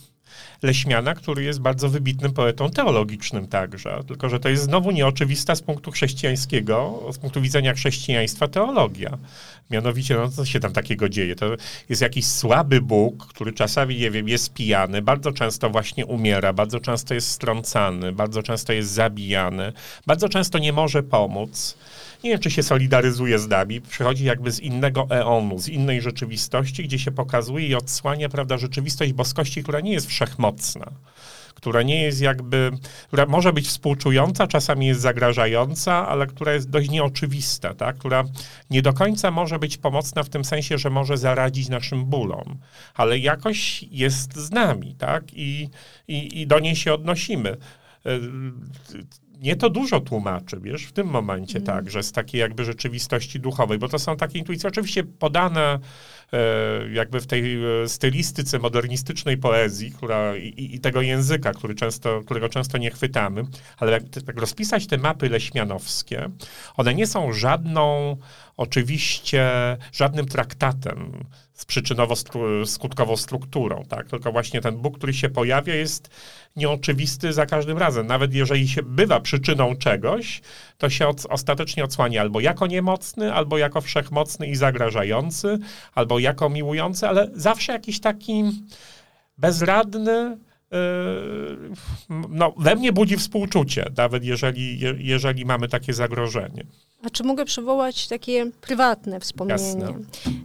Leśmiana, 0.63 1.13
który 1.13 1.43
jest 1.43 1.59
bardzo 1.59 1.89
wybitnym 1.89 2.33
poetą 2.33 2.69
teologicznym 2.69 3.47
także, 3.47 4.03
tylko 4.07 4.29
że 4.29 4.39
to 4.39 4.49
jest 4.49 4.63
znowu 4.63 4.91
nieoczywista 4.91 5.55
z 5.55 5.61
punktu 5.61 5.91
chrześcijańskiego, 5.91 7.03
z 7.11 7.17
punktu 7.17 7.41
widzenia 7.41 7.73
chrześcijaństwa 7.73 8.47
teologia. 8.47 9.17
Mianowicie, 9.69 10.15
no 10.15 10.29
co 10.29 10.45
się 10.45 10.59
tam 10.59 10.73
takiego 10.73 11.09
dzieje? 11.09 11.35
To 11.35 11.45
jest 11.89 12.01
jakiś 12.01 12.27
słaby 12.27 12.81
Bóg, 12.81 13.27
który 13.27 13.53
czasami, 13.53 13.97
nie 13.97 14.11
wiem, 14.11 14.27
jest 14.27 14.53
pijany, 14.53 15.01
bardzo 15.01 15.31
często 15.31 15.69
właśnie 15.69 16.05
umiera, 16.05 16.53
bardzo 16.53 16.79
często 16.79 17.13
jest 17.13 17.29
strącany, 17.29 18.11
bardzo 18.11 18.43
często 18.43 18.73
jest 18.73 18.91
zabijany, 18.91 19.73
bardzo 20.07 20.29
często 20.29 20.59
nie 20.59 20.73
może 20.73 21.03
pomóc 21.03 21.77
nie 22.23 22.29
wiem, 22.29 22.39
czy 22.39 22.51
się 22.51 22.63
solidaryzuje 22.63 23.39
z 23.39 23.47
nami, 23.47 23.81
przychodzi 23.81 24.25
jakby 24.25 24.51
z 24.51 24.59
innego 24.59 25.07
eonu, 25.09 25.59
z 25.59 25.67
innej 25.67 26.01
rzeczywistości, 26.01 26.83
gdzie 26.83 26.99
się 26.99 27.11
pokazuje 27.11 27.67
i 27.67 27.75
odsłania, 27.75 28.29
prawda, 28.29 28.57
rzeczywistość 28.57 29.13
boskości, 29.13 29.63
która 29.63 29.79
nie 29.79 29.91
jest 29.91 30.07
wszechmocna 30.07 30.91
która 31.57 31.83
nie 31.83 32.01
jest 32.01 32.21
jakby, 32.21 32.71
która 33.07 33.25
może 33.25 33.53
być 33.53 33.67
współczująca, 33.67 34.47
czasami 34.47 34.87
jest 34.87 35.01
zagrażająca, 35.01 36.07
ale 36.07 36.27
która 36.27 36.53
jest 36.53 36.69
dość 36.69 36.89
nieoczywista, 36.89 37.73
tak? 37.73 37.97
która 37.97 38.23
nie 38.69 38.81
do 38.81 38.93
końca 38.93 39.31
może 39.31 39.59
być 39.59 39.77
pomocna 39.77 40.23
w 40.23 40.29
tym 40.29 40.45
sensie, 40.45 40.77
że 40.77 40.89
może 40.89 41.17
zaradzić 41.17 41.69
naszym 41.69 42.05
bólom, 42.05 42.57
ale 42.93 43.19
jakoś 43.19 43.83
jest 43.83 44.35
z 44.35 44.51
nami, 44.51 44.95
tak? 44.95 45.23
I, 45.33 45.69
i, 46.07 46.41
i 46.41 46.47
do 46.47 46.59
niej 46.59 46.75
się 46.75 46.93
odnosimy 46.93 47.49
e, 47.49 47.57
nie 49.39 49.55
to 49.55 49.69
dużo 49.69 49.99
tłumaczy, 49.99 50.59
wiesz, 50.61 50.83
w 50.83 50.91
tym 50.91 51.07
momencie 51.07 51.57
mm. 51.57 51.65
tak, 51.65 51.89
że 51.89 52.03
z 52.03 52.11
takiej 52.11 52.41
jakby 52.41 52.65
rzeczywistości 52.65 53.39
duchowej, 53.39 53.77
bo 53.77 53.87
to 53.87 53.99
są 53.99 54.17
takie 54.17 54.39
intuicje 54.39 54.69
oczywiście 54.69 55.03
podane 55.03 55.79
e, 56.33 56.39
jakby 56.91 57.19
w 57.19 57.27
tej 57.27 57.63
e, 57.63 57.89
stylistyce 57.89 58.59
modernistycznej 58.59 59.37
poezji, 59.37 59.91
która 59.91 60.35
i, 60.35 60.75
i, 60.75 60.79
tego 60.79 61.01
języka, 61.01 61.51
który 61.51 61.75
często, 61.75 62.21
którego 62.25 62.49
często 62.49 62.77
nie 62.77 62.91
chwytamy, 62.91 63.43
ale 63.77 63.91
jak 63.91 64.03
tak 64.25 64.39
rozpisać 64.39 64.87
te 64.87 64.97
mapy 64.97 65.29
leśmianowskie, 65.29 66.29
one 66.75 66.93
nie 66.93 67.07
są 67.07 67.33
żadną 67.33 68.17
oczywiście 68.57 69.47
żadnym 69.93 70.27
traktatem 70.27 71.25
z 71.53 71.65
przyczynowo-skutkową 71.65 73.17
strukturą, 73.17 73.83
tak? 73.89 74.09
Tylko 74.09 74.31
właśnie 74.31 74.61
ten 74.61 74.77
Bóg, 74.77 74.97
który 74.97 75.13
się 75.13 75.29
pojawia, 75.29 75.75
jest 75.75 76.09
nieoczywisty 76.55 77.33
za 77.33 77.45
każdym 77.45 77.77
razem. 77.77 78.07
Nawet 78.07 78.33
jeżeli 78.33 78.67
się 78.67 78.83
bywa 78.83 79.19
przyczyną 79.19 79.75
czegoś, 79.75 80.41
to 80.77 80.89
się 80.89 81.07
od, 81.07 81.25
ostatecznie 81.25 81.83
odsłania 81.83 82.21
albo 82.21 82.39
jako 82.39 82.67
niemocny, 82.67 83.33
albo 83.33 83.57
jako 83.57 83.81
wszechmocny 83.81 84.47
i 84.47 84.55
zagrażający, 84.55 85.59
albo 85.95 86.19
jako 86.19 86.49
miłujący, 86.49 87.07
ale 87.07 87.27
zawsze 87.33 87.73
jakiś 87.73 87.99
taki 87.99 88.43
bezradny, 89.37 90.37
no, 92.29 92.53
we 92.57 92.75
mnie 92.75 92.93
budzi 92.93 93.17
współczucie, 93.17 93.91
nawet 93.97 94.23
jeżeli, 94.23 94.79
jeżeli 94.97 95.45
mamy 95.45 95.67
takie 95.67 95.93
zagrożenie. 95.93 96.65
A 97.03 97.09
czy 97.09 97.23
mogę 97.23 97.45
przywołać 97.45 98.07
takie 98.07 98.51
prywatne 98.61 99.19
wspomnienie 99.19 99.85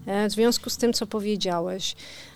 Jasne. 0.07 0.29
w 0.29 0.33
związku 0.33 0.71
z 0.71 0.77
tym, 0.77 0.93
co 0.93 1.07
powiedziałeś? 1.07 1.95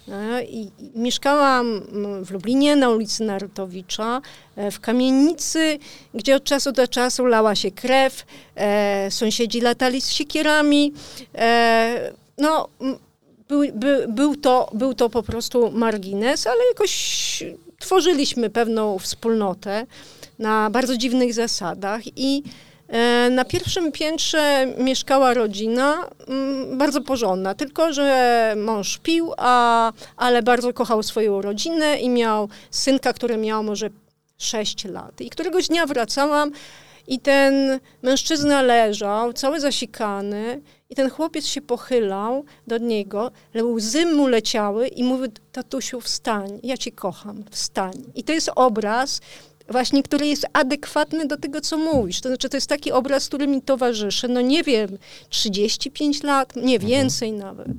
E, 0.08 0.44
I 0.44 0.70
mieszkałam 0.94 1.82
w 2.24 2.30
Lublinie 2.30 2.76
na 2.76 2.90
ulicy 2.90 3.24
Narutowicza, 3.24 4.20
e, 4.56 4.70
w 4.70 4.80
kamienicy, 4.80 5.78
gdzie 6.14 6.36
od 6.36 6.44
czasu 6.44 6.72
do 6.72 6.88
czasu 6.88 7.26
lała 7.26 7.54
się 7.54 7.70
krew, 7.70 8.24
e, 8.54 9.10
sąsiedzi 9.10 9.60
latali 9.60 10.00
z 10.00 10.10
siekierami. 10.10 10.92
No, 12.38 12.68
był, 13.48 13.62
by, 13.74 14.06
był, 14.08 14.36
to, 14.36 14.70
był 14.74 14.94
to 14.94 15.10
po 15.10 15.22
prostu 15.22 15.70
margines, 15.70 16.46
ale 16.46 16.58
jakoś 16.68 17.44
tworzyliśmy 17.78 18.50
pewną 18.50 18.98
wspólnotę 18.98 19.86
na 20.38 20.70
bardzo 20.70 20.96
dziwnych 20.96 21.34
zasadach 21.34 22.02
i 22.16 22.42
E, 22.88 23.30
na 23.30 23.44
pierwszym 23.44 23.92
piętrze 23.92 24.66
mieszkała 24.78 25.34
rodzina, 25.34 26.08
mm, 26.28 26.78
bardzo 26.78 27.00
porządna, 27.00 27.54
tylko 27.54 27.92
że 27.92 28.54
mąż 28.58 28.98
pił, 28.98 29.32
a, 29.36 29.92
ale 30.16 30.42
bardzo 30.42 30.72
kochał 30.72 31.02
swoją 31.02 31.42
rodzinę 31.42 31.98
i 31.98 32.08
miał 32.08 32.48
synka, 32.70 33.12
który 33.12 33.36
miał 33.36 33.62
może 33.62 33.90
6 34.38 34.84
lat. 34.84 35.20
I 35.20 35.30
któregoś 35.30 35.68
dnia 35.68 35.86
wracałam 35.86 36.52
i 37.06 37.20
ten 37.20 37.80
mężczyzna 38.02 38.62
leżał, 38.62 39.32
cały 39.32 39.60
zasikany, 39.60 40.62
i 40.90 40.94
ten 40.94 41.10
chłopiec 41.10 41.46
się 41.46 41.60
pochylał 41.60 42.44
do 42.66 42.78
niego, 42.78 43.30
łzy 43.62 44.06
mu 44.06 44.26
leciały 44.26 44.88
i 44.88 45.04
mówi, 45.04 45.28
tatusiu, 45.52 46.00
wstań, 46.00 46.60
ja 46.62 46.76
cię 46.76 46.92
kocham, 46.92 47.44
wstań. 47.50 47.92
I 48.14 48.24
to 48.24 48.32
jest 48.32 48.50
obraz 48.56 49.20
właśnie, 49.68 50.02
który 50.02 50.26
jest 50.26 50.46
adekwatny 50.52 51.26
do 51.26 51.36
tego, 51.36 51.60
co 51.60 51.78
mówisz. 51.78 52.20
To 52.20 52.28
znaczy, 52.28 52.48
to 52.48 52.56
jest 52.56 52.68
taki 52.68 52.92
obraz, 52.92 53.28
który 53.28 53.46
mi 53.46 53.62
towarzyszy, 53.62 54.28
no 54.28 54.40
nie 54.40 54.62
wiem, 54.62 54.98
35 55.28 56.22
lat, 56.22 56.56
nie 56.56 56.74
mhm. 56.74 56.90
więcej 56.90 57.28
mhm. 57.28 57.56
nawet. 57.56 57.76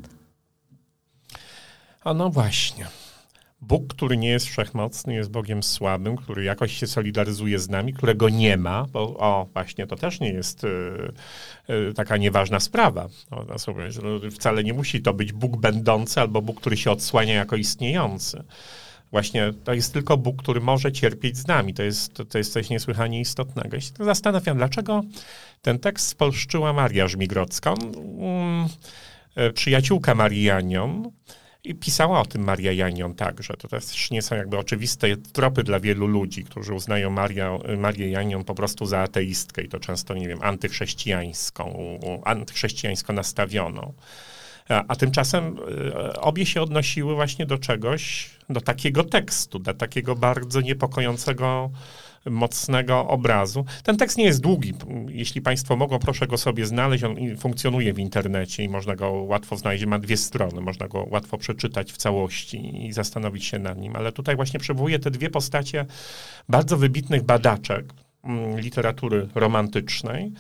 A 2.04 2.14
no 2.14 2.30
właśnie. 2.30 2.88
Bóg, 3.62 3.88
który 3.88 4.18
nie 4.18 4.30
jest 4.30 4.46
wszechmocny, 4.46 5.14
jest 5.14 5.32
Bogiem 5.32 5.64
słabym, 5.64 6.16
który 6.16 6.44
jakoś 6.44 6.74
się 6.74 6.88
solidaryzuje 6.88 7.60
z 7.60 7.70
nami, 7.70 7.94
którego 7.94 8.30
nie 8.30 8.58
ma, 8.58 8.86
bo 8.94 9.00
o, 9.02 9.48
właśnie 9.54 9.88
to 9.88 9.96
też 9.96 10.20
nie 10.20 10.30
jest 10.30 10.64
y, 10.64 10.68
y, 11.70 11.94
taka 11.94 12.18
nieważna 12.18 12.60
sprawa. 12.60 13.08
O, 13.32 13.60
sobie, 13.60 13.90
wcale 14.32 14.64
nie 14.64 14.74
musi 14.74 15.02
to 15.02 15.14
być 15.14 15.34
Bóg 15.34 15.58
będący 15.58 16.22
albo 16.22 16.42
Bóg, 16.42 16.60
który 16.60 16.78
się 16.78 16.92
odsłania 16.92 17.34
jako 17.34 17.56
istniejący. 17.56 18.44
Właśnie 19.12 19.54
to 19.64 19.74
jest 19.74 19.94
tylko 19.94 20.18
Bóg, 20.18 20.44
który 20.44 20.62
może 20.62 20.92
cierpieć 20.92 21.38
z 21.38 21.48
nami. 21.48 21.74
To 21.74 21.84
jest, 21.84 22.14
to, 22.14 22.26
to 22.26 22.38
jest 22.38 22.54
coś 22.54 22.70
niesłychanie 22.70 23.20
istotnego. 23.20 23.76
Ja 23.76 23.82
się 23.82 23.92
tak 23.92 24.06
zastanawiam, 24.06 24.58
dlaczego 24.58 25.04
ten 25.62 25.80
tekst 25.80 26.08
spolszczyła 26.08 26.74
Maria 26.74 27.08
Żmigrodzka, 27.08 27.74
mm, 27.74 28.68
e, 29.36 29.52
przyjaciółka 29.52 30.16
Marianion. 30.16 31.12
I 31.68 31.76
pisała 31.76 32.20
o 32.22 32.26
tym 32.26 32.44
Maria 32.44 32.72
Janion 32.72 33.16
także. 33.16 33.54
To 33.54 33.68
też 33.68 34.12
nie 34.12 34.22
są 34.22 34.36
jakby 34.36 34.58
oczywiste 34.58 35.18
tropy 35.18 35.64
dla 35.64 35.80
wielu 35.80 36.08
ludzi, 36.08 36.44
którzy 36.44 36.74
uznają 36.74 37.10
Maria, 37.10 37.58
Marię 37.78 38.10
Janion 38.10 38.44
po 38.44 38.56
prostu 38.56 38.86
za 38.86 39.00
ateistkę 39.00 39.62
i 39.62 39.70
to 39.70 39.80
często, 39.80 40.14
nie 40.14 40.28
wiem, 40.28 40.40
antychrześcijańską, 40.42 41.80
antychrześcijańsko 42.26 43.14
nastawioną. 43.14 43.94
A, 44.70 44.96
tymczasem 44.96 45.58
y, 45.58 46.20
obie 46.20 46.46
się 46.46 46.62
odnosiły 46.62 47.16
właśnie 47.16 47.46
do 47.46 47.58
czegoś, 47.58 48.30
do 48.50 48.62
takiego 48.62 49.04
tekstu, 49.04 49.60
do 49.60 49.74
takiego 49.74 50.16
bardzo 50.16 50.62
niepokojącego 50.62 51.70
mocnego 52.30 53.08
obrazu. 53.08 53.66
Ten 53.84 53.98
tekst 53.98 54.18
nie 54.18 54.26
jest 54.26 54.42
długi. 54.42 54.74
Jeśli 55.10 55.42
Państwo 55.42 55.76
mogą, 55.76 56.00
proszę 56.00 56.28
go 56.28 56.38
sobie 56.38 56.66
znaleźć. 56.66 57.04
On 57.04 57.16
funkcjonuje 57.38 57.94
w 57.94 58.00
internecie 58.00 58.64
i 58.64 58.70
można 58.70 58.96
go 58.96 59.12
łatwo 59.12 59.58
znaleźć. 59.58 59.86
Ma 59.86 60.00
dwie 60.00 60.18
strony. 60.18 60.62
Można 60.62 60.88
go 60.88 61.08
łatwo 61.10 61.38
przeczytać 61.38 61.92
w 61.92 61.98
całości 61.98 62.86
i 62.86 62.94
zastanowić 62.94 63.46
się 63.46 63.60
nad 63.60 63.78
nim. 63.78 63.96
Ale 63.96 64.12
tutaj 64.12 64.36
właśnie 64.36 64.60
przywołuję 64.60 65.00
te 65.00 65.12
dwie 65.12 65.30
postacie 65.30 65.86
bardzo 66.50 66.78
wybitnych 66.78 67.24
badaczek 67.24 67.94
mm, 68.24 68.60
literatury 68.60 69.28
romantycznej, 69.36 70.32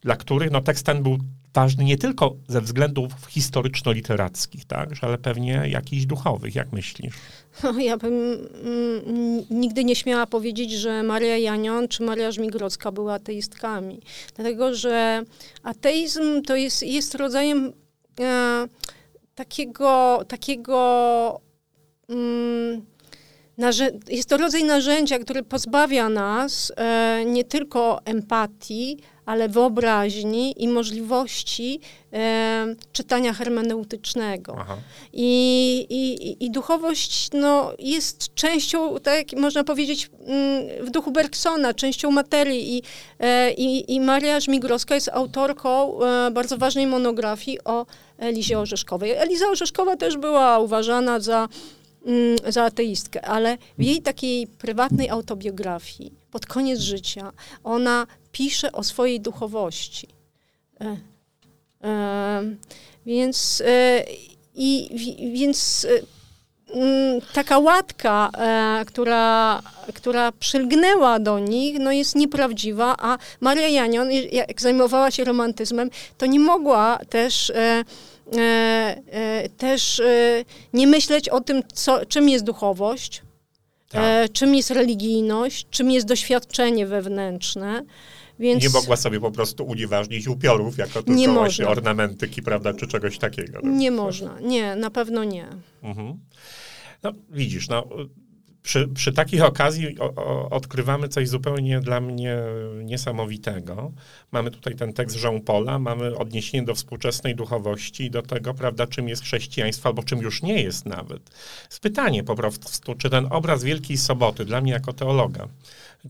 dla 0.00 0.16
których 0.16 0.50
no, 0.50 0.60
tekst 0.60 0.86
ten 0.86 1.02
był 1.02 1.18
ważny 1.58 1.84
nie 1.84 1.98
tylko 1.98 2.36
ze 2.48 2.60
względów 2.60 3.12
historyczno-literackich, 3.28 4.64
tak, 4.64 4.88
ale 5.00 5.18
pewnie 5.18 5.64
jakichś 5.68 6.04
duchowych. 6.04 6.54
Jak 6.54 6.72
myślisz? 6.72 7.14
No, 7.62 7.78
ja 7.78 7.96
bym 7.96 8.12
mm, 8.12 9.44
nigdy 9.50 9.84
nie 9.84 9.96
śmiała 9.96 10.26
powiedzieć, 10.26 10.72
że 10.72 11.02
Maria 11.02 11.38
Janion 11.38 11.88
czy 11.88 12.02
Maria 12.02 12.32
Żmigrodzka 12.32 12.92
były 12.92 13.12
ateistkami. 13.12 14.00
Dlatego, 14.36 14.74
że 14.74 15.22
ateizm 15.62 16.42
to 16.42 16.56
jest, 16.56 16.82
jest 16.82 17.14
rodzajem 17.14 17.72
e, 18.20 18.66
takiego, 19.34 20.20
takiego 20.28 21.40
mm, 22.08 22.82
jest 24.08 24.28
to 24.28 24.36
rodzaj 24.36 24.64
narzędzia, 24.64 25.18
który 25.18 25.42
pozbawia 25.42 26.08
nas 26.08 26.72
e, 26.76 27.24
nie 27.26 27.44
tylko 27.44 28.00
empatii, 28.04 28.98
ale 29.28 29.48
wyobraźni 29.48 30.54
i 30.62 30.68
możliwości 30.68 31.80
e, 32.12 32.74
czytania 32.92 33.32
hermeneutycznego. 33.32 34.56
I, 35.12 35.86
i, 35.90 36.44
I 36.44 36.50
duchowość 36.50 37.28
no, 37.32 37.72
jest 37.78 38.34
częścią, 38.34 39.00
tak 39.00 39.32
można 39.36 39.64
powiedzieć, 39.64 40.10
mm, 40.26 40.86
w 40.86 40.90
duchu 40.90 41.10
Bergsona, 41.10 41.74
częścią 41.74 42.10
materii. 42.10 42.76
I, 42.76 42.82
e, 43.20 43.52
i, 43.52 43.94
i 43.94 44.00
Maria 44.00 44.40
Żmigrowska 44.40 44.94
jest 44.94 45.08
autorką 45.08 46.02
e, 46.02 46.30
bardzo 46.30 46.58
ważnej 46.58 46.86
monografii 46.86 47.64
o 47.64 47.86
Elizie 48.18 48.58
Orzeszkowej. 48.58 49.10
Eliza 49.12 49.48
Orzeszkowa 49.48 49.96
też 49.96 50.16
była 50.16 50.58
uważana 50.58 51.20
za 51.20 51.48
Mm, 52.06 52.36
za 52.48 52.64
ateistkę, 52.64 53.24
ale 53.24 53.58
w 53.78 53.82
jej 53.82 54.02
takiej 54.02 54.46
prywatnej 54.46 55.10
autobiografii 55.10 56.12
pod 56.30 56.46
koniec 56.46 56.80
życia 56.80 57.32
ona 57.64 58.06
pisze 58.38 58.72
o 58.72 58.84
swojej 58.84 59.20
duchowości. 59.20 60.08
E, 60.80 60.96
e, 61.84 62.42
więc 63.06 63.62
e, 63.66 64.04
i 64.54 64.90
więc 65.34 65.86
mm, 66.74 67.20
taka 67.32 67.58
łatka, 67.58 68.30
która, 68.86 69.62
która 69.94 70.32
przylgnęła 70.32 71.18
do 71.18 71.38
nich, 71.38 71.78
no 71.78 71.92
jest 71.92 72.14
nieprawdziwa, 72.14 72.96
a 72.98 73.18
Maria 73.40 73.68
Janion, 73.68 74.10
jak 74.32 74.60
zajmowała 74.60 75.10
się 75.10 75.24
romantyzmem, 75.24 75.90
to 76.18 76.26
nie 76.26 76.40
mogła 76.40 76.98
też 77.08 77.52
też 79.56 80.02
nie 80.72 80.86
myśleć 80.86 81.28
o 81.28 81.40
tym, 81.40 81.62
co, 81.72 82.06
czym 82.06 82.28
jest 82.28 82.44
duchowość, 82.44 83.22
tak. 83.88 84.32
czym 84.32 84.54
jest 84.54 84.70
religijność, 84.70 85.66
czym 85.70 85.90
jest 85.90 86.06
doświadczenie 86.06 86.86
wewnętrzne. 86.86 87.82
Więc... 88.38 88.62
Nie 88.62 88.70
mogła 88.70 88.96
sobie 88.96 89.20
po 89.20 89.30
prostu 89.30 89.64
unieważnić 89.64 90.28
upiorów 90.28 90.78
jako 90.78 90.92
tylko 90.92 91.12
nie 91.12 91.28
właśnie 91.28 91.64
można. 91.64 91.68
ornamentyki, 91.68 92.42
prawda, 92.42 92.74
czy 92.74 92.86
czegoś 92.86 93.18
takiego. 93.18 93.60
Nie 93.62 93.90
można, 93.90 94.40
nie, 94.40 94.76
na 94.76 94.90
pewno 94.90 95.24
nie. 95.24 95.46
Mhm. 95.82 96.18
No 97.02 97.12
widzisz, 97.30 97.68
no 97.68 97.88
przy, 98.62 98.88
przy 98.88 99.12
takiej 99.12 99.40
okazji 99.40 99.98
o, 99.98 100.14
o, 100.14 100.50
odkrywamy 100.50 101.08
coś 101.08 101.28
zupełnie 101.28 101.80
dla 101.80 102.00
mnie 102.00 102.36
niesamowitego. 102.84 103.92
Mamy 104.32 104.50
tutaj 104.50 104.74
ten 104.74 104.92
tekst 104.92 105.24
Jean-Paula, 105.24 105.78
mamy 105.78 106.16
odniesienie 106.16 106.64
do 106.64 106.74
współczesnej 106.74 107.34
duchowości 107.34 108.04
i 108.04 108.10
do 108.10 108.22
tego, 108.22 108.54
prawda, 108.54 108.86
czym 108.86 109.08
jest 109.08 109.22
chrześcijaństwo, 109.22 109.88
albo 109.88 110.02
czym 110.02 110.18
już 110.18 110.42
nie 110.42 110.62
jest 110.62 110.86
nawet. 110.86 111.30
Jest 111.64 111.80
pytanie 111.80 112.24
po 112.24 112.34
prostu, 112.34 112.94
czy 112.94 113.10
ten 113.10 113.26
obraz 113.30 113.64
Wielkiej 113.64 113.96
Soboty, 113.96 114.44
dla 114.44 114.60
mnie 114.60 114.72
jako 114.72 114.92
teologa, 114.92 115.48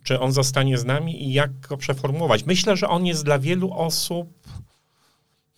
czy 0.03 0.21
on 0.21 0.33
zostanie 0.33 0.79
z 0.79 0.85
nami 0.85 1.25
i 1.25 1.33
jak 1.33 1.61
go 1.61 1.77
przeformułować? 1.77 2.45
Myślę, 2.45 2.77
że 2.77 2.89
on 2.89 3.07
jest 3.07 3.25
dla 3.25 3.39
wielu 3.39 3.73
osób... 3.73 4.29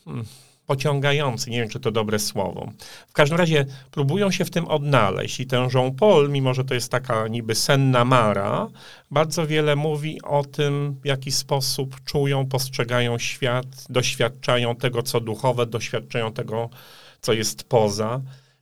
Hmm, 0.05 0.25
pociągający, 0.71 1.51
nie 1.51 1.61
wiem, 1.61 1.69
czy 1.69 1.81
to 1.81 1.91
dobre 1.91 2.19
słowo. 2.19 2.71
W 3.09 3.13
każdym 3.13 3.39
razie 3.39 3.67
próbują 3.91 4.31
się 4.31 4.45
w 4.45 4.51
tym 4.51 4.69
odnaleźć 4.69 5.41
i 5.41 5.47
ten 5.47 5.69
Jean-Paul, 5.75 6.29
mimo 6.29 6.55
że 6.55 6.65
to 6.65 6.75
jest 6.75 6.91
taka 6.93 7.29
niby 7.29 7.55
senna 7.55 8.05
mara, 8.05 8.69
bardzo 9.11 9.47
wiele 9.47 9.77
mówi 9.77 10.23
o 10.23 10.45
tym, 10.45 10.97
w 11.03 11.07
jaki 11.07 11.33
sposób 11.33 12.05
czują, 12.05 12.47
postrzegają 12.47 13.19
świat, 13.19 13.67
doświadczają 13.89 14.77
tego, 14.77 15.03
co 15.03 15.21
duchowe, 15.21 15.67
doświadczają 15.67 16.33
tego, 16.33 16.69
co 17.21 17.33
jest 17.33 17.65
poza. 17.65 18.21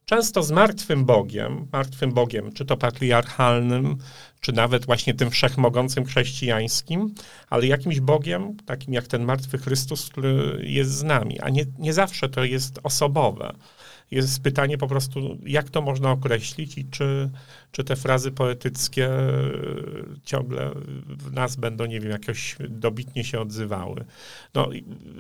Często 0.09 0.43
z 0.43 0.51
martwym 0.51 1.05
Bogiem, 1.05 1.69
martwym 1.73 2.13
Bogiem, 2.13 2.53
czy 2.53 2.65
to 2.65 2.77
patriarchalnym, 2.77 3.97
czy 4.41 4.53
nawet 4.53 4.87
właśnie 4.87 5.15
tym 5.15 5.31
wszechmogącym 5.31 6.05
chrześcijańskim, 6.05 7.15
ale 7.51 7.67
jakimś 7.67 8.01
Bogiem, 8.01 8.57
takim 8.67 8.95
jak 8.95 9.07
ten 9.07 9.25
martwy 9.25 9.59
Chrystus, 9.59 10.09
który 10.09 10.61
jest 10.63 10.91
z 10.91 11.03
nami. 11.03 11.41
A 11.41 11.49
nie, 11.49 11.65
nie 11.79 11.93
zawsze 11.93 12.29
to 12.29 12.45
jest 12.45 12.81
osobowe. 12.83 13.55
Jest 14.11 14.43
pytanie 14.43 14.79
po 14.79 14.87
prostu, 14.87 15.39
jak 15.47 15.71
to 15.71 15.83
można 15.83 16.11
określić 16.11 16.79
i 16.79 16.85
czy, 16.85 17.31
czy 17.73 17.85
te 17.85 17.97
frazy 17.97 18.31
poetyckie 18.31 19.09
ciągle 20.25 20.71
w 21.07 21.33
nas 21.33 21.57
będą, 21.57 21.87
nie 21.87 22.01
wiem, 22.01 22.11
jakoś 22.11 22.57
dobitnie 22.69 23.25
się 23.25 23.41
odzywały. 23.41 24.05
No, 24.55 24.69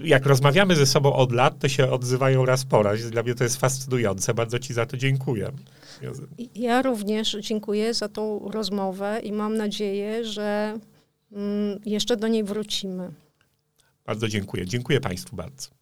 jak 0.03 0.27
rozmawiamy 0.27 0.77
ze 0.77 0.87
sobą 0.87 1.13
od 1.13 1.33
lat, 1.33 1.59
to 1.59 1.69
się 1.69 1.91
odzywają 1.91 2.45
raz 2.45 2.65
po 2.65 2.83
raz. 2.83 3.11
Dla 3.11 3.23
mnie 3.23 3.35
to 3.35 3.45
jest 3.45 3.57
fascynujące. 3.57 4.35
Bardzo 4.35 4.59
Ci 4.59 4.75
za 4.75 4.87
to 4.87 4.97
dziękuję. 4.97 5.53
Ja 6.55 6.83
również 6.83 7.37
dziękuję 7.41 7.95
za 7.95 8.09
tą 8.09 8.51
rozmowę 8.53 9.21
i 9.23 9.33
mam 9.33 9.57
nadzieję, 9.57 10.25
że 10.25 10.79
mm, 11.33 11.81
jeszcze 11.87 12.17
do 12.17 12.29
niej 12.29 12.45
wrócimy. 12.45 13.13
Bardzo 14.07 14.29
dziękuję. 14.29 14.67
Dziękuję 14.67 15.01
Państwu 15.01 15.37
bardzo. 15.37 15.78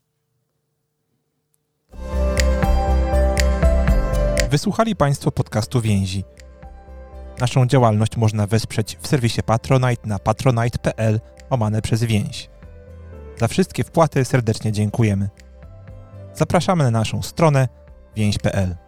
Wysłuchali 4.50 4.96
Państwo 4.96 5.32
podcastu 5.32 5.80
Więzi. 5.80 6.24
Naszą 7.40 7.66
działalność 7.66 8.16
można 8.16 8.46
wesprzeć 8.46 8.98
w 9.00 9.06
serwisie 9.06 9.42
Patronite 9.42 10.08
na 10.08 10.18
patronite.pl 10.18 11.20
omane 11.50 11.82
przez 11.82 12.04
więź. 12.04 12.50
Za 13.38 13.48
wszystkie 13.48 13.84
wpłaty 13.84 14.24
serdecznie 14.24 14.72
dziękujemy. 14.72 15.28
Zapraszamy 16.34 16.84
na 16.84 16.90
naszą 16.90 17.22
stronę 17.22 17.68
więź.pl. 18.16 18.85